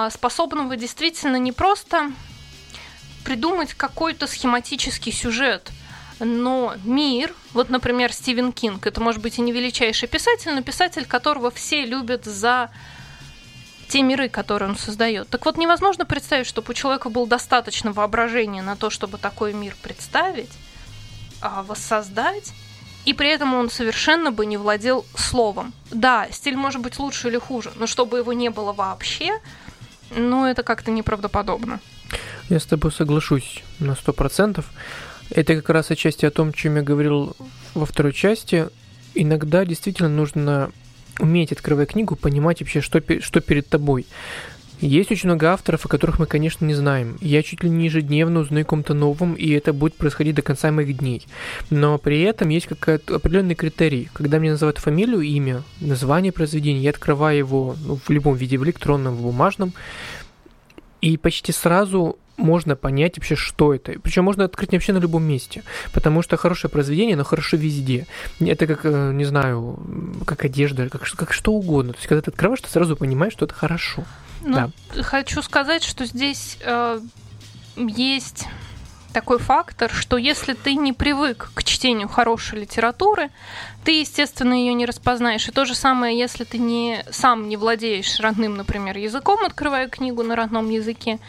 способного 0.10 0.76
действительно 0.76 1.38
не 1.38 1.52
просто 1.52 2.12
придумать 3.24 3.74
какой-то 3.74 4.28
схематический 4.28 5.12
сюжет, 5.12 5.72
но 6.20 6.76
мир, 6.84 7.34
вот, 7.54 7.70
например, 7.70 8.14
Стивен 8.14 8.52
Кинг, 8.52 8.88
это 8.88 9.02
может 9.02 9.22
быть 9.22 9.38
и 9.38 9.42
не 9.42 9.52
величайший 9.52 10.08
писатель, 10.08 10.54
но 10.54 10.62
писатель, 10.62 11.06
которого 11.06 11.52
все 11.52 11.86
любят 11.86 12.26
за 12.26 12.70
те 13.90 14.02
миры, 14.02 14.30
которые 14.30 14.70
он 14.70 14.78
создает. 14.78 15.30
Так 15.30 15.46
вот, 15.46 15.58
невозможно 15.58 16.06
представить, 16.06 16.48
чтобы 16.48 16.72
у 16.72 16.74
человека 16.74 17.10
было 17.10 17.28
достаточно 17.28 17.92
воображения 17.92 18.62
на 18.62 18.76
то, 18.76 18.90
чтобы 18.90 19.18
такой 19.18 19.54
мир 19.54 19.76
представить, 19.82 20.52
а 21.42 21.64
воссоздать, 21.64 22.54
и 23.06 23.14
при 23.14 23.30
этом 23.30 23.54
он 23.54 23.70
совершенно 23.70 24.32
бы 24.32 24.46
не 24.46 24.58
владел 24.58 25.06
словом. 25.16 25.74
Да, 25.92 26.28
стиль 26.32 26.56
может 26.56 26.82
быть 26.82 26.98
лучше 26.98 27.28
или 27.28 27.38
хуже, 27.38 27.72
но 27.76 27.86
чтобы 27.86 28.18
его 28.18 28.34
не 28.34 28.50
было 28.50 28.74
вообще, 28.74 29.40
ну, 30.12 30.46
это 30.46 30.64
как-то 30.64 30.92
неправдоподобно. 30.92 31.80
Я 32.50 32.60
с 32.60 32.66
тобой 32.66 32.92
соглашусь 32.92 33.64
на 33.80 33.96
сто 33.96 34.14
процентов. 34.14 34.70
Это 35.30 35.56
как 35.56 35.70
раз 35.70 35.92
отчасти 35.92 36.26
о 36.26 36.32
том, 36.32 36.54
чем 36.54 36.76
я 36.76 36.82
говорил 36.82 37.36
во 37.74 37.86
второй 37.86 38.14
части. 38.14 38.68
Иногда 39.16 39.66
действительно 39.66 40.10
нужно 40.10 40.72
уметь, 41.20 41.52
открывая 41.52 41.86
книгу, 41.86 42.16
понимать 42.16 42.60
вообще, 42.60 42.82
что, 42.82 43.02
что 43.22 43.42
перед 43.42 43.68
тобой. 43.68 44.06
Есть 44.82 45.12
очень 45.12 45.30
много 45.30 45.52
авторов, 45.52 45.86
о 45.86 45.90
которых 45.90 46.20
мы, 46.20 46.26
конечно, 46.26 46.66
не 46.66 46.74
знаем. 46.74 47.18
Я 47.22 47.44
чуть 47.44 47.64
ли 47.64 47.70
не 47.70 47.86
ежедневно 47.86 48.42
узнаю 48.42 48.64
о 48.64 48.68
ком-то 48.68 48.94
новом, 48.94 49.34
и 49.34 49.50
это 49.52 49.74
будет 49.74 49.96
происходить 49.96 50.36
до 50.36 50.42
конца 50.42 50.72
моих 50.72 50.98
дней. 50.98 51.26
Но 51.70 51.98
при 51.98 52.22
этом 52.22 52.50
есть 52.50 52.68
какой-то 52.68 53.16
определенный 53.16 53.56
критерий. 53.56 54.10
Когда 54.14 54.40
мне 54.40 54.52
называют 54.52 54.78
фамилию, 54.78 55.22
имя, 55.22 55.64
название 55.80 56.32
произведения, 56.32 56.82
я 56.82 56.90
открываю 56.90 57.38
его 57.38 57.76
ну, 57.86 57.98
в 58.04 58.10
любом 58.10 58.36
виде, 58.36 58.58
в 58.58 58.64
электронном, 58.64 59.16
в 59.16 59.22
бумажном, 59.22 59.74
и 61.02 61.18
почти 61.18 61.52
сразу 61.52 62.18
можно 62.38 62.76
понять 62.76 63.18
вообще, 63.18 63.36
что 63.36 63.74
это. 63.74 63.94
Причем 64.02 64.24
можно 64.26 64.44
открыть 64.44 64.72
вообще 64.72 64.94
на 64.94 64.98
любом 64.98 65.24
месте. 65.24 65.64
Потому 65.94 66.22
что 66.22 66.38
хорошее 66.38 66.70
произведение, 66.70 67.16
оно 67.16 67.24
хорошо 67.24 67.58
везде. 67.58 68.08
Это 68.40 68.68
как, 68.68 68.82
э, 68.84 69.12
не 69.14 69.26
знаю, 69.26 69.80
как 70.26 70.44
одежда, 70.44 70.90
как, 70.90 71.04
как 71.04 71.34
что 71.34 71.54
угодно. 71.54 71.94
То 71.94 72.00
есть, 72.00 72.08
когда 72.08 72.22
ты 72.22 72.32
открываешь, 72.32 72.62
ты 72.62 72.70
сразу 72.70 72.98
понимаешь, 72.98 73.34
что 73.34 73.46
это 73.46 73.54
хорошо. 73.54 74.04
Ну, 74.42 74.72
да. 74.94 75.04
Хочу 75.04 75.42
сказать, 75.42 75.84
что 75.84 76.06
здесь 76.06 76.58
э, 76.62 77.00
есть 77.76 78.48
такой 79.16 79.40
фактор, 79.40 79.90
что 79.90 80.18
если 80.18 80.54
ты 80.54 80.76
не 80.76 80.92
привык 80.92 81.52
к 81.54 81.64
чтению 81.64 82.10
хорошей 82.10 82.60
литературы, 82.60 83.30
ты, 83.86 84.02
естественно, 84.02 84.54
ее 84.54 84.74
не 84.74 84.86
распознаешь. 84.86 85.48
И 85.48 85.52
то 85.52 85.64
же 85.64 85.74
самое, 85.74 86.20
если 86.20 86.44
ты 86.44 86.58
не, 86.58 87.04
сам 87.12 87.48
не 87.48 87.56
владеешь 87.56 88.20
родным, 88.20 88.58
например, 88.58 88.98
языком, 88.98 89.46
открывая 89.46 89.88
книгу 89.88 90.22
на 90.22 90.36
родном 90.36 90.70
языке, 90.70 91.20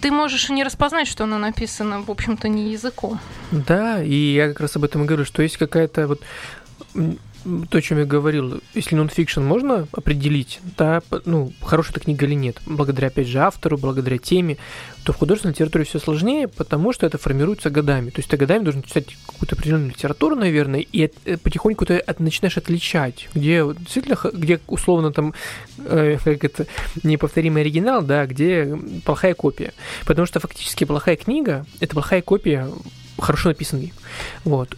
ты 0.00 0.10
можешь 0.10 0.48
и 0.48 0.54
не 0.54 0.64
распознать, 0.64 1.06
что 1.06 1.24
она 1.24 1.38
написана, 1.38 2.00
в 2.00 2.10
общем-то, 2.10 2.48
не 2.48 2.72
языком. 2.72 3.20
Да, 3.50 4.02
и 4.02 4.14
я 4.14 4.48
как 4.48 4.60
раз 4.60 4.76
об 4.76 4.84
этом 4.84 5.02
и 5.02 5.06
говорю, 5.06 5.26
что 5.26 5.42
есть 5.42 5.58
какая-то 5.58 6.06
вот 6.06 6.22
то, 7.70 7.78
о 7.78 7.82
чем 7.82 7.98
я 7.98 8.04
говорил, 8.04 8.60
если 8.74 8.96
нонфикшн 8.96 9.40
можно 9.42 9.86
определить, 9.92 10.60
да, 10.76 11.02
ну, 11.24 11.52
хорошая 11.62 11.92
эта 11.92 12.00
книга 12.00 12.26
или 12.26 12.34
нет, 12.34 12.56
благодаря, 12.66 13.08
опять 13.08 13.28
же, 13.28 13.38
автору, 13.38 13.78
благодаря 13.78 14.18
теме, 14.18 14.56
то 15.04 15.12
в 15.12 15.16
художественной 15.16 15.54
литературе 15.54 15.84
все 15.84 15.98
сложнее, 15.98 16.48
потому 16.48 16.92
что 16.92 17.06
это 17.06 17.18
формируется 17.18 17.70
годами. 17.70 18.10
То 18.10 18.18
есть 18.18 18.28
ты 18.28 18.36
годами 18.36 18.64
должен 18.64 18.82
читать 18.82 19.16
какую-то 19.26 19.56
определенную 19.56 19.90
литературу, 19.90 20.36
наверное, 20.36 20.80
и 20.80 21.10
э, 21.24 21.36
потихоньку 21.36 21.86
ты 21.86 21.98
от, 21.98 22.20
начинаешь 22.20 22.58
отличать, 22.58 23.28
где 23.34 23.64
действительно, 23.78 24.18
где 24.32 24.60
условно 24.66 25.12
там, 25.12 25.34
э, 25.78 26.18
как 26.24 26.44
это, 26.44 26.66
неповторимый 27.02 27.62
оригинал, 27.62 28.02
да, 28.02 28.26
где 28.26 28.78
плохая 29.04 29.34
копия. 29.34 29.72
Потому 30.04 30.26
что 30.26 30.40
фактически 30.40 30.84
плохая 30.84 31.16
книга– 31.16 31.64
это 31.80 31.94
плохая 31.94 32.22
копия 32.22 32.68
хорошо 33.18 33.48
написанной. 33.48 33.92
Вот. 34.44 34.76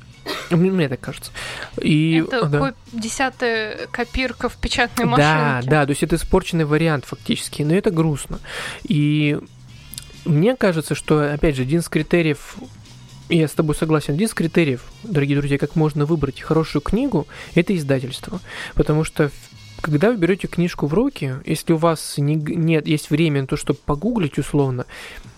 Мне 0.50 0.88
так 0.88 1.00
кажется. 1.00 1.32
И, 1.80 2.24
это 2.26 2.46
да. 2.46 2.74
десятая 2.92 3.86
копирка 3.90 4.48
в 4.48 4.56
печатной 4.56 5.04
машинке. 5.04 5.22
Да, 5.24 5.60
да, 5.64 5.86
то 5.86 5.90
есть 5.90 6.02
это 6.02 6.16
испорченный 6.16 6.64
вариант 6.64 7.04
фактически, 7.04 7.62
но 7.62 7.74
это 7.74 7.90
грустно. 7.90 8.40
И 8.82 9.38
мне 10.24 10.56
кажется, 10.56 10.94
что, 10.94 11.32
опять 11.32 11.56
же, 11.56 11.62
один 11.62 11.80
из 11.80 11.88
критериев 11.88 12.56
я 13.28 13.46
с 13.46 13.52
тобой 13.52 13.74
согласен. 13.74 14.14
Один 14.14 14.26
из 14.26 14.34
критериев, 14.34 14.84
дорогие 15.02 15.38
друзья, 15.38 15.58
как 15.58 15.76
можно 15.76 16.04
выбрать 16.04 16.40
хорошую 16.40 16.82
книгу, 16.82 17.26
это 17.54 17.76
издательство. 17.76 18.40
Потому 18.74 19.04
что 19.04 19.30
когда 19.80 20.10
вы 20.10 20.16
берете 20.16 20.46
книжку 20.46 20.86
в 20.86 20.94
руки, 20.94 21.36
если 21.46 21.72
у 21.72 21.76
вас 21.76 22.14
не, 22.18 22.34
нет, 22.34 22.86
есть 22.86 23.10
время 23.10 23.42
на 23.42 23.46
то, 23.46 23.56
чтобы 23.56 23.78
погуглить 23.84 24.38
условно, 24.38 24.86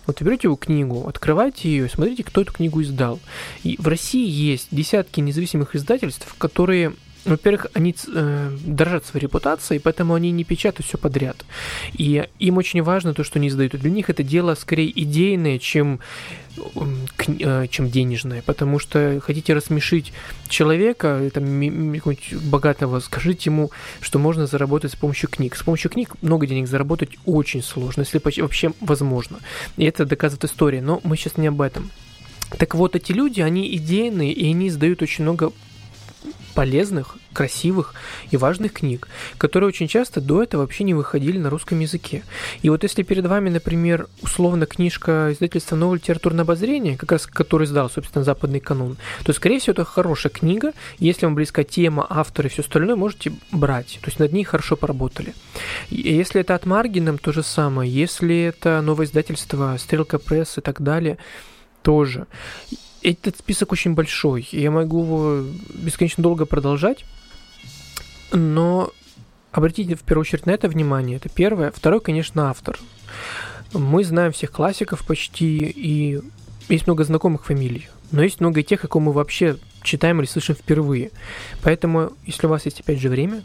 вот 0.07 0.21
вы 0.21 0.27
берете 0.27 0.49
его 0.49 0.57
книгу, 0.57 1.07
открывайте 1.09 1.69
ее, 1.69 1.89
смотрите, 1.89 2.25
кто 2.25 2.43
эту 2.43 2.53
книгу 2.53 2.83
издал. 2.83 3.21
И 3.63 3.77
в 3.79 3.87
России 3.89 4.29
есть 4.29 4.69
десятки 4.71 5.21
независимых 5.21 5.77
издательств, 5.77 6.35
которые 6.39 6.93
во-первых, 7.25 7.67
они 7.75 7.95
э, 7.95 8.57
дорожат 8.65 9.07
своей 9.07 9.25
репутацией, 9.25 9.79
поэтому 9.79 10.15
они 10.15 10.33
не 10.33 10.45
печатают 10.45 10.87
все 10.87 10.99
подряд. 10.99 11.45
И 11.93 12.27
им 12.39 12.57
очень 12.57 12.83
важно 12.83 13.15
то, 13.15 13.23
что 13.23 13.39
они 13.39 13.49
издают. 13.49 13.73
Для 13.73 13.91
них 13.91 14.11
это 14.11 14.23
дело 14.25 14.55
скорее 14.55 14.91
идейное, 15.01 15.59
чем, 15.59 16.01
э, 16.57 17.67
чем 17.69 17.91
денежное. 17.91 18.43
Потому 18.43 18.81
что 18.81 19.21
хотите 19.25 19.55
рассмешить 19.55 20.13
человека, 20.49 21.31
там, 21.33 21.95
богатого, 22.51 22.99
скажите 23.01 23.51
ему, 23.51 23.71
что 24.01 24.19
можно 24.19 24.47
заработать 24.47 24.93
с 24.93 24.97
помощью 24.97 25.29
книг. 25.29 25.55
С 25.55 25.63
помощью 25.63 25.91
книг 25.91 26.17
много 26.23 26.47
денег 26.47 26.67
заработать 26.67 27.11
очень 27.25 27.63
сложно, 27.63 28.01
если 28.01 28.21
вообще 28.41 28.73
возможно. 28.81 29.39
И 29.77 29.85
это 29.85 30.05
доказывает 30.05 30.45
история. 30.45 30.83
Но 30.83 31.01
мы 31.05 31.17
сейчас 31.17 31.37
не 31.37 31.47
об 31.47 31.61
этом. 31.61 31.91
Так 32.59 32.75
вот, 32.75 32.97
эти 32.97 33.13
люди, 33.13 33.41
они 33.41 33.75
идейные, 33.77 34.33
и 34.33 34.51
они 34.51 34.69
издают 34.69 35.03
очень 35.03 35.25
много 35.25 35.53
полезных, 36.55 37.17
красивых 37.33 37.95
и 38.31 38.37
важных 38.37 38.73
книг, 38.73 39.09
которые 39.39 39.69
очень 39.69 39.89
часто 39.89 40.21
до 40.21 40.43
этого 40.43 40.63
вообще 40.63 40.85
не 40.85 40.95
выходили 40.95 41.39
на 41.39 41.51
русском 41.51 41.81
языке. 41.81 42.23
И 42.63 42.69
вот 42.69 42.83
если 42.83 43.03
перед 43.03 43.27
вами, 43.27 43.51
например, 43.51 44.09
условно 44.23 44.67
книжка 44.67 45.33
издательства 45.33 45.77
«Новое 45.77 45.99
литературное 45.99 46.43
обозрение», 46.43 46.97
как 46.97 47.13
раз 47.13 47.27
который 47.27 47.65
издал, 47.65 47.91
собственно, 47.91 48.25
«Западный 48.25 48.61
канон», 48.61 48.97
то, 49.25 49.33
скорее 49.33 49.59
всего, 49.59 49.73
это 49.73 49.85
хорошая 49.85 50.33
книга. 50.33 50.73
Если 50.99 51.27
вам 51.27 51.35
близка 51.35 51.65
тема, 51.65 52.07
автор 52.09 52.47
и 52.47 52.49
все 52.49 52.63
остальное, 52.63 52.97
можете 52.97 53.33
брать. 53.51 53.99
То 54.03 54.09
есть 54.09 54.19
над 54.19 54.33
ней 54.33 54.45
хорошо 54.45 54.77
поработали. 54.77 55.35
Если 55.91 56.41
это 56.41 56.55
от 56.55 56.67
Маргином, 56.67 57.19
то 57.19 57.33
же 57.33 57.43
самое. 57.43 57.91
Если 57.91 58.43
это 58.43 58.81
новое 58.83 59.07
издательство, 59.07 59.77
Стрелка 59.79 60.19
Пресс 60.19 60.59
и 60.59 60.61
так 60.61 60.83
далее, 60.83 61.19
тоже. 61.83 62.27
Этот 63.03 63.37
список 63.39 63.73
очень 63.73 63.95
большой, 63.95 64.49
я 64.53 64.71
могу 64.71 65.03
его 65.03 65.45
бесконечно 65.75 66.23
долго 66.23 66.47
продолжать, 66.47 67.05
но 68.33 68.93
обратите 69.51 69.95
в 69.95 70.03
первую 70.03 70.23
очередь 70.23 70.47
на 70.47 70.51
это 70.51 70.69
внимание. 70.69 71.17
Это 71.17 71.29
первое. 71.29 71.71
Второе, 71.71 72.01
конечно, 72.01 72.49
автор. 72.49 72.79
Мы 73.73 74.05
знаем 74.05 74.33
всех 74.33 74.51
классиков 74.51 75.07
почти, 75.07 75.59
и 75.59 76.21
есть 76.69 76.87
много 76.87 77.05
знакомых 77.05 77.45
фамилий, 77.45 77.89
но 78.11 78.23
есть 78.23 78.41
много 78.41 78.61
и 78.61 78.65
тех, 78.65 78.85
о 78.85 78.89
ком 78.89 79.05
мы 79.05 79.13
вообще 79.13 79.57
читаем 79.83 80.21
или 80.21 80.27
слышим 80.27 80.55
впервые. 80.55 81.11
Поэтому, 81.63 82.13
если 82.27 82.47
у 82.47 82.51
вас 82.51 82.65
есть 82.67 82.81
опять 82.81 83.01
же 83.01 83.09
время, 83.09 83.43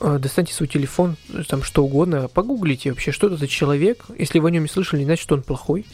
э, 0.00 0.18
достаньте 0.20 0.52
свой 0.52 0.68
телефон, 0.68 1.16
там 1.48 1.62
что 1.62 1.84
угодно, 1.84 2.28
погуглите 2.28 2.90
вообще, 2.90 3.12
что 3.12 3.28
это 3.28 3.36
за 3.36 3.46
человек. 3.46 4.04
Если 4.18 4.38
вы 4.38 4.48
о 4.48 4.50
нем 4.50 4.64
не 4.64 4.68
слышали, 4.68 5.04
значит, 5.04 5.30
он 5.30 5.42
плохой. 5.42 5.86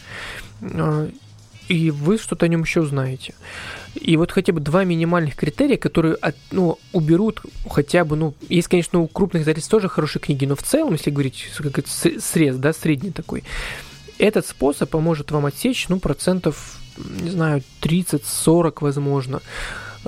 И 1.68 1.90
вы 1.90 2.18
что-то 2.18 2.46
о 2.46 2.48
нем 2.48 2.62
еще 2.62 2.80
узнаете. 2.80 3.34
И 3.94 4.16
вот 4.16 4.32
хотя 4.32 4.52
бы 4.52 4.60
два 4.60 4.84
минимальных 4.84 5.36
критерия, 5.36 5.76
которые 5.76 6.14
от, 6.14 6.36
ну, 6.50 6.78
уберут 6.92 7.42
хотя 7.68 8.04
бы, 8.04 8.16
ну, 8.16 8.34
есть, 8.48 8.68
конечно, 8.68 9.00
у 9.00 9.06
крупных 9.06 9.42
издательств 9.42 9.70
тоже 9.70 9.88
хорошие 9.88 10.22
книги, 10.22 10.46
но 10.46 10.56
в 10.56 10.62
целом, 10.62 10.92
если 10.92 11.10
говорить, 11.10 11.50
как 11.56 11.78
это 11.78 11.90
срез, 11.90 12.56
да, 12.56 12.72
средний 12.72 13.10
такой, 13.10 13.44
этот 14.18 14.46
способ 14.46 14.90
поможет 14.90 15.30
вам 15.30 15.46
отсечь, 15.46 15.88
ну, 15.88 16.00
процентов, 16.00 16.78
не 16.96 17.30
знаю, 17.30 17.62
30-40, 17.82 18.78
возможно, 18.80 19.40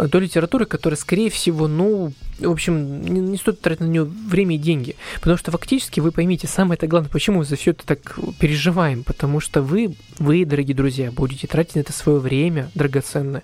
той 0.08 0.22
литературы, 0.22 0.66
которая, 0.66 0.96
скорее 0.96 1.30
всего, 1.30 1.68
ну, 1.68 2.12
в 2.38 2.50
общем, 2.50 3.02
не, 3.02 3.20
не 3.20 3.36
стоит 3.36 3.60
тратить 3.60 3.80
на 3.80 3.86
нее 3.86 4.04
время 4.04 4.54
и 4.54 4.58
деньги. 4.58 4.96
Потому 5.16 5.36
что 5.36 5.50
фактически 5.50 6.00
вы 6.00 6.12
поймите, 6.12 6.46
самое 6.46 6.76
это 6.76 6.86
главное, 6.86 7.10
почему 7.10 7.38
мы 7.38 7.44
за 7.44 7.56
все 7.56 7.72
это 7.72 7.86
так 7.86 8.18
переживаем. 8.38 9.04
Потому 9.04 9.40
что 9.40 9.62
вы, 9.62 9.94
вы, 10.18 10.44
дорогие 10.44 10.74
друзья, 10.74 11.10
будете 11.10 11.46
тратить 11.46 11.74
на 11.74 11.80
это 11.80 11.92
свое 11.92 12.18
время 12.18 12.70
драгоценное 12.74 13.42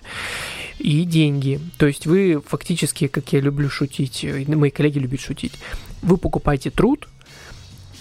и 0.79 1.03
деньги. 1.03 1.59
То 1.77 1.87
есть 1.87 2.05
вы 2.05 2.41
фактически, 2.45 3.07
как 3.07 3.31
я 3.33 3.39
люблю 3.39 3.69
шутить, 3.69 4.25
мои 4.47 4.69
коллеги 4.69 4.99
любят 4.99 5.21
шутить, 5.21 5.53
вы 6.01 6.17
покупаете 6.17 6.69
труд, 6.69 7.07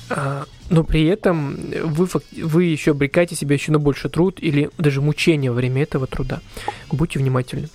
а, 0.08 0.44
но 0.70 0.84
при 0.84 1.04
этом 1.06 1.56
вы, 1.84 2.08
вы 2.42 2.64
еще 2.64 2.92
обрекаете 2.92 3.34
себя 3.34 3.54
еще 3.54 3.72
на 3.72 3.78
больше 3.78 4.08
труд 4.08 4.38
или 4.40 4.70
даже 4.78 5.00
мучение 5.00 5.50
во 5.50 5.56
время 5.56 5.82
этого 5.82 6.06
труда. 6.06 6.40
Будьте 6.90 7.18
внимательны. 7.18 7.68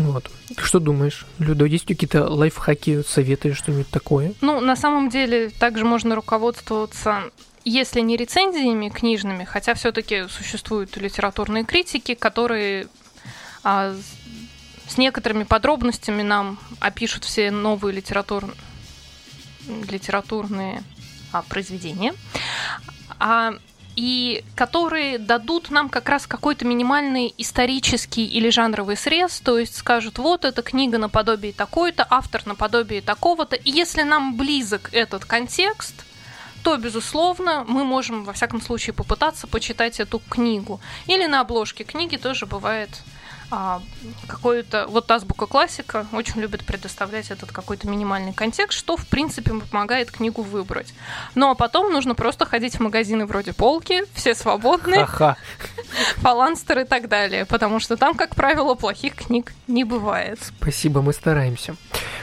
Вот. 0.00 0.30
Что 0.56 0.80
думаешь, 0.80 1.26
Люда, 1.38 1.64
есть 1.66 1.86
какие-то 1.86 2.28
лайфхаки, 2.28 3.02
советы, 3.02 3.52
что-нибудь 3.52 3.88
такое? 3.88 4.34
Ну, 4.40 4.60
на 4.60 4.76
самом 4.76 5.10
деле, 5.10 5.50
также 5.50 5.84
можно 5.84 6.14
руководствоваться 6.14 7.30
если 7.64 8.00
не 8.00 8.16
рецензиями 8.16 8.88
книжными, 8.88 9.44
хотя 9.44 9.74
все-таки 9.74 10.28
существуют 10.28 10.96
литературные 10.96 11.64
критики, 11.64 12.14
которые 12.14 12.88
а, 13.62 13.94
с 14.88 14.96
некоторыми 14.96 15.44
подробностями 15.44 16.22
нам 16.22 16.58
опишут 16.80 17.24
все 17.24 17.50
новые 17.50 17.94
литератур... 17.94 18.54
литературные 19.90 20.82
а, 21.32 21.42
произведения. 21.42 22.14
А 23.18 23.52
и 24.00 24.44
которые 24.54 25.18
дадут 25.18 25.70
нам 25.70 25.90
как 25.90 26.08
раз 26.08 26.26
какой-то 26.26 26.64
минимальный 26.64 27.34
исторический 27.36 28.24
или 28.24 28.48
жанровый 28.48 28.96
срез, 28.96 29.40
то 29.40 29.58
есть 29.58 29.76
скажут, 29.76 30.16
вот 30.16 30.46
эта 30.46 30.62
книга 30.62 30.96
наподобие 30.96 31.52
такой-то, 31.52 32.06
автор 32.08 32.46
наподобие 32.46 33.02
такого-то, 33.02 33.56
и 33.56 33.70
если 33.70 34.00
нам 34.00 34.38
близок 34.38 34.88
этот 34.92 35.26
контекст, 35.26 36.06
то, 36.62 36.78
безусловно, 36.78 37.66
мы 37.68 37.84
можем, 37.84 38.24
во 38.24 38.32
всяком 38.32 38.62
случае, 38.62 38.94
попытаться 38.94 39.46
почитать 39.46 40.00
эту 40.00 40.18
книгу. 40.18 40.80
Или 41.06 41.26
на 41.26 41.40
обложке 41.40 41.84
книги 41.84 42.16
тоже 42.16 42.46
бывает 42.46 43.02
а, 43.50 43.82
какой-то... 44.26 44.86
Вот 44.88 45.10
азбука 45.10 45.46
классика 45.46 46.06
очень 46.12 46.40
любит 46.40 46.64
предоставлять 46.64 47.30
этот 47.30 47.50
какой-то 47.50 47.88
минимальный 47.88 48.32
контекст, 48.32 48.78
что, 48.78 48.96
в 48.96 49.06
принципе, 49.06 49.52
помогает 49.70 50.10
книгу 50.10 50.42
выбрать. 50.42 50.94
Ну, 51.34 51.50
а 51.50 51.54
потом 51.54 51.92
нужно 51.92 52.14
просто 52.14 52.46
ходить 52.46 52.76
в 52.76 52.80
магазины 52.80 53.26
вроде 53.26 53.52
полки, 53.52 54.02
все 54.14 54.34
свободны, 54.34 55.06
фаланстер 56.16 56.80
и 56.80 56.84
так 56.84 57.08
далее, 57.08 57.44
потому 57.44 57.80
что 57.80 57.96
там, 57.96 58.14
как 58.14 58.36
правило, 58.36 58.74
плохих 58.74 59.14
книг 59.14 59.52
не 59.66 59.84
бывает. 59.84 60.38
Спасибо, 60.58 61.02
мы 61.02 61.12
стараемся. 61.12 61.76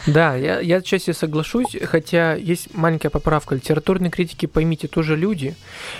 Да, 0.05 0.36
я, 0.36 0.61
я 0.61 0.78
отчасти 0.78 1.11
соглашусь, 1.11 1.75
хотя 1.84 2.36
есть 2.36 2.73
маленькая 2.73 3.09
поправка. 3.09 3.55
Литературные 3.55 4.09
критики, 4.09 4.45
поймите, 4.45 4.88
тоже 4.88 5.17
люди, 5.17 5.55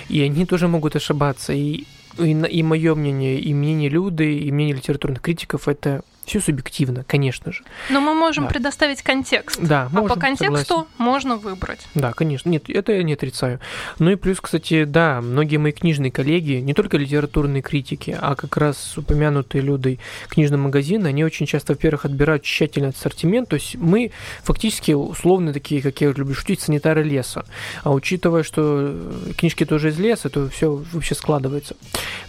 и 0.08 0.22
они 0.22 0.46
тоже 0.46 0.68
могут 0.68 0.96
ошибаться. 0.96 1.52
И 1.52 1.84
и, 2.18 2.30
и 2.30 2.62
мое 2.62 2.94
мнение, 2.94 3.38
и 3.38 3.54
мнение 3.54 3.88
Люды, 3.88 4.38
и 4.38 4.52
мнение 4.52 4.76
литературных 4.76 5.22
критиков 5.22 5.68
это 5.68 6.02
все 6.28 6.40
субъективно, 6.40 7.04
конечно 7.04 7.52
же. 7.52 7.62
Но 7.90 8.00
мы 8.00 8.14
можем 8.14 8.44
да. 8.44 8.50
предоставить 8.50 9.02
контекст. 9.02 9.58
Да, 9.60 9.88
можем, 9.90 10.06
а 10.06 10.14
по 10.14 10.20
контексту 10.20 10.66
согласен. 10.66 10.88
можно 10.98 11.36
выбрать. 11.36 11.86
Да, 11.94 12.12
конечно. 12.12 12.50
Нет, 12.50 12.68
это 12.68 12.92
я 12.92 13.02
не 13.02 13.14
отрицаю. 13.14 13.60
Ну 13.98 14.10
и 14.10 14.16
плюс, 14.16 14.40
кстати, 14.40 14.84
да, 14.84 15.20
многие 15.20 15.56
мои 15.56 15.72
книжные 15.72 16.12
коллеги, 16.12 16.54
не 16.54 16.74
только 16.74 16.96
литературные 16.96 17.62
критики, 17.62 18.16
а 18.20 18.34
как 18.34 18.56
раз 18.56 18.96
упомянутые 18.96 19.62
Людой 19.62 19.98
книжные 20.28 20.58
магазины, 20.58 21.08
они 21.08 21.24
очень 21.24 21.46
часто, 21.46 21.72
во-первых, 21.72 22.04
отбирают 22.04 22.42
тщательный 22.42 22.90
ассортимент. 22.90 23.48
То 23.48 23.56
есть 23.56 23.76
мы 23.76 24.12
фактически 24.42 24.92
условно 24.92 25.52
такие, 25.52 25.82
как 25.82 26.00
я 26.00 26.08
люблю 26.08 26.34
шутить, 26.34 26.60
санитары 26.60 27.02
леса. 27.02 27.44
А 27.82 27.92
учитывая, 27.92 28.42
что 28.42 28.94
книжки 29.36 29.64
тоже 29.64 29.88
из 29.88 29.98
леса, 29.98 30.28
то 30.28 30.48
все 30.48 30.82
вообще 30.92 31.14
складывается. 31.14 31.76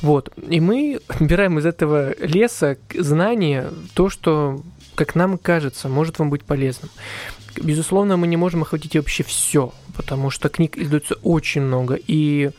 Вот. 0.01 0.31
И 0.47 0.59
мы 0.59 0.99
отбираем 1.07 1.59
из 1.59 1.65
этого 1.65 2.15
леса 2.19 2.77
знания, 2.93 3.67
то, 3.93 4.09
что, 4.09 4.61
как 4.95 5.15
нам 5.15 5.37
кажется, 5.37 5.89
может 5.89 6.19
вам 6.19 6.29
быть 6.29 6.43
полезным. 6.43 6.89
Безусловно, 7.61 8.15
мы 8.15 8.27
не 8.27 8.37
можем 8.37 8.61
охватить 8.61 8.95
вообще 8.95 9.23
все, 9.23 9.73
потому 9.95 10.29
что 10.29 10.49
книг 10.49 10.77
издается 10.77 11.15
очень 11.15 11.61
много, 11.61 11.95
и 11.95 12.51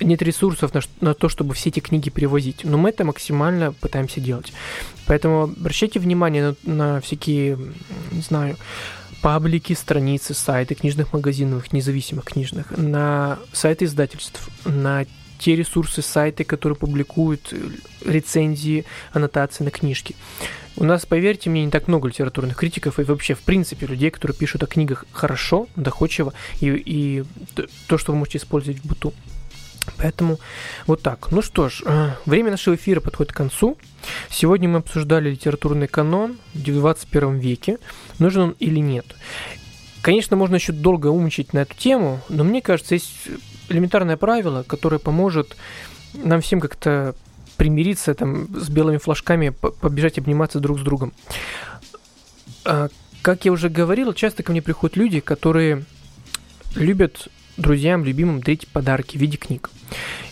нет 0.00 0.22
ресурсов 0.22 0.74
на, 0.74 0.80
на 1.00 1.14
то, 1.14 1.28
чтобы 1.28 1.54
все 1.54 1.68
эти 1.68 1.80
книги 1.80 2.10
перевозить. 2.10 2.64
Но 2.64 2.78
мы 2.78 2.88
это 2.88 3.04
максимально 3.04 3.72
пытаемся 3.72 4.20
делать. 4.20 4.52
Поэтому 5.06 5.44
обращайте 5.44 6.00
внимание 6.00 6.56
на, 6.64 6.74
на 6.74 7.00
всякие, 7.00 7.58
не 8.10 8.22
знаю, 8.22 8.56
паблики, 9.22 9.72
страницы, 9.74 10.34
сайты 10.34 10.74
книжных 10.74 11.12
магазинов, 11.12 11.72
независимых 11.72 12.24
книжных, 12.24 12.76
на 12.76 13.38
сайты 13.52 13.84
издательств, 13.84 14.48
на 14.64 15.06
те 15.38 15.56
ресурсы, 15.56 16.02
сайты, 16.02 16.44
которые 16.44 16.76
публикуют 16.76 17.52
э, 17.52 17.58
рецензии, 18.04 18.84
аннотации 19.12 19.64
на 19.64 19.70
книжки. 19.70 20.14
У 20.76 20.84
нас, 20.84 21.06
поверьте 21.06 21.50
мне, 21.50 21.64
не 21.64 21.70
так 21.70 21.86
много 21.86 22.08
литературных 22.08 22.56
критиков 22.56 22.98
и 22.98 23.04
вообще, 23.04 23.34
в 23.34 23.42
принципе, 23.42 23.86
людей, 23.86 24.10
которые 24.10 24.36
пишут 24.36 24.62
о 24.64 24.66
книгах 24.66 25.04
хорошо, 25.12 25.68
доходчиво, 25.76 26.32
и, 26.60 26.68
и 26.68 27.24
то, 27.86 27.96
что 27.96 28.12
вы 28.12 28.18
можете 28.18 28.38
использовать 28.38 28.80
в 28.80 28.86
быту. 28.86 29.12
Поэтому 29.98 30.38
вот 30.86 31.02
так. 31.02 31.30
Ну 31.30 31.42
что 31.42 31.68
ж, 31.68 31.82
э, 31.84 32.10
время 32.26 32.50
нашего 32.50 32.74
эфира 32.74 33.00
подходит 33.00 33.32
к 33.32 33.36
концу. 33.36 33.76
Сегодня 34.30 34.68
мы 34.68 34.78
обсуждали 34.78 35.30
литературный 35.30 35.88
канон 35.88 36.38
в 36.54 36.62
21 36.62 37.38
веке, 37.38 37.78
нужен 38.18 38.42
он 38.42 38.56
или 38.58 38.78
нет. 38.78 39.06
Конечно, 40.04 40.36
можно 40.36 40.56
еще 40.56 40.72
долго 40.72 41.06
умничать 41.06 41.54
на 41.54 41.60
эту 41.60 41.74
тему, 41.74 42.20
но 42.28 42.44
мне 42.44 42.60
кажется, 42.60 42.92
есть 42.94 43.10
элементарное 43.70 44.18
правило, 44.18 44.62
которое 44.62 44.98
поможет 44.98 45.56
нам 46.12 46.42
всем 46.42 46.60
как-то 46.60 47.14
примириться 47.56 48.14
там 48.14 48.48
с 48.54 48.68
белыми 48.68 48.98
флажками, 48.98 49.48
побежать 49.48 50.18
обниматься 50.18 50.60
друг 50.60 50.78
с 50.78 50.82
другом. 50.82 51.14
А, 52.66 52.90
как 53.22 53.46
я 53.46 53.52
уже 53.52 53.70
говорил, 53.70 54.12
часто 54.12 54.42
ко 54.42 54.52
мне 54.52 54.60
приходят 54.60 54.98
люди, 54.98 55.20
которые 55.20 55.86
любят 56.74 57.28
друзьям, 57.56 58.04
любимым 58.04 58.42
дарить 58.42 58.68
подарки 58.68 59.16
в 59.16 59.20
виде 59.22 59.38
книг. 59.38 59.70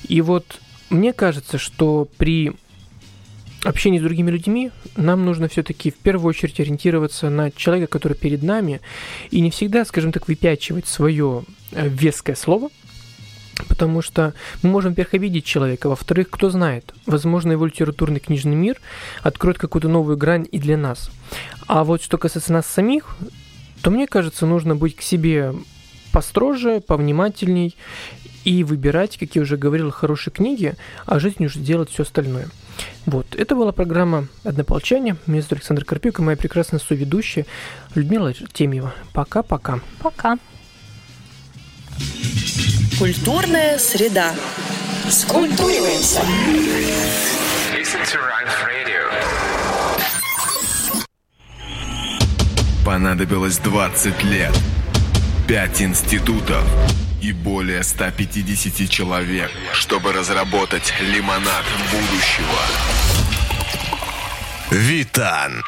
И 0.07 0.21
вот 0.21 0.61
мне 0.91 1.15
кажется, 1.15 1.57
что 1.57 2.07
при 2.19 2.53
общении 3.65 3.99
с 3.99 4.03
другими 4.03 4.31
людьми 4.31 4.71
нам 4.97 5.25
нужно 5.25 5.49
все-таки 5.49 5.91
в 5.91 5.97
первую 5.97 6.31
очередь 6.31 6.59
ориентироваться 6.61 7.31
на 7.31 7.51
человека, 7.51 7.93
который 7.93 8.15
перед 8.15 8.43
нами, 8.43 8.81
и 9.31 9.41
не 9.41 9.51
всегда, 9.51 9.85
скажем 9.85 10.13
так, 10.13 10.29
выпячивать 10.29 10.87
свое 10.87 11.45
э, 11.73 11.89
веское 11.89 12.37
слово– 12.37 12.71
Потому 13.69 14.03
что 14.03 14.35
мы 14.63 14.71
можем, 14.71 14.91
во-первых, 14.93 15.15
обидеть 15.15 15.45
человека, 15.45 15.89
во-вторых, 15.89 16.31
кто 16.31 16.51
знает, 16.51 16.93
возможно, 17.07 17.53
его 17.53 17.67
литературный 17.67 18.21
книжный 18.21 18.57
мир 18.57 18.81
откроет 19.23 19.59
какую-то 19.59 19.89
новую 19.89 20.17
грань 20.17 20.47
и 20.51 20.59
для 20.59 20.77
нас. 20.77 21.11
А 21.67 21.85
вот 21.85 22.03
что 22.03 22.19
касается 22.19 22.53
нас 22.53 22.67
самих, 22.67 23.17
то 23.83 23.91
мне 23.91 24.07
кажется, 24.07 24.47
нужно 24.47 24.77
быть 24.77 24.97
к 24.97 25.03
себе 25.03 25.55
построже, 26.13 26.81
повнимательней 26.81 27.77
и 28.45 28.65
выбирать, 28.65 29.19
как 29.19 29.35
я 29.37 29.43
уже 29.43 29.57
говорил, 29.57 29.91
хорошие 29.91 30.33
книги, 30.33 30.75
а 31.07 31.19
жизнь 31.19 31.45
уже 31.45 31.59
делать 31.59 31.91
все 31.91 32.03
остальное. 32.03 32.49
Вот, 33.07 33.35
это 33.35 33.57
была 33.57 33.73
программа 33.73 34.29
«Однополчане». 34.45 35.17
Меня 35.27 35.43
зовут 35.43 35.53
Александр 35.55 35.85
Карпюк 35.85 36.19
и 36.19 36.23
моя 36.23 36.37
прекрасная 36.37 36.81
соведущая 36.81 37.47
Людмила 37.95 38.33
Темьева. 38.33 38.95
Пока-пока. 39.13 39.81
Пока. 40.01 40.35
-пока. 40.35 40.39
Пока. 40.39 40.39
Культурная 42.99 43.79
среда. 43.79 44.33
Скультуриваемся. 45.11 46.21
Listen 47.75 48.01
to 48.05 48.19
Ralph 48.19 48.63
Radio. 48.65 49.03
Понадобилось 52.85 53.59
20 53.59 54.23
лет, 54.23 54.57
5 55.53 55.83
институтов 55.83 56.65
и 57.21 57.31
более 57.31 57.83
150 57.83 58.89
человек, 58.89 59.51
чтобы 59.75 60.15
разработать 60.15 60.95
лимонад 60.99 61.67
будущего. 61.91 62.59
Витан. 64.71 65.63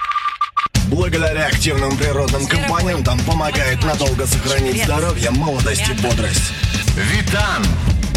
Благодаря 0.88 1.48
активным 1.48 1.98
природным 1.98 2.46
компонентам 2.46 3.20
помогает 3.26 3.84
надолго 3.84 4.26
сохранить 4.26 4.82
здоровье, 4.84 5.30
молодость 5.32 5.86
и 5.90 5.92
бодрость. 6.00 6.54
Витан! 6.96 7.62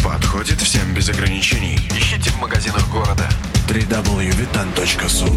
Подходит 0.01 0.61
всем 0.61 0.93
без 0.93 1.09
ограничений. 1.09 1.77
Ищите 1.99 2.29
в 2.29 2.39
магазинах 2.39 2.89
города. 2.89 3.27
www.vitan.su 3.67 5.27